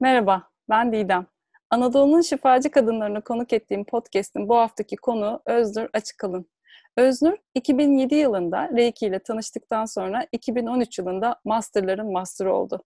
Merhaba, 0.00 0.50
ben 0.68 0.92
Didem. 0.92 1.26
Anadolu'nun 1.70 2.20
şifacı 2.20 2.70
kadınlarını 2.70 3.22
konuk 3.22 3.52
ettiğim 3.52 3.84
podcast'in 3.84 4.48
bu 4.48 4.56
haftaki 4.56 4.96
konu 4.96 5.42
Öznur 5.46 5.88
Açıkalın. 5.92 6.46
Öznur, 6.96 7.36
2007 7.54 8.14
yılında 8.14 8.68
Reiki 8.76 9.06
ile 9.06 9.18
tanıştıktan 9.18 9.84
sonra 9.84 10.26
2013 10.32 10.98
yılında 10.98 11.40
Master'ların 11.44 12.12
Master'ı 12.12 12.54
oldu. 12.54 12.82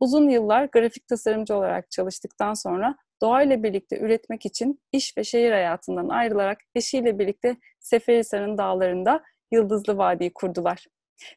Uzun 0.00 0.28
yıllar 0.28 0.64
grafik 0.64 1.08
tasarımcı 1.08 1.56
olarak 1.56 1.90
çalıştıktan 1.90 2.54
sonra 2.54 2.96
doğayla 3.22 3.62
birlikte 3.62 3.98
üretmek 3.98 4.46
için 4.46 4.80
iş 4.92 5.16
ve 5.18 5.24
şehir 5.24 5.52
hayatından 5.52 6.08
ayrılarak 6.08 6.58
eşiyle 6.74 7.18
birlikte 7.18 7.56
Seferihisar'ın 7.80 8.58
dağlarında 8.58 9.22
Yıldızlı 9.52 9.98
Vadi'yi 9.98 10.32
kurdular. 10.34 10.86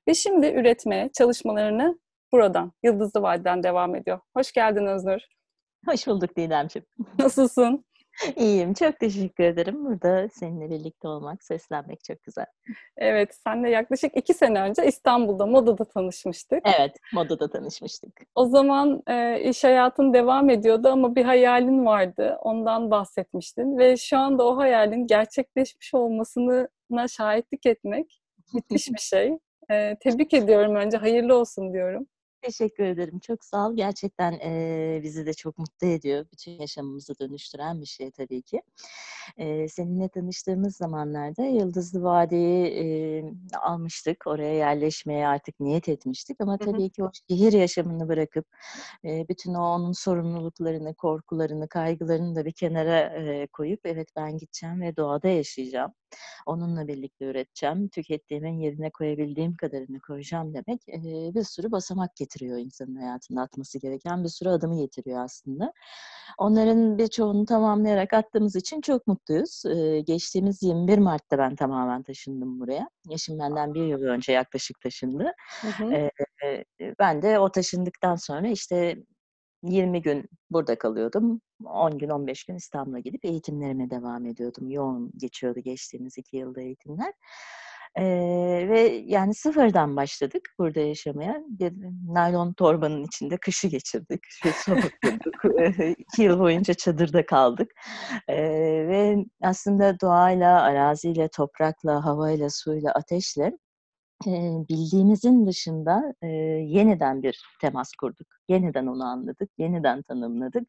Ve 0.07 0.13
şimdi 0.13 0.47
üretmeye, 0.47 1.09
çalışmalarını 1.13 1.99
buradan, 2.33 2.71
Yıldızlı 2.83 3.21
Vadi'den 3.21 3.63
devam 3.63 3.95
ediyor. 3.95 4.19
Hoş 4.37 4.51
geldin 4.51 4.85
Öznur. 4.85 5.19
Hoş 5.85 6.07
bulduk 6.07 6.37
Didemciğim. 6.37 6.85
Nasılsın? 7.19 7.85
İyiyim, 8.35 8.73
çok 8.73 8.99
teşekkür 8.99 9.43
ederim. 9.43 9.85
Burada 9.85 10.29
seninle 10.29 10.69
birlikte 10.69 11.07
olmak, 11.07 11.43
seslenmek 11.43 12.03
çok 12.03 12.23
güzel. 12.23 12.45
Evet, 12.97 13.35
senle 13.43 13.69
yaklaşık 13.69 14.17
iki 14.17 14.33
sene 14.33 14.61
önce 14.61 14.85
İstanbul'da 14.87 15.45
Moda'da 15.45 15.85
tanışmıştık. 15.85 16.59
Evet, 16.79 16.95
Moda'da 17.13 17.49
tanışmıştık. 17.49 18.21
O 18.35 18.45
zaman 18.45 19.03
e, 19.07 19.41
iş 19.49 19.63
hayatın 19.63 20.13
devam 20.13 20.49
ediyordu 20.49 20.87
ama 20.87 21.15
bir 21.15 21.25
hayalin 21.25 21.85
vardı. 21.85 22.37
Ondan 22.41 22.91
bahsetmiştin 22.91 23.77
ve 23.77 23.97
şu 23.97 24.17
anda 24.17 24.45
o 24.45 24.57
hayalin 24.57 25.07
gerçekleşmiş 25.07 25.93
olmasına 25.93 27.07
şahitlik 27.07 27.65
etmek 27.65 28.21
müthiş 28.53 28.87
bir 28.89 29.01
şey. 29.01 29.37
E, 29.71 29.97
tebrik 29.99 30.33
ediyorum 30.33 30.75
önce, 30.75 30.97
hayırlı 30.97 31.35
olsun 31.35 31.73
diyorum. 31.73 32.07
Teşekkür 32.41 32.83
ederim. 32.83 33.19
Çok 33.19 33.43
sağ 33.45 33.67
ol. 33.69 33.75
Gerçekten 33.75 34.31
e, 34.33 34.99
bizi 35.03 35.25
de 35.25 35.33
çok 35.33 35.57
mutlu 35.57 35.87
ediyor. 35.87 36.25
Bütün 36.31 36.51
yaşamımızı 36.51 37.19
dönüştüren 37.19 37.81
bir 37.81 37.85
şey 37.85 38.11
tabii 38.11 38.41
ki. 38.41 38.61
E, 39.37 39.67
seninle 39.67 40.09
tanıştığımız 40.09 40.75
zamanlarda 40.75 41.43
Yıldızlı 41.45 42.03
Vadi'yi 42.03 42.65
e, 42.67 43.23
almıştık. 43.57 44.27
Oraya 44.27 44.53
yerleşmeye 44.53 45.27
artık 45.27 45.59
niyet 45.59 45.89
etmiştik. 45.89 46.41
Ama 46.41 46.57
tabii 46.57 46.89
ki 46.89 47.03
o 47.03 47.11
şehir 47.29 47.53
yaşamını 47.53 48.07
bırakıp 48.07 48.45
e, 49.05 49.25
bütün 49.29 49.53
o 49.53 49.61
onun 49.61 49.91
sorumluluklarını, 49.91 50.93
korkularını, 50.93 51.67
kaygılarını 51.67 52.35
da 52.35 52.45
bir 52.45 52.51
kenara 52.51 52.99
e, 52.99 53.47
koyup 53.47 53.79
evet 53.85 54.09
ben 54.15 54.37
gideceğim 54.37 54.81
ve 54.81 54.97
doğada 54.97 55.27
yaşayacağım. 55.27 55.93
Onunla 56.45 56.87
birlikte 56.87 57.25
üreteceğim. 57.25 57.87
Tükettiğimin 57.89 58.59
yerine 58.59 58.89
koyabildiğim 58.89 59.55
kadarını 59.55 59.99
koyacağım 59.99 60.53
demek 60.53 60.89
e, 60.89 61.33
bir 61.35 61.43
sürü 61.43 61.71
basamak 61.71 62.15
getiriyor 62.15 62.30
insanın 62.39 62.95
hayatında 62.95 63.41
atması 63.41 63.79
gereken 63.79 64.23
bir 64.23 64.29
sürü 64.29 64.49
adımı 64.49 64.77
getiriyor 64.77 65.23
aslında. 65.23 65.73
Onların 66.37 66.97
birçoğunu 66.97 67.45
tamamlayarak 67.45 68.13
attığımız 68.13 68.55
için 68.55 68.81
çok 68.81 69.07
mutluyuz. 69.07 69.63
Geçtiğimiz 70.07 70.63
21 70.63 70.97
Mart'ta 70.97 71.37
ben 71.37 71.55
tamamen 71.55 72.03
taşındım 72.03 72.59
buraya. 72.59 72.89
Eşim 73.11 73.39
benden 73.39 73.73
bir 73.73 73.85
yıl 73.85 74.01
önce 74.01 74.31
yaklaşık 74.31 74.81
taşındı. 74.81 75.31
Hı 75.61 75.67
hı. 75.67 76.09
Ben 76.99 77.21
de 77.21 77.39
o 77.39 77.51
taşındıktan 77.51 78.15
sonra 78.15 78.47
işte 78.47 78.97
20 79.63 80.01
gün 80.01 80.29
burada 80.51 80.77
kalıyordum. 80.77 81.41
10 81.65 81.97
gün, 81.97 82.09
15 82.09 82.43
gün 82.43 82.55
İstanbul'a 82.55 82.99
gidip 82.99 83.25
eğitimlerime 83.25 83.89
devam 83.89 84.25
ediyordum. 84.25 84.69
Yoğun 84.69 85.11
geçiyordu 85.17 85.59
geçtiğimiz 85.59 86.17
iki 86.17 86.37
yılda 86.37 86.61
eğitimler. 86.61 87.13
Ee, 87.97 88.03
ve 88.69 88.79
yani 89.05 89.33
sıfırdan 89.33 89.95
başladık 89.95 90.41
burada 90.59 90.79
yaşamaya. 90.79 91.41
Naylon 92.07 92.53
torbanın 92.53 93.03
içinde 93.03 93.37
kışı 93.37 93.67
geçirdik. 93.67 94.21
Ve 94.45 94.51
soğuttuk. 94.51 95.43
iki 95.97 96.21
yıl 96.21 96.39
boyunca 96.39 96.73
çadırda 96.73 97.25
kaldık. 97.25 97.71
Ee, 98.27 98.43
ve 98.87 99.25
aslında 99.41 99.99
doğayla, 99.99 100.61
araziyle, 100.61 101.27
toprakla, 101.27 102.05
havayla, 102.05 102.49
suyla, 102.49 102.91
ateşle 102.91 103.51
bildiğimizin 104.69 105.47
dışında 105.47 106.13
e, 106.21 106.27
yeniden 106.27 107.23
bir 107.23 107.43
temas 107.61 107.91
kurduk. 107.99 108.27
Yeniden 108.49 108.87
onu 108.87 109.03
anladık, 109.03 109.49
yeniden 109.57 110.01
tanımladık. 110.01 110.67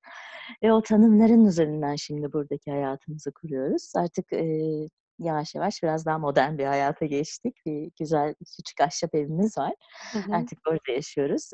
Ve 0.62 0.72
o 0.72 0.82
tanımların 0.82 1.44
üzerinden 1.44 1.97
şimdi 1.97 2.32
buradaki 2.32 2.70
hayatımızı 2.70 3.32
kuruyoruz. 3.32 3.92
Artık 3.97 4.32
e, 4.32 4.44
yavaş 5.22 5.55
yavaş 5.55 5.83
biraz 5.83 6.06
daha 6.06 6.19
modern 6.19 6.59
bir 6.59 6.65
hayata 6.65 7.06
geçtik. 7.06 7.56
Bir 7.66 7.91
güzel 7.99 8.34
küçük 8.56 8.81
ahşap 8.81 9.15
evimiz 9.15 9.59
var. 9.59 9.72
Hı 10.12 10.19
hı. 10.19 10.37
Artık 10.37 10.59
orada 10.69 10.93
yaşıyoruz. 10.93 11.50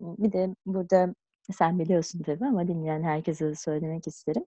Bir 0.00 0.32
de 0.32 0.48
burada 0.66 1.14
sen 1.58 1.78
biliyorsun 1.78 2.22
tabii 2.22 2.46
ama 2.46 2.68
dinleyen 2.68 3.02
herkese 3.02 3.48
de 3.48 3.54
söylemek 3.54 4.06
isterim. 4.06 4.44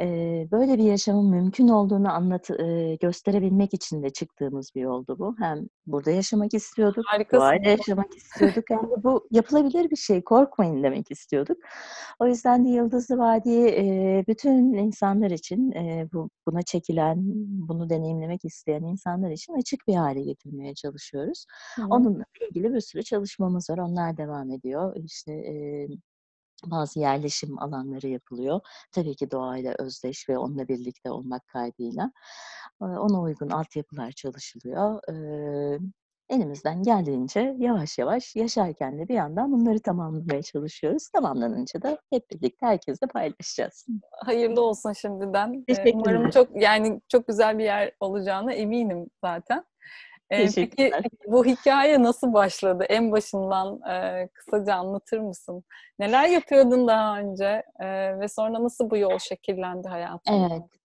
Ee, 0.00 0.48
böyle 0.50 0.78
bir 0.78 0.82
yaşamın 0.84 1.30
mümkün 1.30 1.68
olduğunu 1.68 2.12
anlat, 2.12 2.50
e, 2.50 2.96
gösterebilmek 3.00 3.74
için 3.74 4.02
de 4.02 4.10
çıktığımız 4.10 4.74
bir 4.74 4.80
yoldu 4.80 5.18
bu. 5.18 5.34
Hem 5.38 5.68
burada 5.86 6.10
yaşamak 6.10 6.54
istiyorduk, 6.54 7.04
doğayla 7.32 7.70
yaşamak 7.70 8.16
istiyorduk. 8.16 8.64
Hem 8.68 8.78
de 8.78 9.04
bu 9.04 9.28
yapılabilir 9.30 9.90
bir 9.90 9.96
şey, 9.96 10.24
korkmayın 10.24 10.82
demek 10.82 11.10
istiyorduk. 11.10 11.56
O 12.18 12.26
yüzden 12.26 12.64
de 12.64 12.68
Yıldızlı 12.68 13.18
Vadi'yi 13.18 13.66
e, 13.68 14.24
bütün 14.28 14.74
insanlar 14.74 15.30
için, 15.30 15.72
e, 15.72 16.08
bu 16.12 16.30
buna 16.46 16.62
çekilen, 16.62 17.18
bunu 17.68 17.90
deneyimlemek 17.90 18.44
isteyen 18.44 18.82
insanlar 18.82 19.30
için 19.30 19.52
açık 19.52 19.88
bir 19.88 19.94
hale 19.94 20.22
getirmeye 20.22 20.74
çalışıyoruz. 20.74 21.44
Hı. 21.76 21.82
Onunla 21.90 22.24
ilgili 22.50 22.74
bir 22.74 22.80
sürü 22.80 23.02
çalışmamız 23.02 23.70
var. 23.70 23.78
Onlar 23.78 24.16
devam 24.16 24.50
ediyor. 24.50 24.96
İşte 24.96 25.32
e, 25.32 25.88
bazı 26.66 27.00
yerleşim 27.00 27.58
alanları 27.58 28.08
yapılıyor. 28.08 28.60
Tabii 28.92 29.16
ki 29.16 29.30
doğayla 29.30 29.74
özdeş 29.78 30.28
ve 30.28 30.38
onunla 30.38 30.68
birlikte 30.68 31.10
olmak 31.10 31.46
kaydıyla. 31.46 32.12
Ona 32.80 33.20
uygun 33.22 33.48
altyapılar 33.50 34.12
çalışılıyor. 34.12 35.00
Elimizden 36.28 36.82
geldiğince 36.82 37.56
yavaş 37.58 37.98
yavaş 37.98 38.36
yaşarken 38.36 38.98
de 38.98 39.08
bir 39.08 39.14
yandan 39.14 39.52
bunları 39.52 39.80
tamamlamaya 39.80 40.42
çalışıyoruz. 40.42 41.08
Tamamlanınca 41.08 41.82
da 41.82 41.98
hep 42.10 42.30
birlikte 42.30 42.66
herkesle 42.66 43.06
paylaşacağız. 43.06 43.86
Hayırlı 44.24 44.60
olsun 44.60 44.92
şimdiden. 44.92 45.64
Umarım 45.94 46.30
çok 46.30 46.62
yani 46.62 47.00
çok 47.08 47.26
güzel 47.26 47.58
bir 47.58 47.64
yer 47.64 47.92
olacağına 48.00 48.52
eminim 48.52 49.10
zaten. 49.24 49.64
Ee, 50.30 50.44
peki 50.54 50.92
bu 51.26 51.44
hikaye 51.44 52.02
nasıl 52.02 52.32
başladı? 52.32 52.84
En 52.88 53.12
başından 53.12 53.80
e, 53.90 54.28
kısaca 54.34 54.74
anlatır 54.74 55.18
mısın? 55.18 55.64
Neler 55.98 56.28
yapıyordun 56.28 56.88
daha 56.88 57.18
önce 57.18 57.62
e, 57.80 58.20
ve 58.20 58.28
sonra 58.28 58.64
nasıl 58.64 58.90
bu 58.90 58.96
yol 58.96 59.18
şekillendi 59.18 59.88
hayatında? 59.88 60.48
Evet. 60.54 60.79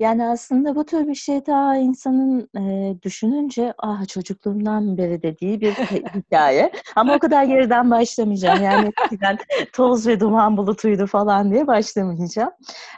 Yani 0.00 0.26
aslında 0.26 0.74
bu 0.76 0.84
tür 0.86 1.08
bir 1.08 1.14
şey 1.14 1.46
daha 1.46 1.76
insanın 1.76 2.48
e, 2.58 2.94
düşününce 3.02 3.74
ah 3.78 4.08
çocukluğumdan 4.08 4.98
beri 4.98 5.22
dediği 5.22 5.60
bir 5.60 5.72
hikaye. 6.14 6.72
Ama 6.96 7.14
o 7.14 7.18
kadar 7.18 7.44
geriden 7.44 7.90
başlamayacağım. 7.90 8.64
Yani 8.64 8.92
eskiden 9.02 9.38
toz 9.72 10.06
ve 10.06 10.20
duman 10.20 10.56
bulutuydu 10.56 11.06
falan 11.06 11.52
diye 11.52 11.66
başlamayacağım. 11.66 12.50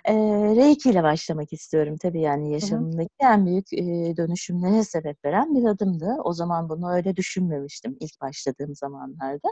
E, 0.05 0.15
Reiki 0.57 0.91
ile 0.91 1.03
başlamak 1.03 1.53
istiyorum 1.53 1.97
tabii 2.03 2.21
yani 2.21 2.53
yaşamımdaki 2.53 3.11
en 3.21 3.47
büyük 3.47 3.73
e, 3.73 4.17
dönüşümlere 4.17 4.85
sebep 4.85 5.25
veren 5.25 5.55
bir 5.55 5.65
adımdı. 5.65 6.17
O 6.25 6.33
zaman 6.33 6.69
bunu 6.69 6.93
öyle 6.93 7.17
düşünmemiştim 7.17 7.97
ilk 8.01 8.21
başladığım 8.21 8.75
zamanlarda. 8.75 9.49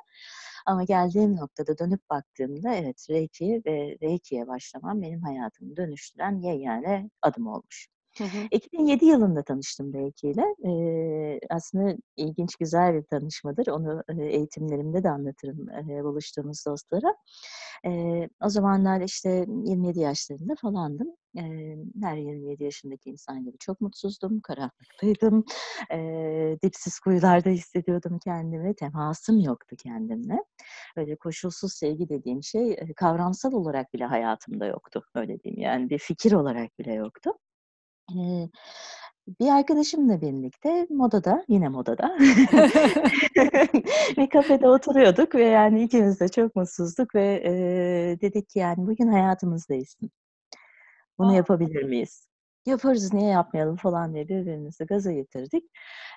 Ama 0.66 0.84
geldiğim 0.84 1.36
noktada 1.36 1.78
dönüp 1.78 2.10
baktığımda 2.10 2.74
evet 2.74 3.06
Reiki 3.10 3.62
ve 3.66 3.98
Reiki'ye 4.02 4.46
başlamam 4.48 5.02
benim 5.02 5.22
hayatımı 5.22 5.76
dönüştüren 5.76 6.40
yegane 6.42 7.10
adım 7.22 7.46
olmuş. 7.46 7.88
Hı 8.20 8.24
hı. 8.24 8.46
2007 8.50 9.04
yılında 9.04 9.42
tanıştım 9.42 9.94
Reiki 9.94 10.28
ile. 10.28 10.42
Ee, 10.68 11.40
aslında 11.50 11.96
ilginç, 12.16 12.56
güzel 12.56 12.94
bir 12.94 13.02
tanışmadır. 13.02 13.66
Onu 13.66 14.02
e, 14.08 14.24
eğitimlerimde 14.24 15.04
de 15.04 15.10
anlatırım 15.10 15.68
e, 15.70 16.04
buluştuğumuz 16.04 16.66
dostlara. 16.66 17.14
E, 17.86 17.90
o 18.44 18.48
zamanlar 18.48 19.00
işte 19.00 19.30
27 19.64 20.00
yaşlarında 20.00 20.54
falandım. 20.62 21.08
E, 21.38 21.42
her 22.02 22.16
27 22.16 22.64
yaşındaki 22.64 23.10
insan 23.10 23.44
gibi 23.44 23.58
çok 23.58 23.80
mutsuzdum, 23.80 24.40
karanlıktaydım. 24.40 25.44
E, 25.92 25.98
dipsiz 26.62 27.00
kuyularda 27.00 27.50
hissediyordum 27.50 28.18
kendimi. 28.24 28.74
Temasım 28.74 29.40
yoktu 29.40 29.76
kendimle. 29.82 30.44
Öyle 30.96 31.16
koşulsuz 31.16 31.72
sevgi 31.74 32.08
dediğim 32.08 32.42
şey 32.42 32.76
kavramsal 32.96 33.52
olarak 33.52 33.94
bile 33.94 34.04
hayatımda 34.04 34.66
yoktu. 34.66 35.02
Öyle 35.14 35.40
diyeyim 35.40 35.62
yani 35.62 35.90
bir 35.90 35.98
fikir 35.98 36.32
olarak 36.32 36.78
bile 36.78 36.92
yoktu. 36.94 37.30
E, 38.16 38.48
bir 39.40 39.48
arkadaşımla 39.48 40.20
birlikte 40.20 40.86
modada, 40.90 41.44
yine 41.48 41.68
modada 41.68 42.18
bir 44.16 44.30
kafede 44.30 44.68
oturuyorduk 44.68 45.34
ve 45.34 45.44
yani 45.44 45.82
ikimiz 45.82 46.20
de 46.20 46.28
çok 46.28 46.56
mutsuzduk 46.56 47.14
ve 47.14 47.42
e, 47.44 47.50
dedik 48.20 48.48
ki 48.48 48.58
yani 48.58 48.86
bugün 48.86 49.08
hayatımız 49.08 49.68
değişsin. 49.68 50.10
Bunu 51.18 51.30
Aa. 51.30 51.34
yapabilir 51.34 51.82
miyiz? 51.82 52.30
yaparız 52.66 53.12
niye 53.12 53.30
yapmayalım 53.30 53.76
falan 53.76 54.14
diye 54.14 54.28
birbirimizi 54.28 54.86
gaza 54.86 55.12
getirdik. 55.12 55.64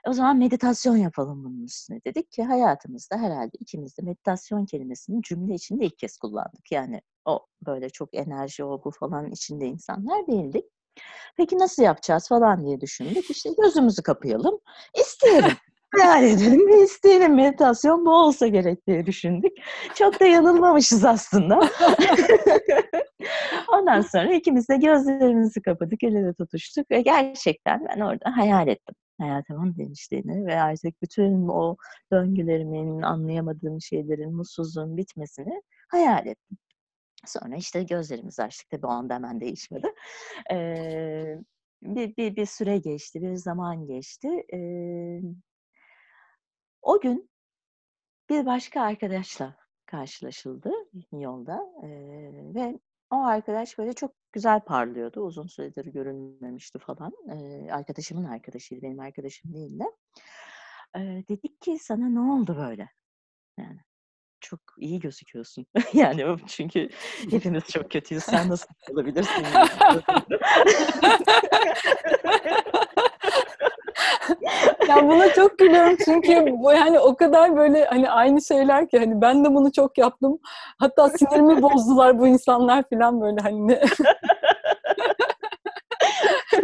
O 0.08 0.14
zaman 0.14 0.38
meditasyon 0.38 0.96
yapalım 0.96 1.44
bunun 1.44 1.64
üstüne 1.64 2.02
dedik 2.06 2.32
ki 2.32 2.44
hayatımızda 2.44 3.18
herhalde 3.18 3.52
ikimiz 3.60 3.98
de 3.98 4.02
meditasyon 4.02 4.66
kelimesini 4.66 5.22
cümle 5.24 5.54
içinde 5.54 5.86
ilk 5.86 5.98
kez 5.98 6.18
kullandık. 6.18 6.72
Yani 6.72 7.02
o 7.26 7.46
böyle 7.68 7.90
çok 7.90 8.16
enerji 8.16 8.64
o 8.64 8.84
bu 8.84 8.92
falan 8.92 9.32
içinde 9.32 9.66
insanlar 9.66 10.28
değildik. 10.28 10.66
Peki 11.38 11.58
nasıl 11.58 11.84
yapacağız 11.84 12.28
falan 12.28 12.66
diye 12.66 12.82
düşündük. 12.82 13.30
İşte 13.30 13.50
gözümüzü 13.62 14.04
kapayalım, 14.04 14.60
isteyelim. 15.00 15.52
Hayal 16.02 16.24
edelim 16.24 16.68
ve 16.68 16.84
isteyelim 16.84 17.36
meditasyon 17.36 18.06
bu 18.06 18.12
olsa 18.12 18.48
gerek 18.48 18.88
diye 18.88 19.06
düşündük. 19.06 19.52
Çok 19.96 20.20
da 20.20 20.26
yanılmamışız 20.26 21.06
aslında. 21.06 21.60
Ondan 23.74 24.02
sonra 24.02 24.34
ikimiz 24.34 24.70
de 24.70 24.78
gözlerimizi 24.78 25.62
kapadık, 25.62 26.04
el 26.04 26.16
ele 26.16 26.34
tutuştuk 26.34 26.92
ve 26.92 27.02
gerçekten 27.02 27.86
ben 27.90 28.00
orada 28.00 28.38
hayal 28.38 28.68
ettim 28.68 28.96
hayatımın 29.24 29.76
değiştiğini 29.78 30.46
ve 30.46 30.62
artık 30.62 31.02
bütün 31.02 31.48
o 31.48 31.76
döngülerimin, 32.12 33.02
anlayamadığım 33.02 33.82
şeylerin, 33.82 34.36
mutsuzluğun 34.36 34.98
bitmesini 34.98 35.62
hayal 35.90 36.28
ettim. 36.28 36.58
Sonra 37.26 37.56
işte 37.56 37.84
gözlerimizi 37.84 38.44
açtık. 38.44 38.70
Tabii 38.70 38.86
o 38.86 38.90
anda 38.90 39.14
hemen 39.14 39.42
değişmedi. 39.42 39.94
Ee, 40.52 41.38
bir, 41.82 42.18
bir, 42.18 42.36
bir 42.36 42.46
süre 42.46 42.78
geçti, 42.78 43.22
bir 43.22 43.36
zaman 43.36 43.86
geçti. 43.88 44.46
Ee, 44.54 45.22
o 46.82 47.02
gün 47.02 47.30
bir 48.30 48.46
başka 48.46 48.82
arkadaşla 48.82 49.56
karşılaşıldı 49.86 50.72
yolda 51.12 51.64
ee, 51.84 51.90
ve 52.56 52.80
o 53.12 53.16
arkadaş 53.16 53.78
böyle 53.78 53.94
çok 53.94 54.12
güzel 54.32 54.60
parlıyordu. 54.60 55.22
Uzun 55.22 55.48
süredir 55.48 55.86
görünmemişti 55.86 56.80
falan. 56.80 57.14
Ee, 57.30 57.72
arkadaşımın 57.72 58.24
arkadaşıydı, 58.24 58.82
benim 58.82 59.00
arkadaşım 59.00 59.54
değildi. 59.54 59.86
Ee, 60.96 61.24
dedik 61.30 61.62
ki 61.62 61.80
sana 61.80 62.10
ne 62.10 62.20
oldu 62.20 62.58
böyle? 62.58 62.90
Çok 64.44 64.60
iyi 64.78 65.00
gözüküyorsun. 65.00 65.66
yani 65.94 66.38
çünkü 66.48 66.90
hepimiz 67.32 67.64
çok 67.68 67.92
kötüyüz. 67.92 68.24
Sen 68.24 68.50
nasıl 68.50 68.68
olabilirsin? 68.92 69.44
ya 74.90 75.08
buna 75.08 75.34
çok 75.34 75.60
gülüyorum 75.60 75.96
çünkü 76.06 76.46
bu 76.52 76.72
yani 76.72 77.00
o 77.00 77.16
kadar 77.16 77.56
böyle 77.56 77.86
hani 77.86 78.10
aynı 78.10 78.42
şeyler 78.42 78.90
ki 78.90 79.00
hani 79.00 79.22
ben 79.22 79.46
de 79.46 79.54
bunu 79.54 79.72
çok 79.72 79.98
yaptım. 79.98 80.40
Hatta 80.80 81.10
sinirimi 81.10 81.62
bozdular 81.62 82.20
bu 82.20 82.28
insanlar 82.28 82.84
falan 82.90 83.22
böyle 83.22 83.42
hani 83.42 83.68
ne... 83.68 83.82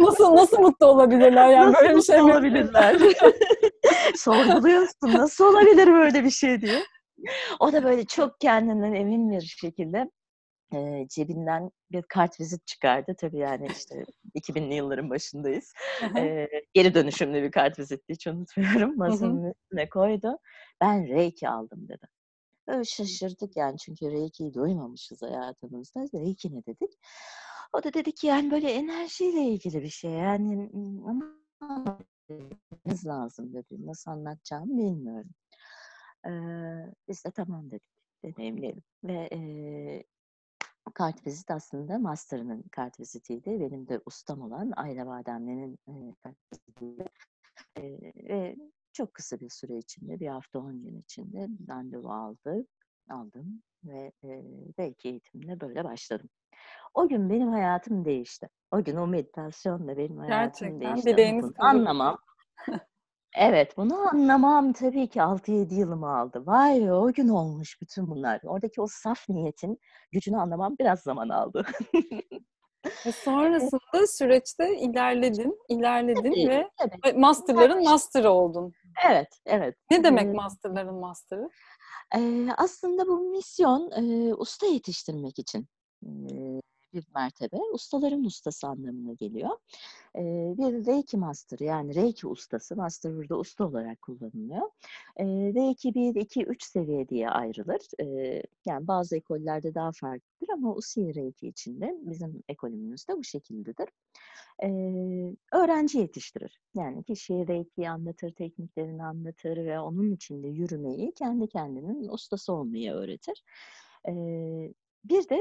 nasıl 0.00 0.36
nasıl 0.36 0.58
mutlu 0.58 0.86
olabilirler 0.86 1.48
yani 1.48 1.72
nasıl 1.72 1.82
böyle 1.82 1.96
bir 1.96 2.02
şey 2.02 2.16
mi? 2.16 2.32
olabilirler? 2.32 2.96
Sorguluyorsun 4.16 5.14
nasıl 5.14 5.44
olabilir 5.44 5.86
böyle 5.86 6.24
bir 6.24 6.30
şey 6.30 6.60
diye. 6.60 6.82
O 7.60 7.72
da 7.72 7.84
böyle 7.84 8.04
çok 8.04 8.40
kendinden 8.40 8.92
emin 8.92 9.30
bir 9.30 9.40
şekilde 9.40 10.10
e, 10.74 11.06
cebinden 11.08 11.70
bir 11.92 12.02
kart 12.02 12.40
vizit 12.40 12.66
çıkardı. 12.66 13.14
Tabii 13.18 13.38
yani 13.38 13.68
işte 13.70 14.04
2000'li 14.34 14.74
yılların 14.74 15.10
başındayız. 15.10 15.72
e, 16.16 16.48
geri 16.74 16.94
dönüşümlü 16.94 17.42
bir 17.42 17.50
kart 17.50 17.78
vizitti 17.78 18.12
hiç 18.12 18.26
unutmuyorum. 18.26 18.96
Masanın 18.96 19.50
üstüne 19.50 19.88
koydu. 19.88 20.38
Ben 20.80 21.08
Reiki 21.08 21.48
aldım 21.48 21.88
dedi. 21.88 22.06
Böyle 22.68 22.84
şaşırdık 22.84 23.56
yani 23.56 23.78
çünkü 23.78 24.10
Reiki'yi 24.10 24.54
duymamışız 24.54 25.22
hayatımızda. 25.22 26.00
Reiki 26.00 26.56
ne 26.56 26.66
dedik? 26.66 26.90
O 27.72 27.82
da 27.82 27.94
dedi 27.94 28.12
ki 28.12 28.26
yani 28.26 28.50
böyle 28.50 28.70
enerjiyle 28.72 29.42
ilgili 29.42 29.82
bir 29.82 29.88
şey 29.88 30.10
yani 30.10 30.70
ama 31.08 31.40
lazım 33.06 33.54
dedi. 33.54 33.86
Nasıl 33.86 34.10
anlatacağımı 34.10 34.78
bilmiyorum. 34.78 35.30
Ee, 36.26 36.30
biz 37.08 37.24
de 37.24 37.30
tamam 37.30 37.70
dedik. 37.70 37.82
Deneyimleyelim. 38.24 38.82
Ve 39.04 39.28
e, 39.32 39.40
kart 40.94 41.26
vizit 41.26 41.50
aslında 41.50 41.98
master'ının 41.98 42.62
kart 42.72 43.00
vizitiydi. 43.00 43.60
Benim 43.60 43.88
de 43.88 44.00
ustam 44.06 44.40
olan 44.40 44.72
Ayla 44.76 45.06
Bademli'nin 45.06 45.78
e, 45.88 46.14
kart 46.22 46.36
vizitiydi. 46.52 47.04
E, 47.76 47.82
ve 48.28 48.56
çok 48.92 49.14
kısa 49.14 49.40
bir 49.40 49.50
süre 49.50 49.78
içinde, 49.78 50.20
bir 50.20 50.28
hafta 50.28 50.58
on 50.58 50.82
gün 50.82 51.00
içinde 51.00 51.48
randevu 51.68 52.12
aldı, 52.12 52.66
aldım 53.10 53.62
ve 53.84 54.12
e, 54.24 54.42
belki 54.78 55.08
eğitimle 55.08 55.60
böyle 55.60 55.84
başladım. 55.84 56.28
O 56.94 57.08
gün 57.08 57.30
benim 57.30 57.48
hayatım 57.48 58.04
değişti. 58.04 58.48
O 58.70 58.84
gün 58.84 58.96
o 58.96 59.06
meditasyonla 59.06 59.96
benim 59.96 60.18
hayatım 60.18 60.80
Gerçekten 60.80 61.16
değişti. 61.16 61.42
Bunu 61.42 61.54
anlamam. 61.58 62.18
Evet, 63.36 63.76
bunu 63.76 63.94
anlamam 64.12 64.72
tabii 64.72 65.08
ki 65.08 65.22
6-7 65.22 65.74
yılımı 65.74 66.18
aldı. 66.18 66.42
Vay 66.46 66.80
be, 66.80 66.92
o 66.92 67.12
gün 67.12 67.28
olmuş 67.28 67.80
bütün 67.80 68.08
bunlar. 68.10 68.40
Oradaki 68.44 68.80
o 68.80 68.86
saf 68.90 69.28
niyetin 69.28 69.78
gücünü 70.12 70.36
anlamam 70.36 70.76
biraz 70.78 71.00
zaman 71.00 71.28
aldı. 71.28 71.66
Ve 73.06 73.12
sonrasında 73.12 74.06
süreçte 74.06 74.76
ilerledin, 74.78 75.58
ilerledin 75.68 76.32
Tabii, 76.32 76.48
ve 76.48 76.70
tabii. 76.78 77.02
masterların 77.16 77.84
master'ı 77.84 78.30
oldun. 78.30 78.74
Evet, 79.10 79.28
evet. 79.46 79.74
Ne 79.90 80.04
demek 80.04 80.32
Ee, 80.32 80.34
masterların 80.34 80.94
master'ı? 80.94 81.50
Eee, 82.14 82.48
aslında 82.56 83.06
bu 83.06 83.18
misyon, 83.30 83.90
eee, 83.96 84.34
usta 84.34 84.66
yetiştirmek 84.66 85.38
için, 85.38 85.68
eee, 86.02 86.60
bir 86.94 87.06
mertebe. 87.14 87.56
Ustaların 87.72 88.24
ustası 88.24 88.66
anlamına 88.66 89.12
geliyor. 89.12 89.50
Eee, 90.16 90.54
bir 90.58 90.86
Reiki 90.86 91.16
Master 91.16 91.58
yani 91.58 91.94
Reiki 91.94 92.26
ustası, 92.28 92.76
Master 92.76 93.16
burada 93.16 93.38
usta 93.38 93.64
olarak 93.66 94.02
kullanılıyor. 94.02 94.70
Eee, 95.18 95.54
Reiki 95.54 95.94
1, 95.94 96.14
2, 96.14 96.44
3 96.44 96.62
seviye 96.64 97.08
diye 97.08 97.30
ayrılır. 97.30 97.80
Eee, 98.00 98.42
yani 98.66 98.86
bazı 98.88 99.16
ekollerde 99.16 99.74
daha 99.74 99.92
farklıdır 99.92 100.52
ama 100.54 100.74
Usui 100.74 101.14
Reiki 101.14 101.48
için 101.48 101.80
de 101.80 101.96
bizim 102.02 102.42
ekolümüzde 102.48 103.16
bu 103.16 103.24
şekildedir. 103.24 103.88
Eee, 104.62 105.36
öğrenci 105.52 105.98
yetiştirir. 105.98 106.60
Yani 106.74 107.04
kişiye 107.04 107.46
Reiki'yi 107.48 107.90
anlatır, 107.90 108.30
tekniklerini 108.32 109.04
anlatır 109.04 109.56
ve 109.56 109.80
onun 109.80 110.12
içinde 110.12 110.48
yürümeyi, 110.48 111.12
kendi 111.12 111.48
kendinin 111.48 112.08
ustası 112.08 112.52
olmayı 112.52 112.92
öğretir. 112.92 113.42
Eee, 114.08 114.74
bir 115.04 115.28
de 115.28 115.38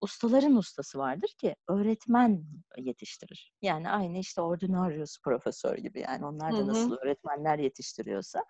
ustaların 0.00 0.56
ustası 0.56 0.98
vardır 0.98 1.34
ki 1.38 1.56
öğretmen 1.68 2.44
yetiştirir. 2.76 3.52
Yani 3.62 3.90
aynı 3.90 4.18
işte 4.18 4.40
ordinarius 4.40 5.18
profesör 5.24 5.78
gibi 5.78 6.00
yani 6.00 6.26
onlar 6.26 6.52
da 6.52 6.58
hı. 6.58 6.66
nasıl 6.66 6.96
öğretmenler 6.96 7.58
yetiştiriyorsa 7.58 8.44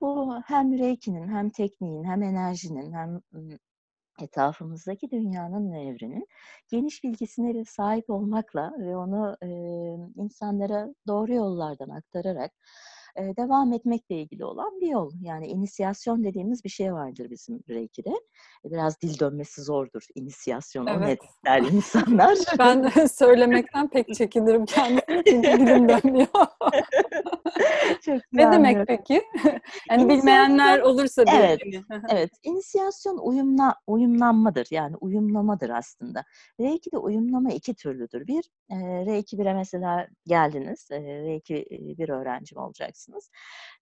bu 0.00 0.34
hem 0.46 0.78
Reiki'nin 0.78 1.28
hem 1.28 1.50
tekniğin 1.50 2.04
hem 2.04 2.22
enerjinin 2.22 2.92
hem 2.92 3.20
ım, 3.34 3.58
etrafımızdaki 4.20 5.10
dünyanın 5.10 5.72
ve 5.72 5.80
evrenin 5.80 6.26
geniş 6.68 7.04
bilgisine 7.04 7.64
sahip 7.64 8.10
olmakla 8.10 8.72
ve 8.78 8.96
onu 8.96 9.36
e, 9.42 9.48
insanlara 10.22 10.94
doğru 11.06 11.34
yollardan 11.34 11.88
aktararak 11.88 12.52
e, 13.18 13.36
devam 13.36 13.72
etmekle 13.72 14.20
ilgili 14.20 14.44
olan 14.44 14.80
bir 14.80 14.86
yol. 14.86 15.12
Yani 15.22 15.46
inisiyasyon 15.46 16.24
dediğimiz 16.24 16.64
bir 16.64 16.68
şey 16.68 16.92
vardır 16.92 17.30
bizim 17.30 17.60
Reiki'de. 17.68 18.10
E, 18.64 18.70
Biraz 18.70 19.00
dil 19.00 19.18
dönmesi 19.18 19.62
zordur. 19.62 20.06
İnisiyasyon 20.14 20.86
o 20.86 20.90
Evet. 20.90 21.20
ne 21.44 21.50
der 21.50 21.62
insanlar. 21.62 22.38
Ben 22.58 22.88
söylemekten 23.12 23.88
pek 23.88 24.14
çekinirim 24.14 24.64
kendisini 24.66 25.22
çünkü 25.26 25.52
dilim 25.52 25.88
dönmüyor. 25.88 26.28
Çok 28.04 28.20
ne 28.32 28.52
demek 28.52 28.86
peki? 28.86 29.22
yani 29.90 30.02
İnisiyasyon- 30.02 30.08
bilmeyenler 30.08 30.80
olursa 30.80 31.26
diye. 31.26 31.36
Evet, 31.36 31.60
hani. 31.88 32.02
Evet, 32.10 32.30
inisiyasyon 32.42 33.18
uyumla, 33.18 33.74
uyumlanmadır. 33.86 34.68
Yani 34.70 34.96
uyumlamadır 34.96 35.70
aslında. 35.70 36.24
Reiki 36.60 36.92
de 36.92 36.98
uyumlama 36.98 37.50
iki 37.52 37.74
türlüdür. 37.74 38.26
Bir, 38.26 38.44
e, 38.70 38.76
Reiki 39.06 39.36
1'e 39.38 39.54
mesela 39.54 40.08
geldiniz. 40.26 40.88
E, 40.90 41.00
Reiki 41.00 41.56
e, 41.56 41.98
bir 41.98 42.08
öğrencim 42.08 42.58
olacaksınız. 42.58 43.30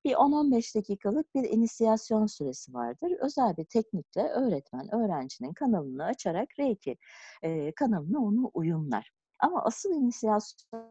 Bir 0.05 0.13
10-15 0.13 0.75
dakikalık 0.75 1.35
bir 1.35 1.43
inisiyasyon 1.49 2.25
süresi 2.25 2.73
vardır. 2.73 3.11
Özel 3.21 3.57
bir 3.57 3.65
teknikle 3.65 4.21
öğretmen 4.21 4.95
öğrencinin 4.95 5.53
kanalını 5.53 6.03
açarak 6.05 6.49
Reiki 6.59 6.97
e, 7.43 7.71
kanalına 7.71 8.19
onu 8.19 8.51
uyumlar. 8.53 9.11
Ama 9.43 9.63
asıl 9.63 9.89
inisiyasyon, 9.89 10.85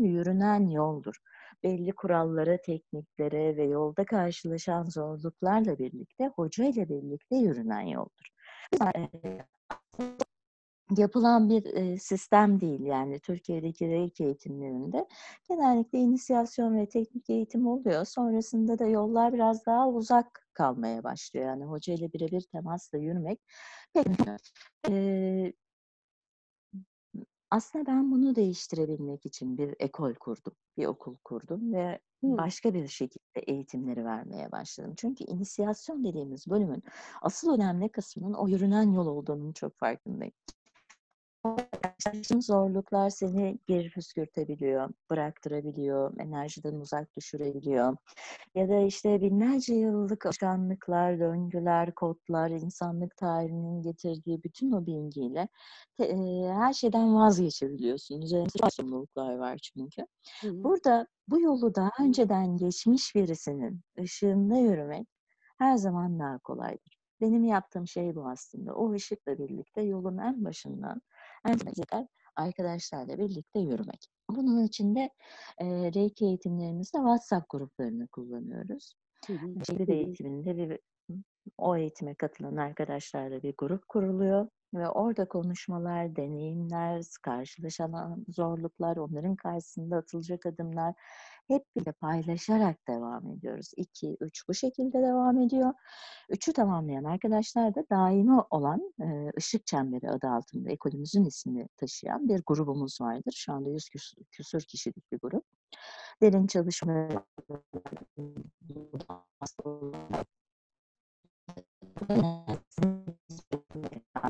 yürünen 0.00 0.70
yoldur 0.70 1.16
belli 1.62 1.92
kurallara, 1.92 2.56
tekniklere 2.60 3.56
ve 3.56 3.64
yolda 3.64 4.04
karşılaşan 4.04 4.84
zorluklarla 4.84 5.78
birlikte, 5.78 6.28
hoca 6.36 6.64
ile 6.64 6.88
birlikte 6.88 7.36
yürünen 7.36 7.80
yoldur. 7.80 8.28
Yani, 8.80 9.10
yapılan 10.96 11.48
bir 11.48 11.64
e, 11.64 11.98
sistem 11.98 12.60
değil 12.60 12.80
yani 12.80 13.20
Türkiye'deki 13.20 13.88
reiki 13.88 14.24
eğitimlerinde 14.24 15.06
genellikle 15.48 15.98
inisiyasyon 15.98 16.76
ve 16.76 16.88
teknik 16.88 17.30
eğitim 17.30 17.66
oluyor. 17.66 18.04
Sonrasında 18.04 18.78
da 18.78 18.86
yollar 18.86 19.32
biraz 19.32 19.66
daha 19.66 19.88
uzak 19.88 20.48
kalmaya 20.54 21.04
başlıyor. 21.04 21.46
Yani 21.46 21.64
hoca 21.64 21.94
ile 21.94 22.12
birebir 22.12 22.42
temasla 22.52 22.98
yürümek 22.98 23.40
pek 23.94 24.06
e, 24.88 25.52
aslında 27.52 27.86
ben 27.86 28.10
bunu 28.12 28.36
değiştirebilmek 28.36 29.26
için 29.26 29.58
bir 29.58 29.74
ekol 29.80 30.14
kurdum, 30.14 30.54
bir 30.76 30.86
okul 30.86 31.16
kurdum 31.24 31.72
ve 31.72 32.00
Hımm. 32.22 32.38
başka 32.38 32.74
bir 32.74 32.88
şekilde 32.88 33.40
eğitimleri 33.46 34.04
vermeye 34.04 34.52
başladım. 34.52 34.94
Çünkü 34.96 35.24
inisiyasyon 35.24 36.04
dediğimiz 36.04 36.46
bölümün 36.50 36.82
asıl 37.22 37.54
önemli 37.54 37.88
kısmının 37.92 38.34
o 38.34 38.48
yürünen 38.48 38.92
yol 38.92 39.06
olduğunun 39.06 39.52
çok 39.52 39.78
farkındayım. 39.78 40.34
Zorluklar 42.40 43.10
seni 43.10 43.58
geri 43.66 43.90
püskürtebiliyor, 43.90 44.90
bıraktırabiliyor, 45.10 46.20
enerjiden 46.20 46.74
uzak 46.74 47.16
düşürebiliyor. 47.16 47.96
Ya 48.54 48.68
da 48.68 48.78
işte 48.78 49.20
binlerce 49.20 49.74
yıllık 49.74 50.26
alışkanlıklar, 50.26 51.20
döngüler, 51.20 51.94
kodlar, 51.94 52.50
insanlık 52.50 53.16
tarihinin 53.16 53.82
getirdiği 53.82 54.42
bütün 54.42 54.72
o 54.72 54.86
bilgiyle 54.86 55.48
te- 55.96 56.04
e, 56.04 56.48
her 56.48 56.72
şeyden 56.72 57.14
vazgeçebiliyorsun. 57.14 58.20
Üzerinde 58.22 58.70
sorumluluklar 58.70 59.34
var 59.36 59.58
çünkü. 59.58 60.02
Hı. 60.40 60.64
Burada 60.64 61.06
bu 61.28 61.40
yolu 61.40 61.74
daha 61.74 61.90
önceden 62.00 62.56
geçmiş 62.56 63.14
birisinin 63.14 63.80
ışığında 64.00 64.56
yürümek 64.56 65.08
her 65.58 65.76
zaman 65.76 66.18
daha 66.18 66.38
kolaydır. 66.38 66.98
Benim 67.20 67.44
yaptığım 67.44 67.86
şey 67.86 68.14
bu 68.14 68.28
aslında. 68.28 68.74
O 68.74 68.92
ışıkla 68.92 69.38
birlikte 69.38 69.82
yolun 69.82 70.18
en 70.18 70.44
başından 70.44 71.02
en 71.46 71.56
sonuna 71.56 71.86
kadar 71.86 72.06
arkadaşlarla 72.36 73.18
birlikte 73.18 73.60
yürümek. 73.60 74.08
Bunun 74.30 74.64
için 74.64 74.94
de 74.94 75.10
e, 75.58 75.66
Reiki 75.66 76.24
eğitimlerimizde 76.24 76.98
WhatsApp 76.98 77.50
gruplarını 77.50 78.08
kullanıyoruz. 78.08 78.94
Şehir 79.66 79.88
eğitiminde 79.88 80.56
bir 80.56 80.78
o 81.58 81.76
eğitime 81.76 82.14
katılan 82.14 82.56
arkadaşlarla 82.56 83.42
bir 83.42 83.54
grup 83.58 83.88
kuruluyor 83.88 84.48
ve 84.74 84.88
orada 84.88 85.28
konuşmalar, 85.28 86.16
deneyimler, 86.16 87.04
karşılaşılan 87.22 88.24
zorluklar, 88.28 88.96
onların 88.96 89.36
karşısında 89.36 89.96
atılacak 89.96 90.46
adımlar 90.46 90.94
hep 91.48 91.62
birlikte 91.76 91.92
paylaşarak 91.92 92.88
devam 92.88 93.26
ediyoruz. 93.26 93.72
2, 93.76 94.16
3 94.20 94.48
bu 94.48 94.54
şekilde 94.54 95.02
devam 95.02 95.38
ediyor. 95.38 95.72
Üçü 96.28 96.52
tamamlayan 96.52 97.04
arkadaşlar 97.04 97.74
da 97.74 97.84
daimi 97.90 98.40
olan 98.50 98.92
e, 99.00 99.30
Işık 99.38 99.66
Çemberi 99.66 100.10
adı 100.10 100.28
altında 100.28 100.70
ekolümüzün 100.70 101.24
ismini 101.24 101.68
taşıyan 101.76 102.28
bir 102.28 102.42
grubumuz 102.46 103.00
vardır. 103.00 103.34
Şu 103.36 103.52
anda 103.52 103.70
100 103.70 103.88
küsür, 103.88 104.24
küsür 104.30 104.60
kişilik 104.60 105.12
bir 105.12 105.18
grup. 105.22 105.44
Derin 106.22 106.46
çalışma 106.46 107.08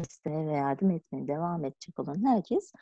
isteğe 0.00 0.46
ve 0.46 0.52
yardım 0.52 0.90
etmeye 0.90 1.28
devam 1.28 1.64
edecek 1.64 1.98
olan 1.98 2.26
herkes 2.26 2.72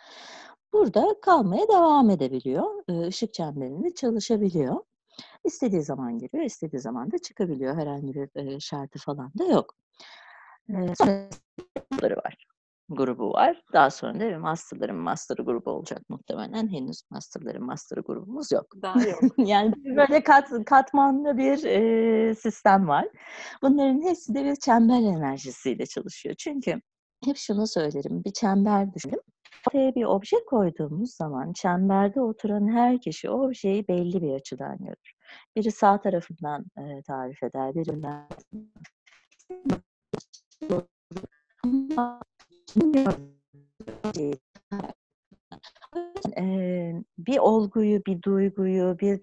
burada 0.73 1.15
kalmaya 1.23 1.69
devam 1.69 2.11
edebiliyor. 2.11 2.83
Ee, 2.89 3.09
Işık 3.09 3.35
çemberinde 3.35 3.95
çalışabiliyor. 3.95 4.77
İstediği 5.45 5.83
zaman 5.83 6.19
giriyor, 6.19 6.45
istediği 6.45 6.81
zaman 6.81 7.12
da 7.12 7.19
çıkabiliyor. 7.19 7.77
Herhangi 7.77 8.15
bir 8.15 8.29
e, 8.35 8.61
şartı 8.61 8.99
falan 8.99 9.33
da 9.39 9.45
yok. 9.45 9.75
Ee, 10.69 10.95
Sonrasında 10.95 12.17
var. 12.17 12.50
Grubu 12.91 13.33
var. 13.33 13.63
Daha 13.73 13.91
sonra 13.91 14.15
da 14.15 14.21
bir 14.21 14.37
masterların 14.37 14.97
master 14.97 15.37
grubu 15.37 15.71
olacak 15.71 16.03
muhtemelen. 16.09 16.73
Henüz 16.73 17.03
masterların 17.11 17.65
master 17.65 17.97
grubumuz 17.97 18.53
yok. 18.53 18.67
Daha 18.83 19.03
yok. 19.03 19.21
yani 19.39 19.75
böyle 19.97 20.23
kat, 20.23 20.49
katmanlı 20.67 21.39
bir 21.39 21.65
e, 21.65 22.35
sistem 22.35 22.89
var. 22.89 23.09
Bunların 23.63 24.03
hepsi 24.03 24.35
de 24.35 24.45
bir 24.45 24.57
çember 24.57 25.01
enerjisiyle 25.01 25.87
çalışıyor. 25.87 26.35
Çünkü 26.39 26.81
hep 27.25 27.37
şunu 27.37 27.67
söylerim. 27.67 28.25
Bir 28.25 28.33
çember 28.33 28.95
düşünün. 28.95 29.23
Ortaya 29.67 29.95
bir 29.95 30.05
obje 30.05 30.37
koyduğumuz 30.47 31.15
zaman 31.15 31.53
çemberde 31.53 32.21
oturan 32.21 32.69
her 32.69 33.01
kişi 33.01 33.31
o 33.31 33.47
objeyi 33.47 33.89
belli 33.89 34.23
bir 34.23 34.35
açıdan 34.35 34.79
görür. 34.79 35.13
Biri 35.57 35.73
sağ 35.73 36.01
tarafından 36.01 36.65
e, 36.79 37.03
tarif 37.03 37.43
eder, 37.43 37.75
biri 37.75 38.03
Eee, 46.37 47.05
bir 47.19 47.39
olguyu, 47.39 48.03
bir 48.07 48.23
duyguyu, 48.23 48.99
bir 49.00 49.21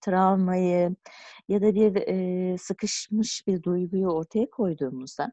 travmayı 0.00 0.96
ya 1.48 1.62
da 1.62 1.74
bir 1.74 2.58
sıkışmış 2.58 3.46
bir 3.46 3.62
duyguyu 3.62 4.08
ortaya 4.08 4.50
koyduğumuzda 4.50 5.32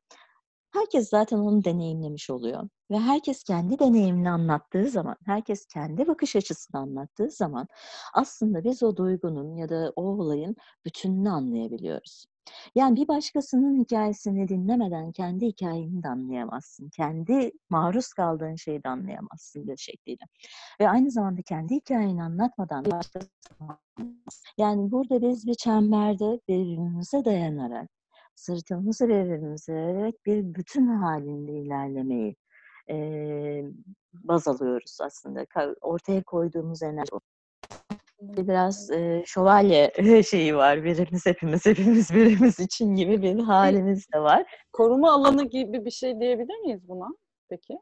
herkes 0.74 1.10
zaten 1.10 1.38
onu 1.38 1.64
deneyimlemiş 1.64 2.30
oluyor 2.30 2.70
ve 2.92 3.00
herkes 3.00 3.44
kendi 3.44 3.80
deneyimini 3.80 4.30
anlattığı 4.32 4.90
zaman, 4.90 5.16
herkes 5.26 5.66
kendi 5.68 6.08
bakış 6.08 6.36
açısını 6.36 6.82
anlattığı 6.82 7.32
zaman 7.32 7.68
aslında 8.14 8.64
biz 8.64 8.84
o 8.84 8.98
duygunun 8.98 9.56
ya 9.56 9.70
da 9.70 9.94
o 9.96 10.04
olayın 10.04 10.56
bütününü 10.86 11.30
anlayabiliyoruz. 11.30 12.26
Yani 12.76 12.96
bir 12.96 13.08
başkasının 13.08 13.84
hikayesini 13.84 14.48
dinlemeden 14.48 15.12
kendi 15.12 15.46
hikayeni 15.46 16.04
de 16.04 16.08
anlayamazsın. 16.08 16.90
Kendi 16.90 17.52
maruz 17.70 18.14
kaldığın 18.14 18.56
şeyi 18.56 18.84
de 18.84 18.90
anlayamazsın 18.90 19.68
bir 19.68 19.78
şekliyle. 19.78 20.24
Ve 20.82 20.90
aynı 20.90 21.12
zamanda 21.12 21.42
kendi 21.42 21.76
hikayeni 21.76 22.24
anlatmadan 22.24 22.86
yani 24.58 24.92
burada 24.92 25.22
biz 25.22 25.48
bir 25.48 25.54
çemberde 25.54 26.40
birbirimize 26.48 27.26
dayanarak 27.26 27.90
sırtımızı 28.36 29.08
birbirimize 29.08 29.74
vererek 29.74 30.26
bir 30.26 30.56
bütün 30.56 30.88
halinde 30.88 31.52
ilerlemeyi 31.52 32.36
e, 32.90 32.96
baz 34.14 34.48
alıyoruz 34.48 34.98
aslında. 35.02 35.46
Ortaya 35.82 36.24
koyduğumuz 36.24 36.84
enerji 36.84 37.10
biraz 38.38 38.92
e, 38.92 39.24
şövalye 39.26 39.92
şeyi 40.30 40.56
var. 40.56 40.84
Birimiz 40.84 41.26
hepimiz, 41.26 41.66
hepimiz 41.66 42.14
birimiz 42.14 42.60
için 42.60 42.96
gibi 42.96 43.22
bir 43.22 43.40
halimiz 43.40 44.06
de 44.14 44.20
var. 44.20 44.46
Koruma 44.74 45.12
alanı 45.12 45.44
gibi 45.50 45.86
bir 45.86 45.92
şey 45.92 46.20
diyebilir 46.20 46.60
miyiz 46.60 46.88
buna 46.88 47.08
peki? 47.50 47.74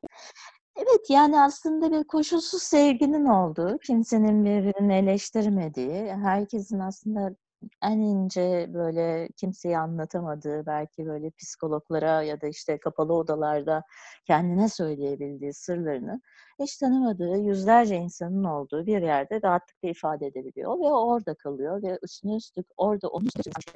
Evet 0.77 1.09
yani 1.09 1.41
aslında 1.41 1.91
bir 1.91 2.03
koşulsuz 2.03 2.63
sevginin 2.63 3.25
olduğu, 3.25 3.77
kimsenin 3.77 4.45
birbirini 4.45 4.93
eleştirmediği, 4.93 6.13
herkesin 6.13 6.79
aslında 6.79 7.35
en 7.83 7.99
ince 7.99 8.69
böyle 8.73 9.29
kimseye 9.37 9.77
anlatamadığı, 9.77 10.65
belki 10.65 11.05
böyle 11.05 11.31
psikologlara 11.31 12.21
ya 12.23 12.41
da 12.41 12.47
işte 12.47 12.77
kapalı 12.79 13.13
odalarda 13.13 13.83
kendine 14.25 14.69
söyleyebildiği 14.69 15.53
sırlarını 15.53 16.21
hiç 16.59 16.77
tanımadığı 16.77 17.37
yüzlerce 17.37 17.95
insanın 17.95 18.43
olduğu 18.43 18.85
bir 18.85 19.01
yerde 19.01 19.41
rahatlıkla 19.43 19.89
ifade 19.89 20.27
edebiliyor 20.27 20.79
ve 20.79 20.83
orada 20.83 21.35
kalıyor 21.35 21.83
ve 21.83 21.99
üstüne 22.03 22.35
üstlük 22.35 22.67
orada 22.77 23.07
onu 23.07 23.27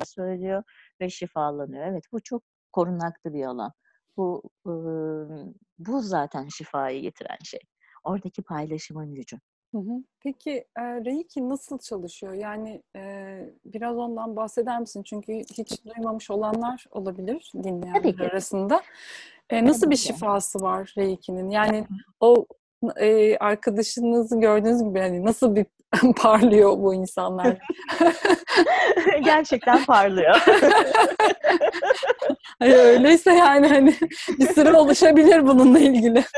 söylüyor 0.05 0.63
ve 1.01 1.09
şifalanıyor. 1.09 1.85
Evet 1.87 2.03
bu 2.11 2.19
çok 2.23 2.43
korunaklı 2.71 3.33
bir 3.33 3.45
alan. 3.45 3.71
Bu 4.17 4.43
bu 5.77 6.01
zaten 6.01 6.47
şifayı 6.47 7.01
getiren 7.01 7.37
şey. 7.43 7.59
Oradaki 8.03 8.41
paylaşımın 8.43 9.15
gücü. 9.15 9.37
Hı 9.71 9.77
hı. 9.77 10.03
Peki 10.23 10.51
e, 10.77 10.81
Reiki 10.81 11.49
nasıl 11.49 11.77
çalışıyor? 11.77 12.33
Yani 12.33 12.81
e, 12.95 13.39
biraz 13.65 13.97
ondan 13.97 14.35
bahseder 14.35 14.79
misin? 14.79 15.03
Çünkü 15.03 15.33
hiç 15.33 15.85
duymamış 15.85 16.31
olanlar 16.31 16.85
olabilir 16.91 17.51
dinleyenler 17.63 18.25
arasında. 18.31 18.81
E, 19.49 19.65
nasıl 19.65 19.81
Tabii 19.81 19.91
bir 19.91 19.97
ki. 19.97 20.03
şifası 20.03 20.59
var 20.59 20.93
Reiki'nin? 20.97 21.49
Yani 21.49 21.87
o 22.19 22.45
e, 22.95 23.37
arkadaşınızı 23.37 24.39
gördüğünüz 24.39 24.83
gibi 24.83 24.99
hani 24.99 25.25
nasıl 25.25 25.55
bir 25.55 25.65
parlıyor 26.17 26.77
bu 26.77 26.93
insanlar? 26.93 27.57
Gerçekten 29.23 29.85
parlıyor. 29.85 30.35
Hani 32.59 32.75
öyleyse 32.75 33.31
yani 33.31 33.67
hani 33.67 33.95
bir 34.39 34.47
sıra 34.47 34.81
oluşabilir 34.81 35.47
bununla 35.47 35.79
ilgili. 35.79 36.23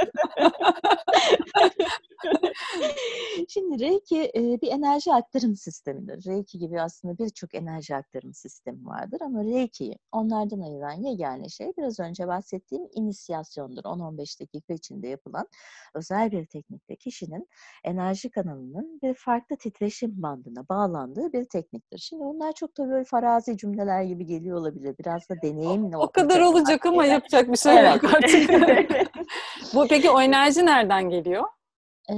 Şimdi 3.49 3.79
Reiki 3.79 4.31
e, 4.35 4.61
bir 4.61 4.71
enerji 4.71 5.13
aktarım 5.13 5.55
sistemidir. 5.55 6.25
Reiki 6.25 6.59
gibi 6.59 6.81
aslında 6.81 7.17
birçok 7.17 7.55
enerji 7.55 7.95
aktarım 7.95 8.33
sistemi 8.33 8.85
vardır 8.85 9.21
ama 9.21 9.43
Reiki'yi 9.43 9.97
onlardan 10.11 10.59
ayıran 10.59 10.93
yegane 10.93 11.49
şey 11.49 11.71
biraz 11.77 11.99
önce 11.99 12.27
bahsettiğim 12.27 12.87
inisiyasyondur. 12.93 13.83
10-15 13.83 14.41
dakika 14.41 14.73
içinde 14.73 15.07
yapılan 15.07 15.47
özel 15.93 16.31
bir 16.31 16.45
teknikte 16.45 16.95
kişinin 16.95 17.47
enerji 17.83 18.29
kanalının 18.29 18.99
bir 19.03 19.13
farklı 19.13 19.57
titreşim 19.57 20.21
bandına 20.21 20.67
bağlandığı 20.69 21.33
bir 21.33 21.45
tekniktir. 21.45 21.97
Şimdi 21.97 22.23
onlar 22.23 22.53
çok 22.53 22.77
da 22.77 22.89
böyle 22.89 23.03
farazi 23.03 23.57
cümleler 23.57 24.03
gibi 24.03 24.25
geliyor 24.25 24.57
olabilir. 24.57 24.95
Biraz 24.99 25.29
da 25.29 25.41
deneyimle 25.79 25.97
O 25.97 26.11
kadar 26.11 26.41
olacak 26.41 26.85
ama 26.85 27.03
şeyler. 27.03 27.13
yapacak 27.13 27.51
bir 27.51 27.57
şey 27.57 27.79
Evet. 27.79 28.03
yok 28.03 28.13
artık. 28.13 28.49
bu 29.73 29.87
peki 29.87 30.09
o 30.09 30.21
enerji 30.21 30.65
nereden 30.65 31.09
geliyor? 31.09 31.43
Ee, 32.09 32.13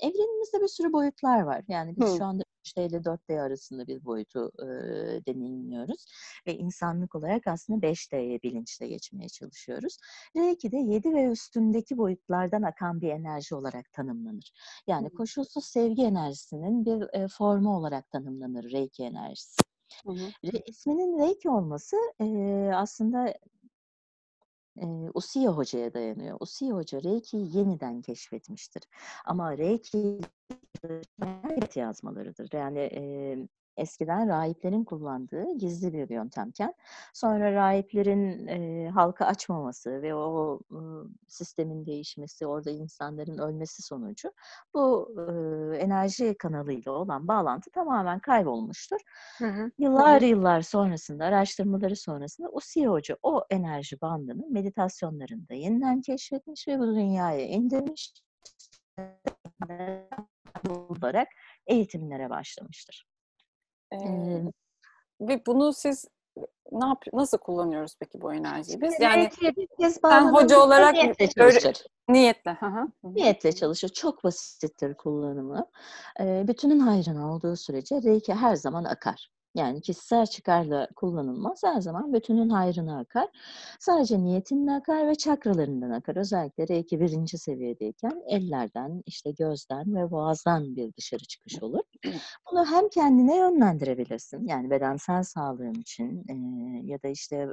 evrenimizde 0.00 0.60
bir 0.62 0.68
sürü 0.68 0.92
boyutlar 0.92 1.40
var. 1.40 1.62
Yani 1.68 1.96
biz 1.96 2.12
Hı. 2.12 2.16
şu 2.16 2.24
anda 2.24 2.42
3D 2.64 2.86
ile 2.88 2.96
4D 2.96 3.40
arasında 3.40 3.86
bir 3.86 4.04
boyutu 4.04 4.52
e, 4.58 4.66
deneyimliyoruz. 5.26 6.06
Ve 6.46 6.54
insanlık 6.54 7.14
olarak 7.14 7.46
aslında 7.46 7.86
5D'ye 7.86 8.42
bilinçle 8.42 8.88
geçmeye 8.88 9.28
çalışıyoruz. 9.28 9.96
Reiki 10.36 10.72
de 10.72 10.76
7 10.76 11.14
ve 11.14 11.24
üstündeki 11.24 11.98
boyutlardan 11.98 12.62
akan 12.62 13.00
bir 13.00 13.08
enerji 13.08 13.54
olarak 13.54 13.92
tanımlanır. 13.92 14.52
Yani 14.86 15.10
koşulsuz 15.10 15.64
sevgi 15.64 16.02
enerjisinin 16.02 16.86
bir 16.86 17.20
e, 17.20 17.28
formu 17.28 17.76
olarak 17.76 18.10
tanımlanır 18.10 18.72
Reiki 18.72 19.02
enerjisi. 19.02 19.56
Hı. 20.06 20.12
Re, 20.44 20.62
isminin 20.66 21.18
Reiki 21.18 21.50
olması 21.50 21.96
e, 22.20 22.26
aslında 22.74 23.34
e, 24.80 24.86
Usiye 25.14 25.48
Hoca'ya 25.48 25.94
dayanıyor. 25.94 26.36
Usiye 26.40 26.72
Hoca 26.72 27.02
Reiki'yi 27.02 27.56
yeniden 27.56 28.02
keşfetmiştir. 28.02 28.82
Ama 29.24 29.58
Reiki 29.58 30.20
yazmalarıdır. 31.80 32.48
Yani 32.52 32.78
e, 32.80 33.02
eskiden 33.76 34.28
rahiplerin 34.28 34.84
kullandığı 34.84 35.58
gizli 35.58 35.92
bir 35.92 36.10
yöntemken 36.10 36.74
sonra 37.12 37.52
rahiplerin 37.52 38.46
e, 38.46 38.88
halka 38.90 39.26
açmaması 39.26 40.02
ve 40.02 40.14
o 40.14 40.60
e, 40.70 40.78
sistemin 41.28 41.86
değişmesi, 41.86 42.46
orada 42.46 42.70
insanların 42.70 43.38
ölmesi 43.38 43.82
sonucu 43.82 44.32
bu 44.74 45.14
e, 45.18 45.22
enerji 45.78 46.34
kanalıyla 46.38 46.92
olan 46.92 47.28
bağlantı 47.28 47.70
tamamen 47.70 48.18
kaybolmuştur. 48.18 48.98
Hı 49.38 49.46
hı. 49.46 49.70
Yıllar 49.78 50.20
yıllar 50.20 50.62
sonrasında, 50.62 51.24
araştırmaları 51.24 51.96
sonrasında 51.96 52.48
Usiye 52.48 52.88
Hoca 52.88 53.16
o 53.22 53.44
enerji 53.50 54.00
bandını 54.00 54.46
meditasyonlarında 54.50 55.54
yeniden 55.54 56.00
keşfetmiş 56.00 56.68
ve 56.68 56.78
bu 56.78 56.86
dünyaya 56.86 57.46
indirmiş 57.46 58.12
olarak 60.68 61.28
eğitimlere 61.66 62.30
başlamıştır. 62.30 63.13
Ee, 63.94 64.52
ve 65.20 65.46
bunu 65.46 65.72
siz 65.72 66.04
ne 66.72 66.86
yap 66.86 67.04
nasıl 67.12 67.38
kullanıyoruz 67.38 67.96
peki 68.00 68.20
bu 68.20 68.34
enerjiyi 68.34 68.80
biz? 68.80 69.00
Yani 69.00 69.28
sen 70.02 70.32
hoca 70.32 70.60
olarak 70.60 70.94
niyetle 70.94 71.28
çalışır. 71.28 71.86
niyetle. 72.08 72.56
Hı 72.60 72.66
hı. 72.66 72.86
Niyetle 73.04 73.52
çalışır. 73.52 73.88
Çok 73.88 74.24
basittir 74.24 74.94
kullanımı. 74.94 75.66
Ee, 76.20 76.44
bütünün 76.48 76.80
hayrına 76.80 77.34
olduğu 77.34 77.56
sürece 77.56 78.02
Reiki 78.02 78.34
her 78.34 78.56
zaman 78.56 78.84
akar. 78.84 79.30
Yani 79.54 79.80
kişisel 79.80 80.26
çıkarla 80.26 80.88
kullanılmaz. 80.96 81.62
Her 81.64 81.80
zaman 81.80 82.12
bütünün 82.12 82.48
hayrına 82.48 82.98
akar. 82.98 83.28
Sadece 83.80 84.22
niyetinle 84.22 84.72
akar 84.72 85.08
ve 85.08 85.14
çakralarından 85.14 85.90
akar. 85.90 86.16
Özellikle 86.16 86.68
Reiki 86.68 87.00
birinci 87.00 87.38
seviyedeyken 87.38 88.22
ellerden, 88.26 89.02
işte 89.06 89.30
gözden 89.32 89.94
ve 89.94 90.10
boğazdan 90.10 90.76
bir 90.76 90.94
dışarı 90.96 91.24
çıkış 91.24 91.62
olur. 91.62 91.82
Bunu 92.52 92.66
hem 92.66 92.88
kendine 92.88 93.36
yönlendirebilirsin. 93.36 94.46
Yani 94.46 94.70
bedensel 94.70 95.22
sağlığın 95.22 95.74
için 95.74 96.24
eee, 96.28 96.92
ya 96.92 97.02
da 97.02 97.08
işte 97.08 97.48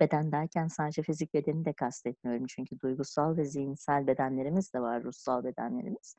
beden 0.00 0.32
derken 0.32 0.66
sadece 0.68 1.02
fizik 1.02 1.34
bedeni 1.34 1.64
de 1.64 1.72
kastetmiyorum. 1.72 2.46
Çünkü 2.48 2.80
duygusal 2.80 3.36
ve 3.36 3.44
zihinsel 3.44 4.06
bedenlerimiz 4.06 4.74
de 4.74 4.80
var, 4.80 5.04
ruhsal 5.04 5.44
bedenlerimiz. 5.44 6.16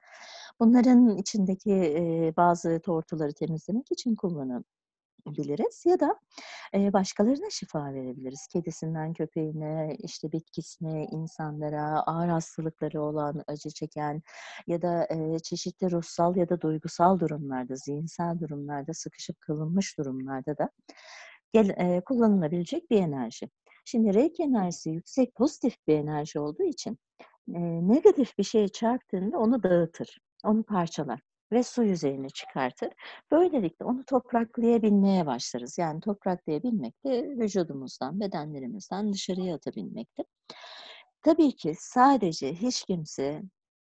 Bunların 0.59 1.17
içindeki 1.17 2.33
bazı 2.37 2.79
tortuları 2.81 3.33
temizlemek 3.33 3.91
için 3.91 4.15
kullanabiliriz 5.25 5.83
ya 5.85 5.99
da 5.99 6.19
eee, 6.73 6.93
başkalarına 6.93 7.49
şifa 7.51 7.93
verebiliriz. 7.93 8.47
Kedisinden 8.47 9.13
köpeğine, 9.13 9.95
işte 10.03 10.31
bitkisine, 10.31 11.05
insanlara, 11.11 12.01
ağır 12.03 12.27
hastalıkları 12.29 13.01
olan, 13.03 13.43
acı 13.47 13.69
çeken 13.69 14.21
ya 14.67 14.81
da 14.81 15.07
eee, 15.11 15.39
çeşitli 15.39 15.91
ruhsal 15.91 16.35
ya 16.37 16.49
da 16.49 16.61
duygusal 16.61 17.19
durumlarda, 17.19 17.75
zihinsel 17.75 18.39
durumlarda, 18.39 18.93
sıkışıp 18.93 19.41
kalınmış 19.41 19.97
durumlarda 19.97 20.57
da 20.57 20.69
gel, 21.53 21.69
eee, 21.69 22.01
kullanılabilecek 22.05 22.91
bir 22.91 22.97
enerji. 23.01 23.49
Şimdi 23.85 24.13
Reiki 24.13 24.43
enerjisi 24.43 24.89
yüksek 24.89 25.35
pozitif 25.35 25.77
bir 25.87 25.95
enerji 25.99 26.39
olduğu 26.39 26.63
için 26.63 26.97
eee, 27.47 27.61
negatif 27.89 28.37
bir 28.37 28.43
şeye 28.43 28.67
çarptığında 28.69 29.39
onu 29.39 29.63
dağıtır, 29.63 30.19
onu 30.45 30.63
parçalar 30.63 31.21
ve 31.51 31.63
su 31.63 31.83
yüzeyine 31.83 32.29
çıkartır. 32.29 32.89
Böylelikle 33.31 33.85
onu 33.85 34.05
topraklayabilmeye 34.05 35.25
başlarız. 35.25 35.77
Yani 35.77 36.01
topraklayabilmek 36.01 37.05
de 37.05 37.23
vücudumuzdan, 37.29 38.19
bedenlerimizden 38.19 39.13
dışarıya 39.13 39.55
atabilmektir. 39.55 40.25
Tabii 41.21 41.55
ki 41.55 41.75
sadece 41.79 42.53
hiç 42.53 42.83
kimse 42.85 43.41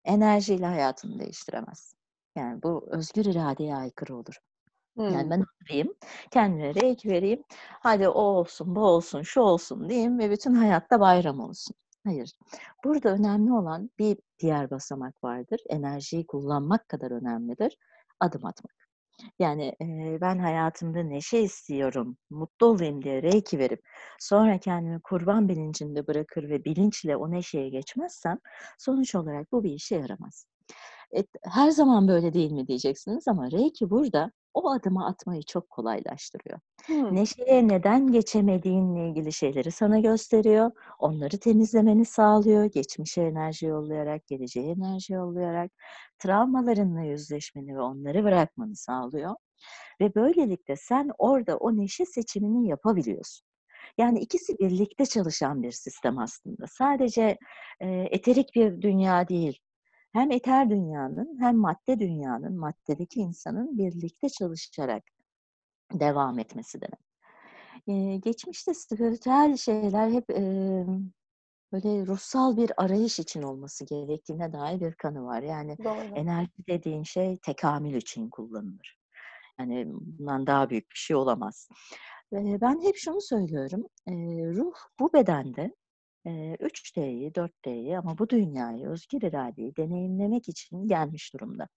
enerjiyle 0.05 0.65
hayatını 0.65 1.19
değiştiremez. 1.19 1.93
Yani 2.37 2.63
bu 2.63 2.87
özgür 2.91 3.25
iradeye 3.25 3.75
aykırı 3.75 4.15
olur. 4.17 4.35
Yani 5.09 5.25
Hı. 5.25 5.29
ben 5.29 5.41
oturayım, 5.41 5.93
kendime 6.31 6.75
reiki 6.75 7.09
vereyim, 7.09 7.43
hadi 7.79 8.07
o 8.09 8.21
olsun, 8.21 8.75
bu 8.75 8.81
olsun, 8.85 9.21
şu 9.21 9.41
olsun 9.41 9.89
diyeyim 9.89 10.19
ve 10.19 10.31
bütün 10.31 10.53
hayatta 10.53 10.99
bayram 10.99 11.39
olsun. 11.39 11.75
Hayır. 12.03 12.31
Burada 12.83 13.09
önemli 13.09 13.53
olan 13.53 13.89
bir 13.99 14.17
diğer 14.39 14.69
basamak 14.71 15.23
vardır. 15.23 15.59
Enerjiyi 15.69 16.27
kullanmak 16.27 16.89
kadar 16.89 17.11
önemlidir. 17.11 17.77
Adım 18.19 18.45
atmak. 18.45 18.73
Yani 19.39 19.75
eee, 19.81 20.17
ben 20.21 20.39
hayatımda 20.39 21.03
neşe 21.03 21.39
istiyorum, 21.39 22.17
mutlu 22.29 22.67
olayım 22.67 23.03
diye 23.03 23.23
reiki 23.23 23.59
verip 23.59 23.81
sonra 24.19 24.59
kendimi 24.59 25.01
kurban 25.03 25.49
bilincinde 25.49 26.07
bırakır 26.07 26.49
ve 26.49 26.65
bilinçle 26.65 27.15
o 27.17 27.31
neşeye 27.31 27.69
geçmezsem 27.69 28.39
sonuç 28.79 29.15
olarak 29.15 29.51
bu 29.51 29.63
bir 29.63 29.71
işe 29.71 29.95
yaramaz. 29.95 30.45
E, 31.17 31.23
her 31.45 31.71
zaman 31.71 32.07
böyle 32.07 32.33
değil 32.33 32.51
mi 32.51 32.67
diyeceksiniz 32.67 33.27
ama 33.27 33.51
Reiki 33.51 33.89
burada 33.89 34.31
o 34.53 34.71
adımı 34.71 35.05
atmayı 35.05 35.43
çok 35.43 35.69
kolaylaştırıyor. 35.69 36.59
Hı. 36.87 37.15
Neşeye 37.15 37.67
neden 37.67 38.11
geçemediğinle 38.11 39.09
ilgili 39.09 39.33
şeyleri 39.33 39.71
sana 39.71 39.99
gösteriyor. 39.99 40.71
Onları 40.99 41.39
temizlemeni 41.39 42.05
sağlıyor. 42.05 42.65
Geçmişe 42.65 43.21
enerji 43.21 43.65
yollayarak, 43.65 44.27
geleceğe 44.27 44.71
enerji 44.71 45.13
yollayarak, 45.13 45.71
travmalarınla 46.19 47.01
yüzleşmeni 47.01 47.75
ve 47.75 47.81
onları 47.81 48.23
bırakmanı 48.23 48.75
sağlıyor. 48.75 49.35
Ve 50.01 50.15
böylelikle 50.15 50.75
sen 50.75 51.11
orada 51.17 51.57
o 51.57 51.77
neşe 51.77 52.05
seçimini 52.05 52.67
yapabiliyorsun. 52.67 53.47
Yani 53.97 54.19
ikisi 54.19 54.59
birlikte 54.59 55.05
çalışan 55.05 55.63
bir 55.63 55.71
sistem 55.71 56.17
aslında. 56.17 56.65
Sadece 56.67 57.37
e, 57.79 57.87
eterik 58.11 58.55
bir 58.55 58.81
dünya 58.81 59.27
değil. 59.27 59.59
Hem 60.13 60.31
eter 60.31 60.69
dünyanın 60.69 61.37
hem 61.39 61.57
madde 61.57 61.99
dünyanın, 61.99 62.59
maddedeki 62.59 63.19
insanın 63.19 63.77
birlikte 63.77 64.29
çalışarak 64.29 65.03
devam 65.93 66.39
etmesi 66.39 66.79
demek. 66.81 67.11
Ee, 67.87 68.17
geçmişte 68.17 68.73
spiritüel 68.73 69.57
şeyler 69.57 70.09
hep 70.09 70.29
e, 70.29 70.43
böyle 71.71 72.07
ruhsal 72.07 72.57
bir 72.57 72.71
arayış 72.77 73.19
için 73.19 73.41
olması 73.41 73.85
gerektiğine 73.85 74.53
dair 74.53 74.81
bir 74.81 74.93
kanı 74.93 75.25
var. 75.25 75.41
Yani 75.41 75.77
Doğru. 75.83 76.15
enerji 76.15 76.67
dediğin 76.67 77.03
şey 77.03 77.37
tekamül 77.37 77.93
için 77.93 78.29
kullanılır. 78.29 78.97
Yani 79.59 79.85
bundan 79.87 80.47
daha 80.47 80.69
büyük 80.69 80.91
bir 80.91 80.95
şey 80.97 81.15
olamaz. 81.15 81.69
Ben 82.33 82.81
hep 82.81 82.95
şunu 82.97 83.21
söylüyorum. 83.21 83.83
ruh 84.55 84.75
bu 84.99 85.13
bedende 85.13 85.75
e, 86.25 86.57
3D'yi, 86.59 87.35
4D'yi 87.35 87.97
ama 87.97 88.17
bu 88.17 88.29
dünyayı, 88.29 88.87
özgür 88.89 89.21
iradeyi 89.21 89.75
deneyimlemek 89.75 90.49
için 90.49 90.87
gelmiş 90.87 91.33
durumda. 91.33 91.67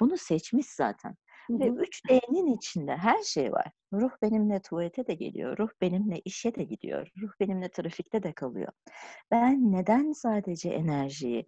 Bunu 0.00 0.16
seçmiş 0.18 0.66
zaten. 0.66 1.16
Ve 1.60 1.66
hı. 1.66 1.76
3D'nin 1.76 2.56
içinde 2.56 2.96
her 2.96 3.22
şey 3.22 3.52
var. 3.52 3.66
Ruh 3.92 4.10
benimle 4.22 4.62
tuvalete 4.62 5.06
de 5.06 5.14
geliyor, 5.14 5.58
ruh 5.58 5.68
benimle 5.82 6.20
işe 6.24 6.54
de 6.54 6.64
gidiyor, 6.64 7.08
ruh 7.22 7.30
benimle 7.40 7.70
trafikte 7.70 8.22
de 8.22 8.32
kalıyor. 8.32 8.72
Ben 9.30 9.72
neden 9.72 10.12
sadece 10.12 10.70
enerjiyi 10.70 11.46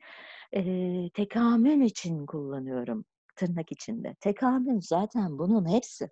eee 0.53 1.11
tekamül 1.15 1.83
için 1.83 2.27
kullanıyorum 2.27 3.05
tırnak 3.37 3.73
içinde? 3.73 4.17
Tekamül 4.21 4.81
zaten 4.83 5.39
bunun 5.39 5.69
hepsi. 5.69 6.09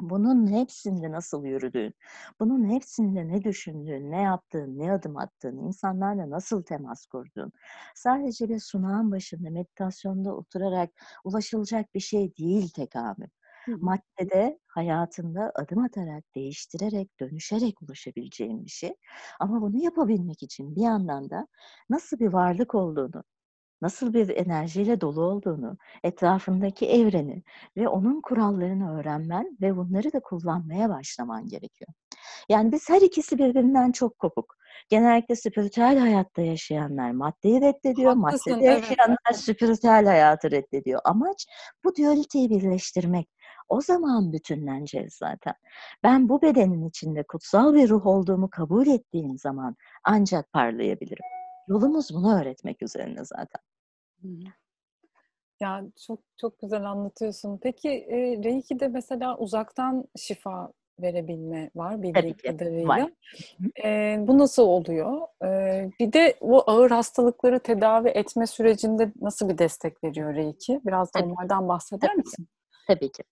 Bunun 0.00 0.46
hepsinde 0.52 1.10
nasıl 1.10 1.44
yürüdüğün, 1.44 1.94
bunun 2.40 2.68
hepsinde 2.70 3.28
ne 3.28 3.44
düşündüğün, 3.44 4.10
ne 4.10 4.20
yaptığın, 4.22 4.78
ne 4.78 4.92
adım 4.92 5.16
attığın, 5.16 5.58
insanlarla 5.58 6.30
nasıl 6.30 6.62
temas 6.62 7.06
kurduğun. 7.06 7.52
Sadece 7.94 8.48
bir 8.48 8.58
sunağın 8.60 9.10
başında 9.12 9.50
meditasyonda 9.50 10.36
oturarak 10.36 10.90
ulaşılacak 11.24 11.94
bir 11.94 12.00
şey 12.00 12.36
değil 12.36 12.68
tekamül. 12.70 13.28
Maddede 13.80 14.58
hayatında 14.66 15.52
adım 15.54 15.78
atarak, 15.78 16.24
değiştirerek, 16.34 17.20
dönüşerek 17.20 17.82
ulaşabileceğin 17.82 18.64
bir 18.64 18.70
şey. 18.70 18.94
Ama 19.40 19.60
bunu 19.62 19.76
yapabilmek 19.84 20.42
için 20.42 20.76
bir 20.76 20.82
yandan 20.82 21.30
da 21.30 21.46
nasıl 21.90 22.18
bir 22.18 22.28
varlık 22.32 22.74
olduğunu, 22.74 23.24
nasıl 23.84 24.14
bir 24.14 24.28
enerjiyle 24.28 25.00
dolu 25.00 25.22
olduğunu, 25.22 25.76
etrafındaki 26.04 26.86
evreni 26.86 27.42
ve 27.76 27.88
onun 27.88 28.20
kurallarını 28.20 28.98
öğrenmen 29.00 29.56
ve 29.60 29.76
bunları 29.76 30.12
da 30.12 30.20
kullanmaya 30.20 30.88
başlaman 30.88 31.48
gerekiyor. 31.48 31.88
Yani 32.48 32.72
biz 32.72 32.88
her 32.88 33.00
ikisi 33.00 33.38
birbirinden 33.38 33.92
çok 33.92 34.18
kopuk. 34.18 34.56
Genellikle 34.88 35.36
spiritüel 35.36 35.98
hayatta 35.98 36.42
yaşayanlar 36.42 37.10
maddeyi 37.10 37.60
reddediyor, 37.60 38.16
Haklısın, 38.16 38.52
maddede 38.52 38.66
evet. 38.66 38.90
yaşayanlar 38.90 39.32
spiritüel 39.32 40.06
hayatı 40.06 40.50
reddediyor. 40.50 41.00
Amaç 41.04 41.46
bu 41.84 41.96
dualiteyi 41.96 42.50
birleştirmek. 42.50 43.28
O 43.68 43.80
zaman 43.80 44.32
bütünleneceğiz 44.32 45.14
zaten. 45.14 45.54
Ben 46.02 46.28
bu 46.28 46.42
bedenin 46.42 46.88
içinde 46.88 47.22
kutsal 47.22 47.74
bir 47.74 47.88
ruh 47.88 48.06
olduğumu 48.06 48.50
kabul 48.50 48.86
ettiğim 48.86 49.38
zaman 49.38 49.76
ancak 50.04 50.52
parlayabilirim. 50.52 51.24
Yolumuz 51.68 52.14
bunu 52.14 52.40
öğretmek 52.40 52.82
üzerine 52.82 53.24
zaten. 53.24 53.73
Hı 54.24 54.28
hı. 54.28 54.52
Ya 55.60 55.84
çok 56.06 56.20
çok 56.40 56.60
güzel 56.60 56.84
anlatıyorsun. 56.84 57.58
Peki 57.62 57.88
e, 57.88 58.16
Reiki'de 58.44 58.88
mesela 58.88 59.38
uzaktan 59.38 60.04
şifa 60.16 60.72
verebilme 61.00 61.70
var 61.74 62.02
bildiğim 62.02 62.14
Tabii 62.14 62.36
ki 62.36 62.42
kadarıyla. 62.42 62.88
var. 62.88 63.10
E, 63.84 64.16
bu 64.26 64.38
nasıl 64.38 64.62
oluyor? 64.62 65.20
E, 65.44 65.90
bir 66.00 66.12
de 66.12 66.36
o 66.40 66.70
ağır 66.70 66.90
hastalıkları 66.90 67.58
tedavi 67.60 68.08
etme 68.08 68.46
sürecinde 68.46 69.12
nasıl 69.20 69.48
bir 69.48 69.58
destek 69.58 70.04
veriyor 70.04 70.34
Reiki? 70.34 70.80
Biraz 70.86 71.14
da 71.14 71.20
onlardan 71.24 71.68
bahseder 71.68 72.10
Tabii 72.12 72.22
ki. 72.22 72.42
Tabii 72.86 73.12
ki. 73.12 73.22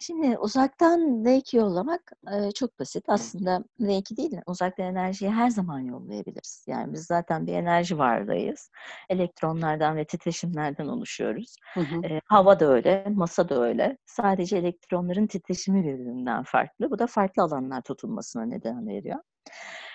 Şimdi 0.00 0.38
uzaktan 0.38 1.24
Reiki 1.24 1.56
yollamak 1.56 2.12
e, 2.32 2.52
çok 2.52 2.78
basit. 2.78 3.04
Aslında 3.08 3.64
Reiki 3.80 4.16
değil, 4.16 4.36
uzaktan 4.46 4.86
enerjiyi 4.86 5.30
her 5.30 5.50
zaman 5.50 5.80
yollayabiliriz. 5.80 6.64
Yani 6.68 6.92
biz 6.92 7.06
zaten 7.06 7.46
bir 7.46 7.52
enerji 7.52 7.98
varlığıyız. 7.98 8.70
Elektronlardan 9.08 9.96
ve 9.96 10.04
titreşimlerden 10.04 10.86
oluşuyoruz. 10.86 11.56
Hı 11.74 11.80
hı. 11.80 12.06
E, 12.06 12.20
hava 12.26 12.60
da 12.60 12.66
öyle, 12.66 13.04
masa 13.10 13.48
da 13.48 13.62
öyle. 13.62 13.98
Sadece 14.06 14.56
elektronların 14.56 15.26
titreşimi 15.26 15.84
birbirinden 15.84 16.42
farklı. 16.42 16.90
Bu 16.90 16.98
da 16.98 17.06
farklı 17.06 17.42
alanlar 17.42 17.82
tutulmasına 17.82 18.44
neden 18.44 18.86
veriyor. 18.86 19.18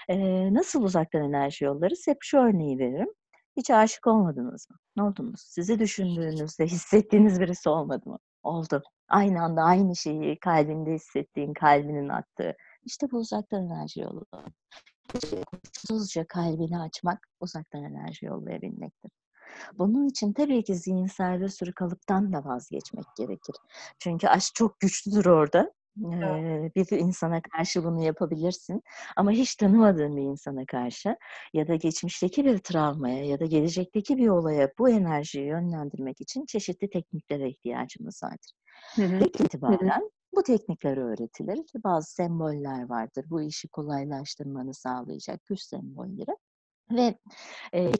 E, 0.09 0.17
nasıl 0.53 0.83
uzaktan 0.83 1.23
enerji 1.23 1.65
yollarız? 1.65 2.07
Hep 2.07 2.17
şu 2.21 2.37
örneği 2.37 2.79
veririm. 2.79 3.09
Hiç 3.57 3.69
aşık 3.71 4.07
olmadınız 4.07 4.69
mı? 4.69 4.77
Ne 4.97 5.03
oldunuz? 5.03 5.41
Sizi 5.41 5.79
düşündüğünüzde 5.79 6.65
hissettiğiniz 6.65 7.39
birisi 7.39 7.69
olmadı 7.69 8.09
mı? 8.09 8.19
Oldu. 8.43 8.83
Aynı 9.09 9.43
anda 9.43 9.61
aynı 9.63 9.95
şeyi 9.95 10.39
kalbinde 10.39 10.93
hissettiğin, 10.93 11.53
kalbinin 11.53 12.09
attığı. 12.09 12.55
İşte 12.85 13.07
bu 13.11 13.17
uzaktan 13.17 13.65
enerji 13.65 13.99
yolu. 13.99 14.25
Koşulsuzca 15.45 16.27
kalbini 16.27 16.79
açmak 16.79 17.27
uzaktan 17.39 17.83
enerji 17.83 18.25
yollayabilmektir. 18.25 19.11
Bunun 19.73 20.07
için 20.07 20.33
tabii 20.33 20.63
ki 20.63 20.75
zihinsel 20.75 21.41
bir 21.41 21.49
sürü 21.49 21.73
kalıptan 21.73 22.33
da 22.33 22.45
vazgeçmek 22.45 23.05
gerekir. 23.17 23.55
Çünkü 23.99 24.27
aşk 24.27 24.55
çok 24.55 24.79
güçlüdür 24.79 25.25
orada. 25.25 25.73
Ee, 25.99 26.71
bir 26.75 26.89
insana 26.91 27.41
karşı 27.41 27.83
bunu 27.83 28.03
yapabilirsin. 28.03 28.83
Ama 29.15 29.31
hiç 29.31 29.55
tanımadığın 29.55 30.17
bir 30.17 30.21
insana 30.21 30.65
karşı 30.65 31.17
ya 31.53 31.67
da 31.67 31.75
geçmişteki 31.75 32.45
bir 32.45 32.57
travmaya 32.57 33.25
ya 33.25 33.39
da 33.39 33.45
gelecekteki 33.45 34.17
bir 34.17 34.27
olaya 34.27 34.71
bu 34.79 34.89
enerjiyi 34.89 35.45
yönlendirmek 35.45 36.21
için 36.21 36.45
çeşitli 36.45 36.89
tekniklere 36.89 37.49
ihtiyacımız 37.49 38.23
vardır. 38.23 38.51
İlk 38.97 39.41
itibaren 39.41 40.11
bu 40.35 40.43
teknikler 40.43 40.97
öğretilir. 40.97 41.59
Bazı 41.83 42.11
semboller 42.11 42.89
vardır. 42.89 43.25
Bu 43.29 43.41
işi 43.41 43.67
kolaylaştırmanı 43.67 44.73
sağlayacak 44.73 45.45
güç 45.45 45.61
sembolleri. 45.61 46.37
Ve 46.91 47.15
e, 47.73 47.91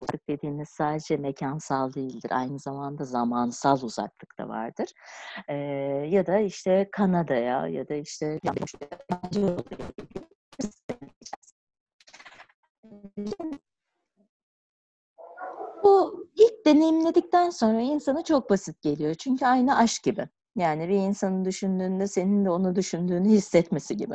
uzaklık 0.00 0.28
dediğimiz 0.28 0.68
sadece 0.68 1.16
mekansal 1.16 1.94
değildir. 1.94 2.30
Aynı 2.30 2.58
zamanda 2.58 3.04
zamansal 3.04 3.82
uzaklık 3.82 4.38
da 4.38 4.48
vardır. 4.48 4.92
E, 5.48 5.54
ya 6.08 6.26
da 6.26 6.38
işte 6.38 6.88
Kanada'ya 6.92 7.68
ya 7.68 7.88
da 7.88 7.94
işte 7.94 8.40
bu 15.84 16.26
ilk 16.34 16.66
deneyimledikten 16.66 17.50
sonra 17.50 17.80
insana 17.80 18.24
çok 18.24 18.50
basit 18.50 18.82
geliyor. 18.82 19.14
Çünkü 19.14 19.46
aynı 19.46 19.76
aşk 19.76 20.02
gibi. 20.02 20.28
Yani 20.56 20.88
bir 20.88 20.94
insanın 20.94 21.44
düşündüğünde 21.44 22.06
senin 22.06 22.44
de 22.44 22.50
onu 22.50 22.76
düşündüğünü 22.76 23.28
hissetmesi 23.28 23.96
gibi. 23.96 24.14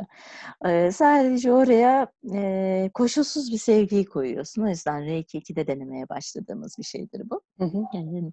Ee, 0.66 0.90
sadece 0.92 1.52
oraya 1.52 2.12
e, 2.34 2.90
koşulsuz 2.94 3.52
bir 3.52 3.58
sevgiyi 3.58 4.04
koyuyorsun. 4.04 4.62
O 4.62 4.68
yüzden 4.68 5.04
Reiki 5.04 5.38
2'de 5.38 5.66
denemeye 5.66 6.08
başladığımız 6.08 6.74
bir 6.78 6.84
şeydir 6.84 7.30
bu. 7.30 7.40
Hı 7.58 7.64
hı. 7.64 7.84
Yani 7.92 8.32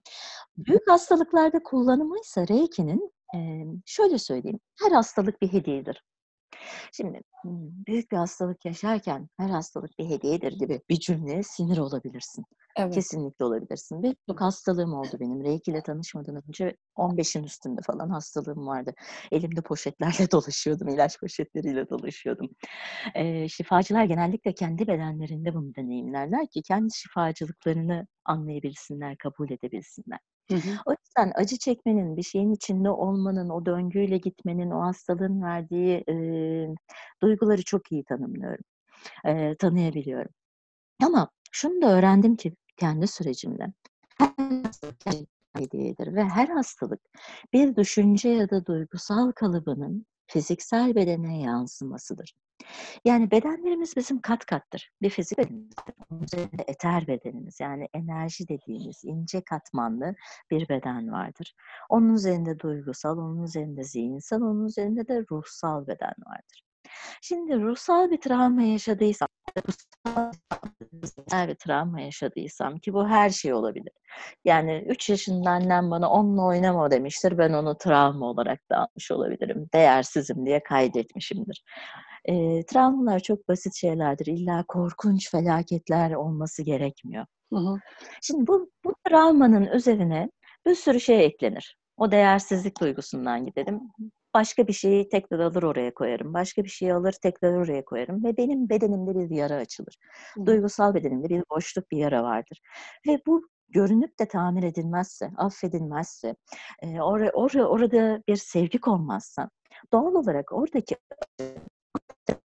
büyük 0.58 0.90
hastalıklarda 0.90 1.64
kullanımı 1.64 2.20
ise 2.20 2.48
Reiki'nin 2.48 3.12
e, 3.36 3.40
şöyle 3.86 4.18
söyleyeyim. 4.18 4.60
Her 4.84 4.92
hastalık 4.92 5.42
bir 5.42 5.54
hediyedir. 5.54 6.04
Şimdi 6.92 7.22
büyük 7.88 8.12
bir 8.12 8.18
hastalık 8.18 8.66
yaşarken 8.66 9.30
her 9.40 9.50
hastalık 9.50 10.00
bir 10.00 10.10
hediyedir 10.10 10.52
gibi 10.52 10.82
bir 10.90 11.00
cümleye 11.00 11.44
sinir 11.44 11.78
olabilirsin. 11.78 12.46
Evet. 12.78 12.94
Kesinlikle 12.94 13.46
olabilirsin. 13.46 14.04
Birçok 14.04 14.42
hastalığım 14.42 14.94
oldu 14.94 15.18
benim. 15.20 15.44
Reiki 15.44 15.72
ile 15.72 15.82
tanışmadan 15.82 16.42
önce 16.48 16.76
15'in 16.98 17.44
üstünde 17.44 17.82
falan 17.82 18.10
hastalığım 18.10 18.68
vardı. 18.68 18.94
Elimde 19.32 19.62
poşetlerle 19.62 20.14
dolaşıyordum, 20.32 20.88
ilaç 20.88 21.20
poşetleriyle 21.20 21.90
dolaşıyordum. 21.90 22.50
Ee, 23.16 23.48
şifacılar 23.50 24.04
genellikle 24.04 24.54
kendi 24.54 24.88
bedenlerinde 24.88 25.54
bunu 25.54 25.76
deneyimlerler 25.76 26.48
ki 26.48 26.62
kendi 26.62 26.96
şifacılıklarını 26.96 28.08
anlayabilsinler, 28.26 29.18
kabul 29.18 29.52
edebilsinler. 29.52 30.20
Hı 30.52 30.56
hı. 30.56 30.70
O 30.86 30.92
yüzden 30.92 31.32
acı 31.36 31.58
çekmenin, 31.58 32.18
bir 32.18 32.24
şeyin 32.24 32.52
içinde 32.52 32.90
olmanın, 32.90 33.50
o 33.50 33.66
döngüyle 33.66 34.18
gitmenin, 34.18 34.72
o 34.72 34.82
hastalığın 34.82 35.42
verdiği 35.42 36.04
e, 36.10 36.16
duyguları 37.22 37.64
çok 37.64 37.92
iyi 37.92 38.04
tanımlıyorum, 38.04 38.66
e, 39.26 39.56
tanıyabiliyorum. 39.58 40.32
Ama 41.04 41.30
şunu 41.52 41.82
da 41.82 41.98
öğrendim 41.98 42.36
ki 42.36 42.54
kendi 42.78 43.08
sürecimde, 43.08 43.68
hediyedir 45.58 46.16
ve 46.16 46.24
her 46.24 46.48
hastalık 46.48 47.02
bir 47.54 47.76
düşünce 47.76 48.30
ya 48.30 48.50
da 48.50 48.66
duygusal 48.66 49.32
kalıbının 49.32 50.06
fiziksel 50.28 50.96
bedene 50.96 51.42
yansımasıdır. 51.42 52.34
Yani 53.06 53.32
bedenlerimiz 53.32 53.96
bizim 53.96 54.22
kat 54.22 54.46
kattır. 54.46 54.92
Bir 55.02 55.10
fizik 55.10 55.38
bedenimiz, 55.38 55.74
üzerinde 56.24 56.64
eter 56.68 57.08
bedenimiz 57.08 57.60
yani 57.60 57.88
enerji 57.94 58.48
dediğimiz 58.48 59.02
ince 59.04 59.42
katmanlı 59.42 60.16
bir 60.52 60.70
beden 60.70 61.12
vardır. 61.12 61.56
Onun 61.90 62.14
üzerinde 62.14 62.60
duygusal, 62.60 63.18
onun 63.18 63.44
üzerinde 63.44 63.84
zihinsel, 63.84 64.42
onun 64.42 64.66
üzerinde 64.66 65.08
de 65.08 65.26
ruhsal 65.32 65.88
beden 65.88 66.14
vardır. 66.26 66.66
Şimdi 67.22 67.62
ruhsal 67.62 68.12
bir 68.12 68.22
travma 68.22 68.62
yaşadıysam, 68.62 69.28
ruhsal 70.94 71.48
bir 71.48 71.56
travma 71.56 72.02
yaşadıysam 72.02 72.78
ki 72.78 72.94
bu 72.94 73.08
her 73.08 73.30
şey 73.30 73.54
olabilir. 73.54 73.94
Yani 74.46 74.86
3 74.90 75.10
yaşında 75.10 75.50
annem 75.50 75.92
bana 75.92 76.10
onunla 76.10 76.46
oynama 76.46 76.92
demiştir. 76.92 77.38
Ben 77.38 77.54
onu 77.54 77.78
travma 77.78 78.26
olarak 78.26 78.70
da 78.70 78.78
almış 78.78 79.12
olabilirim. 79.12 79.70
Değersizim 79.74 80.46
diye 80.46 80.64
kaydetmişimdir. 80.64 81.64
E, 82.26 82.66
travmalar 82.66 83.20
çok 83.20 83.48
basit 83.48 83.76
şeylerdir. 83.76 84.26
İlla 84.26 84.66
korkunç 84.68 85.32
felaketler 85.32 86.12
olması 86.12 86.64
gerekmiyor. 86.64 87.26
Hı 87.54 87.60
hı. 87.60 87.76
Şimdi 88.22 88.48
bu, 88.48 88.70
bu 88.86 88.96
travmanın 89.10 89.68
üzerine 89.68 90.30
bir 90.66 90.76
sürü 90.76 91.00
şey 91.00 91.26
eklenir. 91.26 91.78
O 91.98 92.12
değersizlik 92.12 92.82
duygusundan 92.82 93.46
gidelim. 93.46 93.82
Başka 94.34 94.68
bir 94.68 94.74
şeyi 94.74 95.10
tekrar 95.10 95.40
alır 95.40 95.64
oraya 95.64 95.94
koyarım. 95.94 96.34
Başka 96.34 96.64
bir 96.64 96.70
şeyi 96.70 96.94
alır 96.94 97.12
tekrar 97.24 97.54
oraya 97.54 97.86
koyarım. 97.86 98.24
Ve 98.24 98.38
benim 98.38 98.70
bedenimde 98.70 99.30
bir 99.30 99.36
yara 99.36 99.56
açılır. 99.56 99.98
Hı. 100.36 100.46
Duygusal 100.46 100.94
bedenimde 100.94 101.30
bir 101.30 101.44
boşluk, 101.52 101.92
bir 101.92 101.98
yara 101.98 102.24
vardır. 102.24 102.62
Ve 103.08 103.20
bu 103.28 103.48
görünüp 103.70 104.20
de 104.20 104.28
tamir 104.28 104.64
edilmezse, 104.64 105.32
affedilmezse, 105.38 106.36
e, 106.82 106.88
or- 106.88 107.32
or- 107.32 107.64
orada 107.64 108.24
bir 108.28 108.36
sevgi 108.36 108.78
konmazsa 108.78 109.50
doğal 109.94 110.14
olarak 110.14 110.52
oradaki 110.54 110.96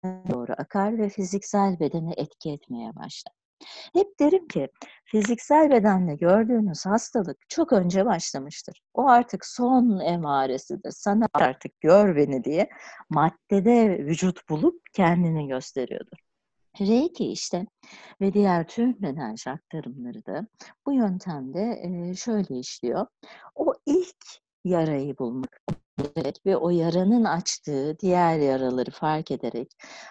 doğru 0.05 0.53
akar 0.59 0.99
ve 0.99 1.09
fiziksel 1.09 1.81
bedene 1.81 2.13
etki 2.17 2.51
etmeye 2.51 2.97
başlar. 2.97 3.33
Hep 3.95 4.21
derim 4.21 4.49
ki 4.49 4.69
fiziksel 5.05 5.71
bedenle 5.71 6.15
gördüğünüz 6.15 6.87
hastalık 6.87 7.37
çok 7.49 7.73
önce 7.73 8.07
başlamıştır. 8.07 8.83
O 8.95 9.09
artık 9.09 9.47
son 9.47 10.01
emaresidir. 10.01 10.91
Sana 10.91 11.29
artık 11.35 11.81
gör 11.81 12.17
beni 12.17 12.45
diye 12.45 12.69
maddede 13.11 13.99
vücut 13.99 14.49
bulup 14.49 14.81
kendini 14.93 15.49
gösteriyordur. 15.49 16.19
Reiki 16.81 17.27
işte 17.27 17.67
ve 18.21 18.33
diğer 18.33 18.69
tüm 18.69 19.05
enerji 19.05 19.51
aktarımları 19.51 20.27
da 20.27 20.47
bu 20.87 20.93
yöntemde 20.93 21.83
şöyle 22.15 22.59
işliyor. 22.59 23.07
O 23.55 23.75
ilk 23.87 24.17
yarayı 24.65 25.19
bulmak 25.19 25.63
ederek 26.01 26.41
ve 26.47 26.57
o 26.57 26.71
yaranın 26.71 27.25
açtığı 27.25 27.97
diğer 28.01 28.39
yaraları 28.39 28.91
fark 28.91 29.31
ederek 29.31 29.69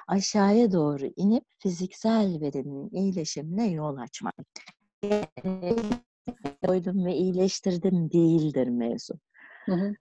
aşağıya 0.08 0.72
doğru 0.72 1.06
inip 1.16 1.44
fiziksel 1.60 2.42
bedenin 2.42 2.90
iyileşimine 2.92 3.68
yol 3.68 3.98
açmak. 3.98 4.36
koydum 6.66 7.06
ve 7.06 7.16
iyileştirdim 7.16 8.12
değildir 8.12 8.68
mevzu. 8.68 9.14
Hı 9.66 9.72
hı. 9.72 9.96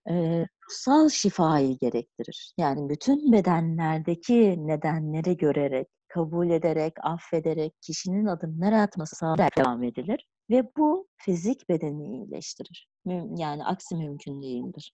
Ruhsal 0.64 1.08
şifayı 1.08 1.78
gerektirir. 1.78 2.54
Yani 2.58 2.88
bütün 2.88 3.32
bedenlerdeki 3.32 4.66
nedenleri 4.66 5.36
görerek, 5.36 5.88
kabul 6.08 6.50
ederek, 6.50 6.92
affederek, 7.02 7.82
kişinin 7.82 8.26
adımlar 8.26 8.72
atması 8.72 9.16
sağlayarak 9.16 9.58
devam 9.58 9.82
edilir 9.82 10.28
ve 10.50 10.70
bu 10.76 11.08
fizik 11.16 11.68
bedeni 11.68 12.16
iyileştirir. 12.16 12.88
Yani 13.36 13.64
aksi 13.64 13.96
mümkün 13.96 14.42
değildir. 14.42 14.92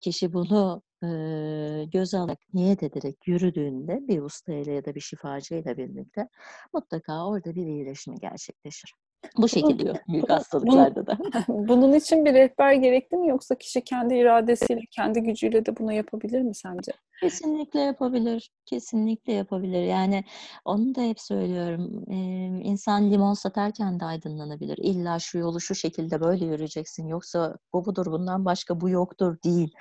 Kişi 0.00 0.32
bunu, 0.32 0.82
eee, 1.02 1.84
göze 1.84 2.18
alarak, 2.18 2.38
niyet 2.54 2.82
ederek 2.82 3.16
yürüdüğünde 3.26 4.08
bir 4.08 4.22
ustayla 4.22 4.72
ya 4.72 4.84
da 4.84 4.94
bir 4.94 5.00
şifacıyla 5.00 5.76
birlikte 5.76 6.28
mutlaka 6.72 7.26
orada 7.26 7.54
bir 7.54 7.66
iyileşme 7.66 8.14
gerçekleşir. 8.20 8.92
Bu 9.36 9.48
şekilde 9.48 9.82
oluyor 9.82 9.96
büyük 10.08 10.30
hastalıklarda 10.30 11.06
da. 11.06 11.18
Bunun 11.48 11.92
için 11.92 12.24
bir 12.24 12.34
rehber 12.34 12.72
gerekli 12.72 13.16
mi 13.16 13.28
yoksa 13.28 13.54
kişi 13.54 13.84
kendi 13.84 14.14
iradesiyle, 14.14 14.80
kendi 14.90 15.20
gücüyle 15.20 15.66
de 15.66 15.76
bunu 15.76 15.92
yapabilir 15.92 16.42
mi 16.42 16.54
sence? 16.54 16.92
Kesinlikle 17.22 17.80
yapabilir. 17.80 18.50
Kesinlikle 18.66 19.32
yapabilir. 19.32 19.82
Yani 19.82 20.24
onu 20.64 20.94
da 20.94 21.00
hep 21.02 21.20
söylüyorum. 21.20 22.04
Eee, 22.10 22.60
insan 22.64 23.10
limon 23.10 23.34
satarken 23.34 24.00
de 24.00 24.04
aydınlanabilir. 24.04 24.78
İlla 24.78 25.18
şu 25.18 25.38
yolu 25.38 25.60
şu 25.60 25.74
şekilde 25.74 26.20
böyle 26.20 26.44
yürüyeceksin 26.44 27.06
yoksa 27.08 27.56
bu 27.72 27.84
budur 27.86 28.06
bundan 28.06 28.44
başka 28.44 28.80
bu 28.80 28.88
yoktur 28.90 29.36
değil. 29.44 29.72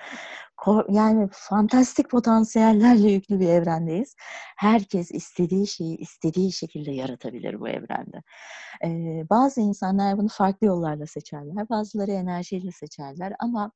Yani 0.89 1.29
fantastik 1.31 2.09
potansiyellerle 2.09 3.11
yüklü 3.11 3.39
bir 3.39 3.47
evrendeyiz. 3.49 4.15
Herkes 4.57 5.11
istediği 5.11 5.67
şeyi 5.67 5.97
istediği 5.97 6.51
şekilde 6.53 6.91
yaratabilir 6.91 7.59
bu 7.59 7.69
evrende. 7.69 8.21
Eee, 8.83 9.25
bazı 9.29 9.61
insanlar 9.61 10.17
bunu 10.17 10.27
farklı 10.31 10.67
yollarla 10.67 11.05
seçerler. 11.07 11.69
Bazıları 11.69 12.11
enerjiyle 12.11 12.71
seçerler 12.71 13.33
ama 13.39 13.71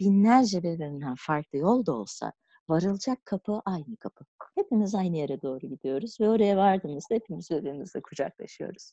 binlerce 0.00 0.62
birbirinden 0.62 1.14
farklı 1.18 1.58
yol 1.58 1.86
da 1.86 1.92
olsa 1.92 2.32
varılacak 2.68 3.26
kapı 3.26 3.62
aynı 3.64 3.96
kapı. 4.00 4.24
Hepimiz 4.54 4.94
aynı 4.94 5.16
yere 5.16 5.42
doğru 5.42 5.58
gidiyoruz 5.58 6.16
ve 6.20 6.28
oraya 6.28 6.56
vardığımızda 6.56 7.14
hepimiz 7.14 7.50
birbirimizle 7.50 8.00
kucaklaşıyoruz. 8.02 8.92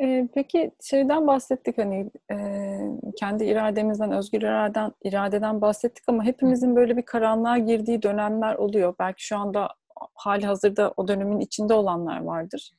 Eee, 0.00 0.28
peki 0.34 0.70
şeyden 0.82 1.26
bahsettik 1.26 1.78
hani 1.78 2.10
eee, 2.30 2.90
kendi 3.16 3.44
irademizden, 3.44 4.12
özgür 4.12 4.42
iraden, 4.42 4.92
iradeden 5.04 5.60
bahsettik 5.60 6.04
ama 6.08 6.24
hepimizin 6.24 6.76
böyle 6.76 6.96
bir 6.96 7.02
karanlığa 7.04 7.58
girdiği 7.58 8.02
dönemler 8.02 8.54
oluyor. 8.54 8.94
Belki 8.98 9.26
şu 9.26 9.36
anda 9.36 9.68
hali 10.14 10.46
hazırda 10.46 10.94
o 10.96 11.08
dönemin 11.08 11.40
içinde 11.40 11.74
olanlar 11.74 12.20
vardır. 12.22 12.70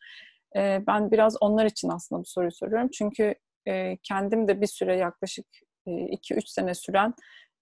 Eee, 0.55 0.83
ben 0.87 1.11
biraz 1.11 1.35
onlar 1.41 1.65
için 1.65 1.89
aslında 1.89 2.21
bu 2.21 2.25
soruyu 2.25 2.51
soruyorum. 2.51 2.89
Çünkü 2.93 3.35
eee, 3.67 3.97
kendim 4.03 4.47
de 4.47 4.61
bir 4.61 4.67
süre 4.67 4.97
yaklaşık 4.97 5.45
2-3 5.87 6.49
sene 6.49 6.73
süren 6.75 7.13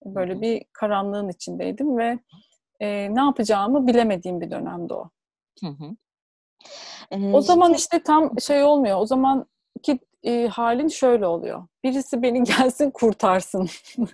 böyle 0.05 0.41
bir 0.41 0.65
karanlığın 0.73 1.29
içindeydim 1.29 1.97
ve 1.97 2.19
eee, 2.81 3.15
ne 3.15 3.21
yapacağımı 3.21 3.87
bilemediğim 3.87 4.41
bir 4.41 4.51
dönemdi 4.51 4.93
o. 4.93 5.09
Hı 5.61 5.67
hı. 5.67 5.95
Eee, 7.11 7.31
o 7.33 7.41
zaman 7.41 7.73
işte 7.73 8.03
tam 8.03 8.39
şey 8.39 8.63
olmuyor. 8.63 8.97
O 8.99 9.05
zamanki 9.05 9.99
e, 10.23 10.47
halin 10.47 10.87
şöyle 10.87 11.27
oluyor. 11.27 11.67
Birisi 11.83 12.21
beni 12.21 12.43
gelsin 12.57 12.91
kurtarsın. 12.91 13.69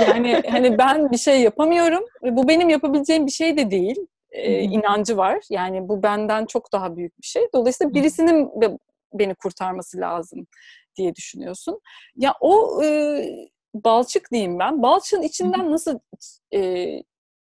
yani 0.00 0.42
hani 0.50 0.78
ben 0.78 1.12
bir 1.12 1.18
şey 1.18 1.42
yapamıyorum 1.42 2.04
ve 2.22 2.36
bu 2.36 2.48
benim 2.48 2.68
yapabileceğim 2.68 3.26
bir 3.26 3.30
şey 3.30 3.56
de 3.56 3.70
değil. 3.70 3.96
E, 4.30 4.60
inancı 4.62 5.16
var. 5.16 5.40
Yani 5.50 5.88
bu 5.88 6.02
benden 6.02 6.46
çok 6.46 6.72
daha 6.72 6.96
büyük 6.96 7.18
bir 7.22 7.26
şey. 7.26 7.48
Dolayısıyla 7.54 7.94
birisinin 7.94 8.60
de 8.60 8.78
beni 9.12 9.34
kurtarması 9.34 10.00
lazım 10.00 10.46
diye 10.96 11.14
düşünüyorsun. 11.14 11.80
Ya 12.16 12.34
o 12.40 12.82
e, 12.84 13.20
balçık 13.74 14.32
diyeyim 14.32 14.58
ben. 14.58 14.82
Balçığın 14.82 15.22
içinden 15.22 15.72
nasıl 15.72 15.98
e, 16.54 16.90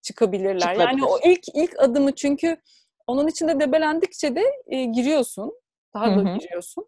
çıkabilirler? 0.03 0.75
Yani 0.75 1.05
o 1.05 1.19
ilk 1.25 1.45
ilk 1.55 1.81
adımı 1.81 2.15
çünkü 2.15 2.57
onun 3.07 3.29
içinde 3.29 3.61
debelendikçe 3.61 4.37
de 4.37 4.43
e, 4.67 4.85
giriyorsun. 4.85 5.53
Daha 5.95 6.07
da 6.07 6.37
giriyorsun. 6.37 6.87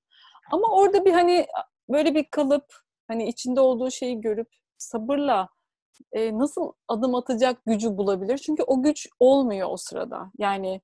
Ama 0.53 0.69
orada 0.71 1.05
bir 1.05 1.13
hani 1.13 1.47
böyle 1.89 2.15
bir 2.15 2.25
kalıp 2.31 2.65
hani 3.09 3.29
içinde 3.29 3.61
olduğu 3.61 3.91
şeyi 3.91 4.21
görüp 4.21 4.49
sabırla 4.79 5.49
e, 6.13 6.39
nasıl 6.39 6.73
adım 6.89 7.15
atacak 7.15 7.65
gücü 7.67 7.97
bulabilir? 7.97 8.39
Çünkü 8.39 8.63
o 8.63 8.83
güç 8.83 9.09
olmuyor 9.21 9.69
o 9.71 9.77
sırada. 9.77 10.31
Yani 10.39 10.81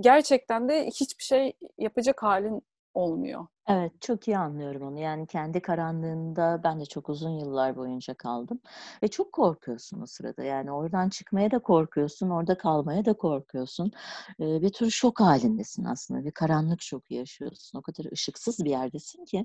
gerçekten 0.00 0.68
de 0.68 0.86
hiçbir 0.86 1.24
şey 1.24 1.52
yapacak 1.78 2.22
halin 2.22 2.62
olmuyor. 2.94 3.46
Evet, 3.68 3.92
çok 4.00 4.28
iyi 4.28 4.38
anlıyorum 4.38 4.82
onu. 4.82 4.98
Yani 5.00 5.26
kendi 5.26 5.62
karanlığında 5.62 6.60
ben 6.64 6.80
de 6.80 6.84
çok 6.86 7.08
uzun 7.08 7.30
yıllar 7.30 7.76
boyunca 7.76 8.14
kaldım 8.14 8.60
ve 9.02 9.08
çok 9.08 9.32
korkuyorsun 9.32 10.00
o 10.00 10.06
sırada. 10.06 10.42
Yani 10.42 10.72
oradan 10.72 11.08
çıkmaya 11.08 11.50
da 11.50 11.58
korkuyorsun, 11.58 12.30
orada 12.30 12.58
kalmaya 12.58 13.04
da 13.04 13.12
korkuyorsun. 13.12 13.92
Ee, 14.40 14.62
bir 14.62 14.70
tür 14.72 14.90
şok 14.90 15.20
halindesin 15.20 15.84
aslında. 15.84 16.24
Bir 16.24 16.30
karanlık 16.30 16.82
şoku 16.82 17.14
yaşıyorsun. 17.14 17.78
O 17.78 17.82
kadar 17.82 18.12
ışıksız 18.12 18.64
bir 18.64 18.70
yerdesin 18.70 19.24
ki 19.24 19.44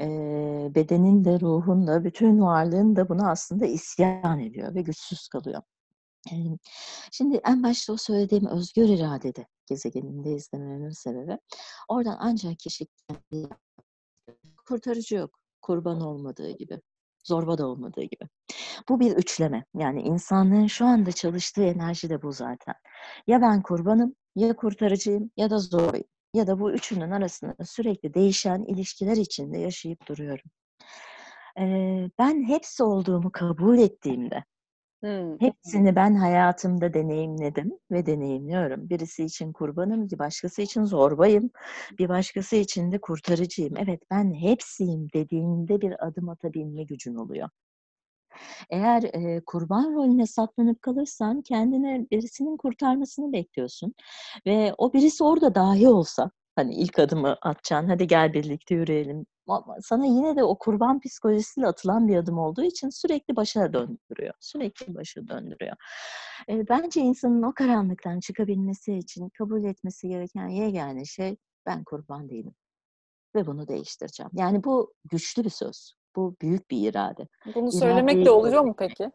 e, 0.00 0.06
bedenin 0.74 1.24
de, 1.24 1.40
ruhun 1.40 1.86
da, 1.86 2.04
bütün 2.04 2.40
varlığın 2.40 2.96
da 2.96 3.08
buna 3.08 3.30
aslında 3.30 3.66
isyan 3.66 4.40
ediyor 4.40 4.74
ve 4.74 4.82
güçsüz 4.82 5.28
kalıyor. 5.28 5.62
Şimdi 7.12 7.40
en 7.44 7.62
başta 7.62 7.92
o 7.92 7.96
söylediğim 7.96 8.46
özgür 8.46 8.88
iradede 8.88 9.46
gezegeninde 9.66 10.32
izlememin 10.32 10.90
sebebi 10.90 11.38
oradan 11.88 12.16
ancak 12.20 12.58
kişi 12.58 12.86
kurtarıcı 14.66 15.16
yok. 15.16 15.38
Kurban 15.62 16.00
olmadığı 16.00 16.50
gibi. 16.50 16.80
Zorba 17.24 17.58
da 17.58 17.66
olmadığı 17.66 18.02
gibi. 18.02 18.28
Bu 18.88 19.00
bir 19.00 19.16
üçleme. 19.16 19.64
Yani 19.74 20.02
insanlığın 20.02 20.66
şu 20.66 20.86
anda 20.86 21.12
çalıştığı 21.12 21.62
enerji 21.64 22.10
de 22.10 22.22
bu 22.22 22.32
zaten. 22.32 22.74
Ya 23.26 23.40
ben 23.40 23.62
kurbanım, 23.62 24.14
ya 24.36 24.56
kurtarıcıyım, 24.56 25.30
ya 25.36 25.50
da 25.50 25.58
zorbayım. 25.58 26.06
Ya 26.34 26.46
da 26.46 26.60
bu 26.60 26.72
üçünün 26.72 27.10
arasında 27.10 27.64
sürekli 27.64 28.14
değişen 28.14 28.64
ilişkiler 28.64 29.16
içinde 29.16 29.58
yaşayıp 29.58 30.08
duruyorum. 30.08 30.50
Ee, 31.58 32.10
ben 32.18 32.48
hepsi 32.48 32.82
olduğumu 32.82 33.32
kabul 33.32 33.78
ettiğimde, 33.78 34.44
Hımm. 35.04 35.40
Hepsini 35.40 35.96
ben 35.96 36.14
hayatımda 36.14 36.94
deneyimledim 36.94 37.72
ve 37.90 38.06
deneyimliyorum. 38.06 38.90
Birisi 38.90 39.24
için 39.24 39.52
kurbanım, 39.52 40.10
bir 40.10 40.18
başkası 40.18 40.62
için 40.62 40.84
zorbayım, 40.84 41.50
bir 41.98 42.08
başkası 42.08 42.56
için 42.56 42.92
de 42.92 43.00
kurtarıcıyım. 43.00 43.74
Evet, 43.76 44.02
ben 44.10 44.34
hepsiyim 44.34 45.08
dediğinde 45.14 45.80
bir 45.80 46.06
adım 46.06 46.28
atabilme 46.28 46.82
gücün 46.84 47.14
oluyor. 47.14 47.48
Eğer 48.70 49.02
e, 49.02 49.40
kurban 49.46 49.94
rolüne 49.94 50.26
saplanıp 50.26 50.82
kalırsan 50.82 51.42
kendine 51.42 52.06
birisinin 52.10 52.56
kurtarmasını 52.56 53.32
bekliyorsun 53.32 53.94
ve 54.46 54.74
o 54.78 54.92
birisi 54.92 55.24
orada 55.24 55.54
dahi 55.54 55.88
olsa 55.88 56.30
hani 56.56 56.74
ilk 56.74 56.98
adımı 56.98 57.36
atacaksın, 57.42 57.88
hadi 57.88 58.06
gel 58.06 58.32
birlikte 58.32 58.74
yürüyelim. 58.74 59.26
Sana 59.82 60.06
yine 60.06 60.36
de 60.36 60.44
o 60.44 60.58
kurban 60.58 61.00
psikolojisiyle 61.00 61.66
atılan 61.66 62.08
bir 62.08 62.16
adım 62.16 62.38
olduğu 62.38 62.62
için 62.62 62.88
sürekli 62.88 63.36
başa 63.36 63.72
döndürüyor. 63.72 64.34
Sürekli 64.40 64.94
başa 64.94 65.28
döndürüyor. 65.28 65.76
E, 66.48 66.68
bence 66.68 67.00
insanın 67.00 67.42
o 67.42 67.54
karanlıktan 67.54 68.20
çıkabilmesi 68.20 68.94
için 68.94 69.28
kabul 69.28 69.64
etmesi 69.64 70.08
gereken 70.08 70.48
yegane 70.48 71.04
şey 71.04 71.36
ben 71.66 71.84
kurban 71.84 72.28
değilim. 72.28 72.54
Ve 73.34 73.46
bunu 73.46 73.68
değiştireceğim. 73.68 74.30
Yani 74.34 74.64
bu 74.64 74.94
güçlü 75.10 75.44
bir 75.44 75.50
söz. 75.50 75.94
Bu 76.16 76.36
büyük 76.42 76.70
bir 76.70 76.88
irade. 76.88 77.28
Bunu 77.54 77.72
söylemek 77.72 78.14
İradeyi... 78.14 78.26
de 78.26 78.30
oluyor 78.30 78.62
mu 78.62 78.74
peki? 78.78 79.10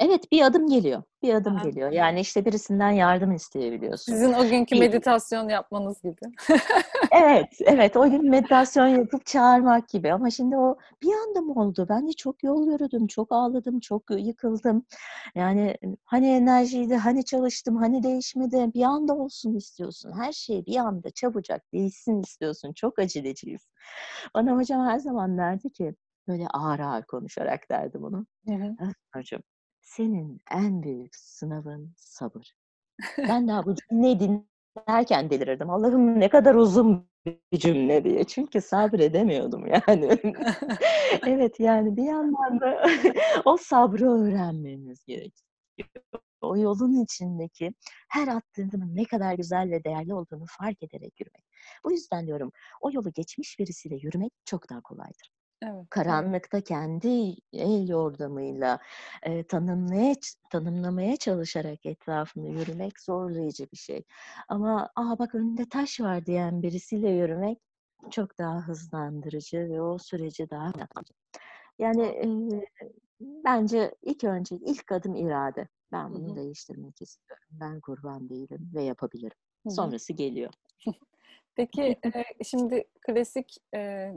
Evet, 0.00 0.32
bir 0.32 0.42
adım 0.42 0.68
geliyor. 0.68 1.02
Bir 1.22 1.34
adım 1.34 1.56
Aha. 1.56 1.64
geliyor. 1.64 1.90
Yani 1.90 2.20
işte 2.20 2.44
birisinden 2.44 2.90
yardım 2.90 3.32
isteyebiliyorsun. 3.32 4.12
Sizin 4.12 4.32
o 4.32 4.48
günkü 4.48 4.74
bir... 4.74 4.80
meditasyon 4.80 5.48
yapmanız 5.48 6.02
gibi. 6.02 6.20
evet, 7.12 7.48
evet. 7.60 7.96
O 7.96 8.10
gün 8.10 8.30
meditasyon 8.30 8.86
yapıp 8.86 9.26
çağırmak 9.26 9.88
gibi. 9.88 10.12
Ama 10.12 10.30
şimdi 10.30 10.56
o 10.56 10.78
bir 11.02 11.12
anda 11.12 11.40
mı 11.40 11.52
oldu? 11.62 11.86
Ben 11.88 12.08
de 12.08 12.12
çok 12.12 12.42
yol 12.42 12.66
yürüdüm, 12.66 13.06
çok 13.06 13.32
ağladım, 13.32 13.80
çok 13.80 14.02
yıkıldım. 14.10 14.86
Yani 15.34 15.76
hani 16.04 16.26
enerjiydi, 16.26 16.96
hani 16.96 17.24
çalıştım, 17.24 17.76
hani 17.76 18.02
değişmedi. 18.02 18.70
Bir 18.74 18.82
anda 18.82 19.14
olsun 19.14 19.54
istiyorsun. 19.54 20.12
Her 20.12 20.32
şey 20.32 20.66
bir 20.66 20.76
anda 20.76 21.10
çabucak 21.10 21.72
değişsin 21.72 22.22
istiyorsun. 22.22 22.72
Çok 22.72 22.98
aceleciyiz. 22.98 23.68
Bana 24.34 24.56
hocam 24.56 24.86
her 24.86 24.98
zaman 24.98 25.38
derdi 25.38 25.70
ki, 25.70 25.94
böyle 26.28 26.46
ağır 26.48 26.80
ağır 26.80 27.02
konuşarak 27.02 27.70
derdi 27.70 28.02
bunu. 28.02 28.26
Hı 28.46 28.54
hı. 28.54 28.92
Hocam 29.14 29.40
senin 29.88 30.40
en 30.50 30.82
büyük 30.82 31.16
sınavın 31.16 31.94
sabır. 31.96 32.54
Ben 33.18 33.48
daha 33.48 33.66
bu 33.66 33.74
cümleyi 33.74 34.20
dinlerken 34.20 35.30
delirirdim. 35.30 35.70
Allah'ım 35.70 36.20
ne 36.20 36.28
kadar 36.28 36.54
uzun 36.54 37.08
bir 37.26 37.58
cümle 37.58 38.04
diye. 38.04 38.24
Çünkü 38.24 38.60
sabredemiyordum 38.60 39.66
yani. 39.66 40.18
evet 41.26 41.60
yani 41.60 41.96
bir 41.96 42.02
yandan 42.04 42.60
da 42.60 42.86
o 43.44 43.56
sabrı 43.56 44.10
öğrenmemiz 44.10 45.04
gerekiyor. 45.04 45.48
O 46.40 46.56
yolun 46.56 47.04
içindeki 47.04 47.74
her 48.08 48.28
attığının 48.28 48.96
ne 48.96 49.04
kadar 49.04 49.34
güzel 49.34 49.70
ve 49.70 49.84
değerli 49.84 50.14
olduğunu 50.14 50.44
fark 50.48 50.82
ederek 50.82 51.20
yürümek. 51.20 51.44
Bu 51.84 51.92
yüzden 51.92 52.26
diyorum 52.26 52.52
o 52.80 52.90
yolu 52.92 53.12
geçmiş 53.12 53.58
birisiyle 53.58 53.96
yürümek 53.96 54.32
çok 54.44 54.70
daha 54.70 54.80
kolaydır. 54.80 55.37
Evet. 55.62 55.88
Karanlıkta 55.90 56.60
kendi 56.60 57.08
el 57.52 57.88
yordamıyla 57.88 58.78
e, 59.22 59.46
tanımlaya, 59.46 60.14
tanımlamaya 60.50 61.16
çalışarak 61.16 61.86
etrafını 61.86 62.48
yürümek 62.48 63.00
zorlayıcı 63.00 63.66
bir 63.72 63.76
şey. 63.76 64.04
Ama 64.48 64.90
aa 64.96 65.18
bak 65.18 65.34
önünde 65.34 65.64
taş 65.68 66.00
var 66.00 66.26
diyen 66.26 66.62
birisiyle 66.62 67.10
yürümek 67.10 67.58
çok 68.10 68.38
daha 68.38 68.68
hızlandırıcı 68.68 69.58
ve 69.70 69.82
o 69.82 69.98
süreci 69.98 70.50
daha 70.50 70.72
yani 71.78 72.02
e, 72.04 72.26
bence 73.20 73.94
ilk 74.02 74.24
önce 74.24 74.56
ilk 74.56 74.92
adım 74.92 75.16
irade. 75.16 75.68
Ben 75.92 76.14
bunu 76.14 76.34
Hı-hı. 76.34 76.36
değiştirmek 76.36 77.02
istiyorum. 77.02 77.44
Ben 77.52 77.80
kurban 77.80 78.28
değilim 78.30 78.70
ve 78.74 78.82
yapabilirim. 78.84 79.38
Hı-hı. 79.66 79.74
Sonrası 79.74 80.12
geliyor. 80.12 80.52
Peki 81.56 81.82
e, 82.04 82.44
şimdi 82.44 82.84
klasik 83.06 83.56
e, 83.74 84.12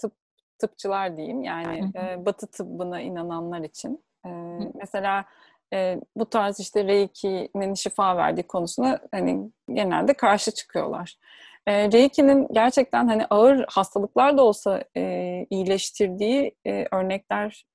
tıp 0.00 0.12
tıpçılar 0.58 1.16
diyeyim 1.16 1.42
yani 1.42 1.92
e, 1.96 2.26
Batı 2.26 2.46
tıbbına 2.46 3.00
inananlar 3.00 3.60
için 3.60 4.04
e, 4.26 4.30
mesela 4.74 5.24
e, 5.72 6.00
bu 6.16 6.30
tarz 6.30 6.60
işte 6.60 6.84
Reiki'nin 6.84 7.74
şifa 7.74 8.16
verdiği 8.16 8.42
konusuna 8.42 9.00
hani 9.10 9.50
genelde 9.72 10.14
karşı 10.14 10.50
çıkıyorlar. 10.50 11.16
E, 11.66 11.92
Reiki'nin 11.92 12.48
gerçekten 12.52 13.08
hani 13.08 13.26
ağır 13.30 13.64
hastalıklar 13.68 14.36
da 14.36 14.42
olsa 14.42 14.84
e, 14.96 15.46
iyileştirdiği 15.50 16.54
e, 16.66 16.86
örnekler 16.92 17.66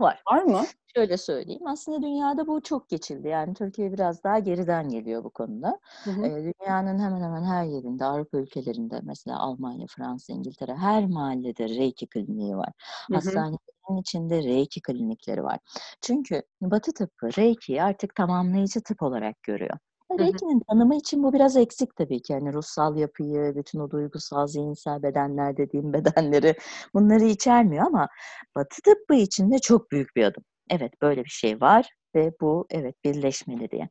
var. 0.00 0.22
Var 0.30 0.42
mı? 0.42 0.64
Şöyle 0.96 1.16
söyleyeyim. 1.16 1.66
Aslında 1.66 2.02
dünyada 2.02 2.46
bu 2.46 2.60
çok 2.62 2.88
geçildi. 2.88 3.28
Yani 3.28 3.54
Türkiye 3.54 3.92
biraz 3.92 4.24
daha 4.24 4.38
geriden 4.38 4.88
geliyor 4.88 5.24
bu 5.24 5.30
konuda. 5.30 5.80
Hı 6.04 6.10
hı. 6.10 6.22
Dünyanın 6.22 6.98
hemen 6.98 7.20
hemen 7.22 7.44
her 7.44 7.64
yerinde, 7.64 8.04
Avrupa 8.04 8.38
ülkelerinde 8.38 9.00
mesela 9.02 9.38
Almanya, 9.38 9.86
Fransa, 9.96 10.32
İngiltere 10.32 10.74
her 10.74 11.06
mahallede 11.06 11.68
Reiki 11.68 12.06
kliniği 12.06 12.56
var. 12.56 12.72
Hı 12.78 13.12
hı. 13.12 13.14
Hastanelerin 13.14 14.00
içinde 14.00 14.42
Reiki 14.42 14.82
klinikleri 14.82 15.42
var. 15.44 15.58
Çünkü 16.00 16.42
Batı 16.60 16.92
tıbbı 16.92 17.36
Reiki'yi 17.38 17.82
artık 17.82 18.14
tamamlayıcı 18.14 18.82
tıp 18.82 19.02
olarak 19.02 19.42
görüyor. 19.42 19.78
Reiki'nin 20.18 20.60
tanımı 20.68 20.96
için 20.96 21.22
bu 21.22 21.32
biraz 21.32 21.56
eksik 21.56 21.96
tabii 21.96 22.22
ki. 22.22 22.32
Yani 22.32 22.52
ruhsal 22.52 22.96
yapıyı, 22.96 23.52
bütün 23.56 23.80
o 23.80 23.90
duygusal, 23.90 24.46
zihinsel 24.46 25.02
bedenler 25.02 25.56
dediğim 25.56 25.92
bedenleri 25.92 26.54
bunları 26.94 27.24
içermiyor 27.24 27.86
ama 27.86 28.08
Batı 28.56 28.82
tıbbı 28.82 29.14
için 29.14 29.50
de 29.50 29.58
çok 29.58 29.90
büyük 29.90 30.16
bir 30.16 30.24
adım. 30.24 30.44
Evet 30.70 31.02
böyle 31.02 31.24
bir 31.24 31.30
şey 31.30 31.60
var 31.60 31.88
ve 32.14 32.32
bu 32.40 32.66
evet 32.70 33.04
birleşmeli 33.04 33.70
diye. 33.70 33.88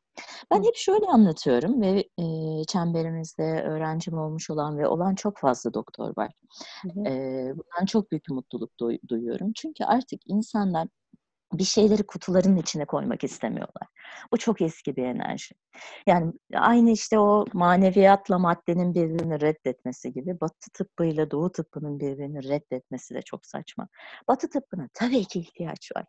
Ben 0.52 0.64
hep 0.64 0.76
şöyle 0.76 1.06
anlatıyorum 1.06 1.82
ve 1.82 2.10
e, 2.20 2.26
çemberimizde 2.68 3.64
öğrencim 3.64 4.18
olmuş 4.18 4.50
olan 4.50 4.78
ve 4.78 4.88
olan 4.88 5.16
çok 5.16 5.38
fazla 5.38 5.74
doktor 5.74 6.18
var. 6.18 6.32
E, 7.08 7.12
bundan 7.56 7.86
çok 7.88 8.12
büyük 8.12 8.30
mutluluk 8.30 8.72
duyuyorum. 9.10 9.52
Çünkü 9.56 9.84
artık 9.84 10.22
insanlar 10.26 10.88
bir 11.54 11.64
şeyleri 11.64 12.04
kutuların 12.04 12.58
içine 12.58 12.86
koymak 12.86 13.24
istemiyorlar. 13.24 13.88
Bu 14.34 14.38
çok 14.38 14.62
eski 14.62 14.96
bir 14.96 15.04
enerji. 15.04 15.56
Yani 16.08 16.34
aynı 16.54 16.92
işte 16.92 17.20
o 17.20 17.46
maneviyatla 17.54 18.40
maddenin 18.40 18.94
birbirini 18.94 19.42
reddetmesi 19.42 20.14
gibi 20.14 20.40
Batı 20.42 20.72
tıbbıyla 20.74 21.32
Doğu 21.32 21.52
tıbbının 21.52 22.00
birbirini 22.00 22.44
reddetmesi 22.50 23.16
de 23.16 23.22
çok 23.22 23.46
saçma. 23.46 23.88
Batı 24.28 24.50
tıbbına 24.50 24.90
tabii 24.94 25.26
ki 25.26 25.40
ihtiyaç 25.40 25.92
var. 25.96 26.06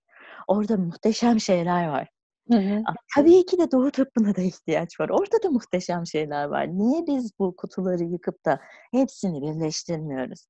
Orada 0.46 0.76
muhteşem 0.76 1.40
şeyler 1.40 1.88
var. 1.88 2.08
Hı 2.52 2.58
hı. 2.58 2.74
Ama 2.74 2.96
tabii 3.16 3.46
ki 3.46 3.58
de 3.58 3.70
Doğu 3.70 3.90
tıbbına 3.90 4.36
da 4.36 4.40
ihtiyaç 4.40 5.00
var. 5.00 5.08
Orada 5.08 5.42
da 5.42 5.50
muhteşem 5.50 6.06
şeyler 6.06 6.44
var. 6.44 6.68
Niye 6.68 7.06
biz 7.06 7.32
bu 7.38 7.56
kutuları 7.56 8.02
yıkıp 8.02 8.44
da 8.44 8.60
hepsini 8.92 9.42
birleştirmiyoruz? 9.42 10.46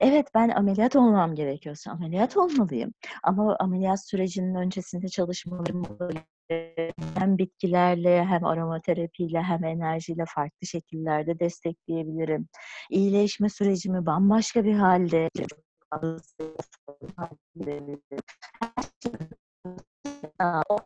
Evet 0.00 0.26
ben 0.34 0.48
ameliyat 0.48 0.96
olmam 0.96 1.34
gerekiyorsa 1.34 1.90
ameliyat 1.90 2.36
olmalıyım. 2.36 2.94
Ama 3.22 3.56
ameliyat 3.60 4.08
sürecinin 4.08 4.54
öncesinde 4.54 5.08
çalışmalarım 5.08 5.84
hem 7.18 7.38
bitkilerle 7.38 8.24
hem 8.24 8.44
aromaterapiyle 8.44 9.42
hem 9.42 9.64
enerjiyle 9.64 10.24
farklı 10.34 10.66
şekillerde 10.66 11.38
destekleyebilirim. 11.40 12.48
İyileşme 12.90 13.48
sürecimi 13.48 14.06
bambaşka 14.06 14.64
bir 14.64 14.74
halde 14.74 15.28
o 20.68 20.78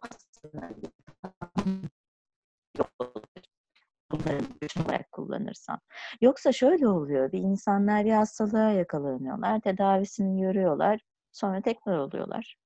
bunları 4.13 4.41
bütün 4.63 4.85
olarak 4.85 5.13
kullanırsan. 5.13 5.81
Yoksa 6.21 6.53
şöyle 6.53 6.89
oluyor, 6.89 7.33
bir 7.33 7.39
insanlar 7.39 8.05
bir 8.05 8.13
hastalığa 8.13 8.71
yakalanıyorlar, 8.71 9.61
tedavisini 9.61 10.41
görüyorlar, 10.41 11.01
sonra 11.33 11.61
tekrar 11.63 11.99
oluyorlar. 11.99 12.57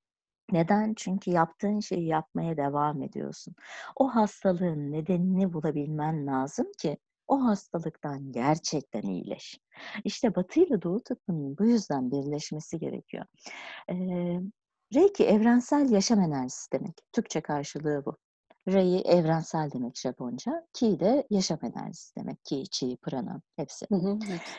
Neden? 0.53 0.95
Çünkü 0.95 1.31
yaptığın 1.31 1.81
şeyi 1.81 2.07
yapmaya 2.07 2.57
devam 2.57 3.03
ediyorsun. 3.03 3.55
O 3.97 4.09
hastalığın 4.09 4.93
nedenini 4.93 5.53
bulabilmen 5.53 6.27
lazım 6.27 6.67
ki 6.79 6.99
o 7.29 7.45
hastalıktan 7.45 8.33
gerçekten 8.33 9.03
iyileş. 9.03 9.61
İşte 10.05 10.35
Batı 10.35 10.61
ile 10.61 10.83
Doğu 10.83 11.03
tıbbının 11.03 11.59
bu 11.59 11.65
yüzden 11.65 12.11
birleşmesi 12.11 12.79
gerekiyor. 12.79 13.25
Ee, 13.91 14.41
Reiki 14.94 15.24
evrensel 15.24 15.90
yaşam 15.90 16.20
enerjisi 16.20 16.72
demek. 16.72 16.98
Türkçe 17.12 17.40
karşılığı 17.40 18.02
bu. 18.07 18.16
Rei 18.68 19.00
evrensel 19.00 19.70
demek 19.74 19.96
Japonca. 19.96 20.66
Ki 20.72 21.00
de 21.00 21.26
yaşam 21.31 21.59
enerjisi 21.62 22.16
demek. 22.16 22.44
Ki, 22.44 22.64
Chi, 22.70 22.96
Prana 23.02 23.42
hepsi. 23.57 23.87
Hı 23.88 23.94
hı. 23.94 24.18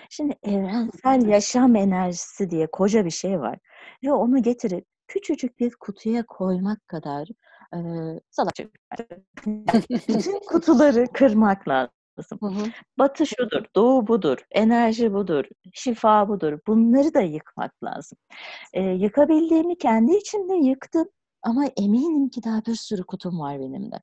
Şimdi 0.09 0.35
evrensel 0.43 1.27
yaşam 1.27 1.75
enerjisi 1.75 2.49
diye 2.49 2.67
koca 2.71 3.05
bir 3.05 3.11
şey 3.11 3.39
var. 3.39 3.59
Ve 4.03 4.13
onu 4.13 4.43
getirip 4.43 4.85
küçücük 5.07 5.59
bir 5.59 5.75
kutuya 5.79 6.25
koymak 6.25 6.87
kadar 6.87 7.27
e, 7.75 7.79
salakça 8.29 8.63
bütün 10.09 10.39
kutuları 10.47 11.07
kırmak 11.13 11.67
lazım 11.67 11.93
lazım. 12.19 12.39
Hı 12.41 12.47
hı. 12.47 12.71
Batı 12.97 13.25
şudur, 13.27 13.63
doğu 13.75 14.07
budur, 14.07 14.37
enerji 14.51 15.13
budur, 15.13 15.45
şifa 15.73 16.27
budur. 16.29 16.59
Bunları 16.67 17.13
da 17.13 17.21
yıkmak 17.21 17.83
lazım. 17.83 18.17
Ee, 18.73 18.81
yıkabildiğimi 18.83 19.77
kendi 19.77 20.15
içimde 20.15 20.53
yıktım. 20.53 21.07
Ama 21.43 21.65
eminim 21.77 22.29
ki 22.29 22.43
daha 22.43 22.65
bir 22.65 22.75
sürü 22.75 23.03
kutum 23.03 23.39
var 23.39 23.59
benim 23.59 23.91
de. 23.91 23.95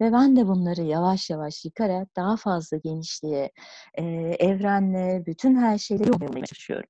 Ve 0.00 0.12
ben 0.12 0.36
de 0.36 0.48
bunları 0.48 0.82
yavaş 0.82 1.30
yavaş 1.30 1.64
yıkarak 1.64 2.16
daha 2.16 2.36
fazla 2.36 2.76
genişliğe, 2.76 3.50
e, 3.94 4.04
evrenle, 4.38 5.26
bütün 5.26 5.56
her 5.56 5.78
şeyle 5.78 6.04
yollamaya 6.04 6.44
çalışıyorum. 6.44 6.88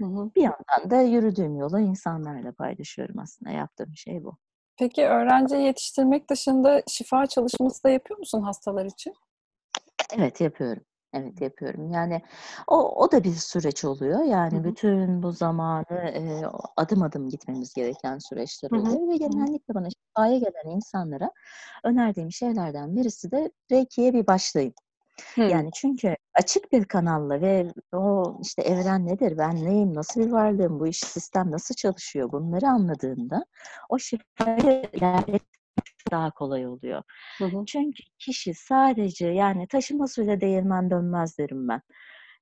Hı 0.00 0.04
hı. 0.04 0.30
Bir 0.36 0.42
yandan 0.42 0.90
da 0.90 1.02
yürüdüğüm 1.02 1.56
yolu 1.56 1.80
insanlarla 1.80 2.52
paylaşıyorum 2.52 3.18
aslında. 3.18 3.50
Yaptığım 3.50 3.96
şey 3.96 4.24
bu. 4.24 4.36
Peki 4.78 5.04
öğrenci 5.04 5.56
yetiştirmek 5.56 6.30
dışında 6.30 6.82
şifa 6.88 7.26
çalışması 7.26 7.84
da 7.84 7.90
yapıyor 7.90 8.18
musun 8.18 8.42
hastalar 8.42 8.84
için? 8.84 9.14
Evet 10.16 10.40
yapıyorum. 10.40 10.82
Evet 11.14 11.40
yapıyorum. 11.40 11.90
Yani 11.90 12.22
o 12.66 13.02
o 13.02 13.12
da 13.12 13.24
bir 13.24 13.32
süreç 13.32 13.84
oluyor. 13.84 14.24
Yani 14.24 14.54
Hı 14.54 14.58
hı. 14.58 14.64
bütün 14.64 15.22
bu 15.22 15.32
zamanı 15.32 15.84
e, 15.90 16.42
adım 16.76 17.02
adım 17.02 17.28
gitmemiz 17.28 17.74
gereken 17.74 18.18
süreçler 18.18 18.70
oluyor 18.70 19.08
ve 19.08 19.16
genellikle 19.16 19.74
bana 19.74 19.88
şifaya 19.90 20.38
gelen 20.38 20.76
insanlara 20.76 21.30
önerdiğim 21.84 22.32
şeylerden 22.32 22.96
birisi 22.96 23.30
de 23.30 23.50
Reiki'ye 23.72 24.12
bir 24.12 24.26
başlayın. 24.26 24.74
Hı. 25.34 25.42
Yani 25.42 25.70
çünkü 25.74 26.16
açık 26.34 26.72
bir 26.72 26.84
kanalla 26.84 27.40
ve 27.40 27.72
o 27.92 28.36
işte 28.42 28.62
evren 28.62 29.06
nedir, 29.06 29.38
ben 29.38 29.64
neyim, 29.64 29.94
nasıl 29.94 30.20
bir 30.20 30.32
varlığım, 30.32 30.80
bu 30.80 30.86
iş 30.86 30.98
sistem 31.00 31.50
nasıl 31.50 31.74
çalışıyor 31.74 32.32
bunları 32.32 32.68
anladığında 32.68 33.44
o 33.88 33.98
şifayı 33.98 34.88
ilerletmek 34.92 35.53
daha 36.10 36.30
kolay 36.30 36.66
oluyor. 36.66 37.02
Hı 37.38 37.44
hı. 37.44 37.64
Çünkü 37.66 38.02
kişi 38.18 38.54
sadece 38.54 39.26
yani 39.26 39.68
taşıma 39.68 40.08
suyla 40.08 40.40
değirmen 40.40 40.90
dönmez 40.90 41.38
derim 41.38 41.68
ben. 41.68 41.80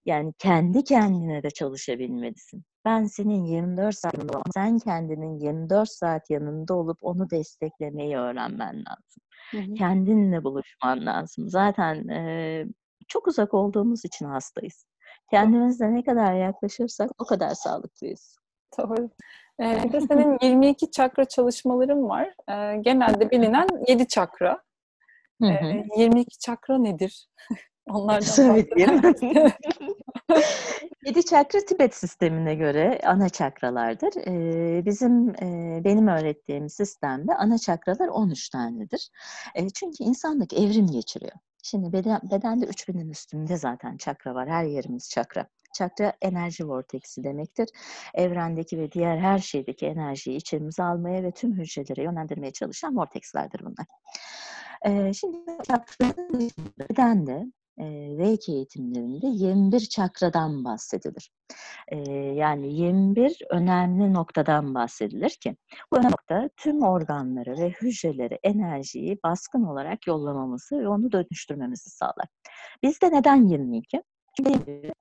Yani 0.07 0.33
kendi 0.39 0.85
kendine 0.85 1.43
de 1.43 1.51
çalışabilmelisin. 1.51 2.65
Ben 2.85 3.05
senin 3.05 3.45
24 3.45 3.95
saat 3.99 4.19
yanında 4.19 4.43
sen 4.55 4.79
kendinin 4.79 5.39
24 5.39 5.89
saat 5.89 6.31
yanında 6.31 6.75
olup 6.75 6.99
onu 7.03 7.31
desteklemeyi 7.31 8.17
öğrenmen 8.17 8.77
lazım. 8.77 9.23
Hı 9.51 9.59
hı. 9.59 9.75
Kendinle 9.75 10.45
buluşman 10.45 11.07
lazım. 11.07 11.49
Zaten 11.49 12.09
e, 12.09 12.65
çok 13.09 13.27
uzak 13.29 13.55
olduğumuz 13.55 14.05
için 14.05 14.27
hastayız. 14.27 14.87
Kendimizle 15.31 15.95
ne 15.95 16.05
kadar 16.05 16.35
yaklaşırsak 16.35 17.11
o 17.19 17.25
kadar 17.25 17.55
sağlıklıyız. 17.55 18.37
Doğru. 18.79 19.11
Bir 19.63 19.93
de 19.93 20.01
senin 20.01 20.39
22 20.43 20.91
çakra 20.91 21.25
çalışmaların 21.25 22.09
var. 22.09 22.35
Ee, 22.49 22.77
genelde 22.77 23.31
bilinen 23.31 23.69
7 23.89 24.09
çakra. 24.09 24.63
Ee, 25.43 25.85
22 25.97 26.39
çakra 26.39 26.79
nedir? 26.79 27.29
Onlardan 27.91 28.27
Söyleyeyim. 28.27 29.03
Yedi 31.07 31.25
çakra 31.25 31.59
Tibet 31.69 31.95
sistemine 31.95 32.55
göre 32.55 33.01
ana 33.05 33.29
çakralardır. 33.29 34.13
Ee, 34.27 34.85
bizim 34.85 35.29
e, 35.31 35.81
benim 35.85 36.09
öğrettiğim 36.09 36.69
sistemde 36.69 37.35
ana 37.35 37.59
çakralar 37.59 38.09
13 38.09 38.49
tanedir. 38.49 39.11
E, 39.55 39.71
çünkü 39.71 40.05
insanlık 40.05 40.53
evrim 40.53 40.87
geçiriyor. 40.87 41.33
Şimdi 41.63 41.93
beden, 41.93 42.21
bedende 42.31 42.65
3000'in 42.65 43.11
üstünde 43.11 43.57
zaten 43.57 43.97
çakra 43.97 44.35
var. 44.35 44.49
Her 44.49 44.65
yerimiz 44.65 45.11
çakra. 45.11 45.47
Çakra 45.73 46.13
enerji 46.23 46.69
vorteksi 46.69 47.25
demektir. 47.25 47.69
Evrendeki 48.15 48.79
ve 48.79 48.93
diğer 48.93 49.19
her 49.19 49.39
şeydeki 49.39 49.87
enerjiyi 49.87 50.37
içimize 50.37 50.83
almaya 50.83 51.23
ve 51.23 51.31
tüm 51.31 51.53
hücrelere 51.59 52.03
yönlendirmeye 52.03 52.53
çalışan 52.53 52.97
vortekslerdir 52.97 53.61
bunlar. 53.61 53.87
Ee, 54.87 55.13
şimdi 55.13 55.39
çakranın 55.69 56.51
bedende 56.79 57.47
e, 57.79 57.85
Reiki 58.19 58.53
eğitimlerinde 58.53 59.27
21 59.27 59.81
çakradan 59.81 60.65
bahsedilir. 60.65 61.31
E, 61.89 61.97
yani 62.13 62.75
21 62.75 63.37
önemli 63.51 64.15
noktadan 64.15 64.75
bahsedilir 64.75 65.31
ki 65.31 65.57
bu 65.93 66.03
nokta 66.03 66.51
tüm 66.57 66.83
organları 66.83 67.57
ve 67.57 67.71
hücreleri 67.71 68.39
enerjiyi 68.43 69.19
baskın 69.25 69.63
olarak 69.63 70.07
yollamamızı 70.07 70.79
ve 70.79 70.89
onu 70.89 71.13
dönüştürmemizi 71.13 71.91
sağlar. 71.91 72.27
Bizde 72.83 73.13
neden 73.13 73.49
22? 73.49 74.03
Çünkü 74.37 74.93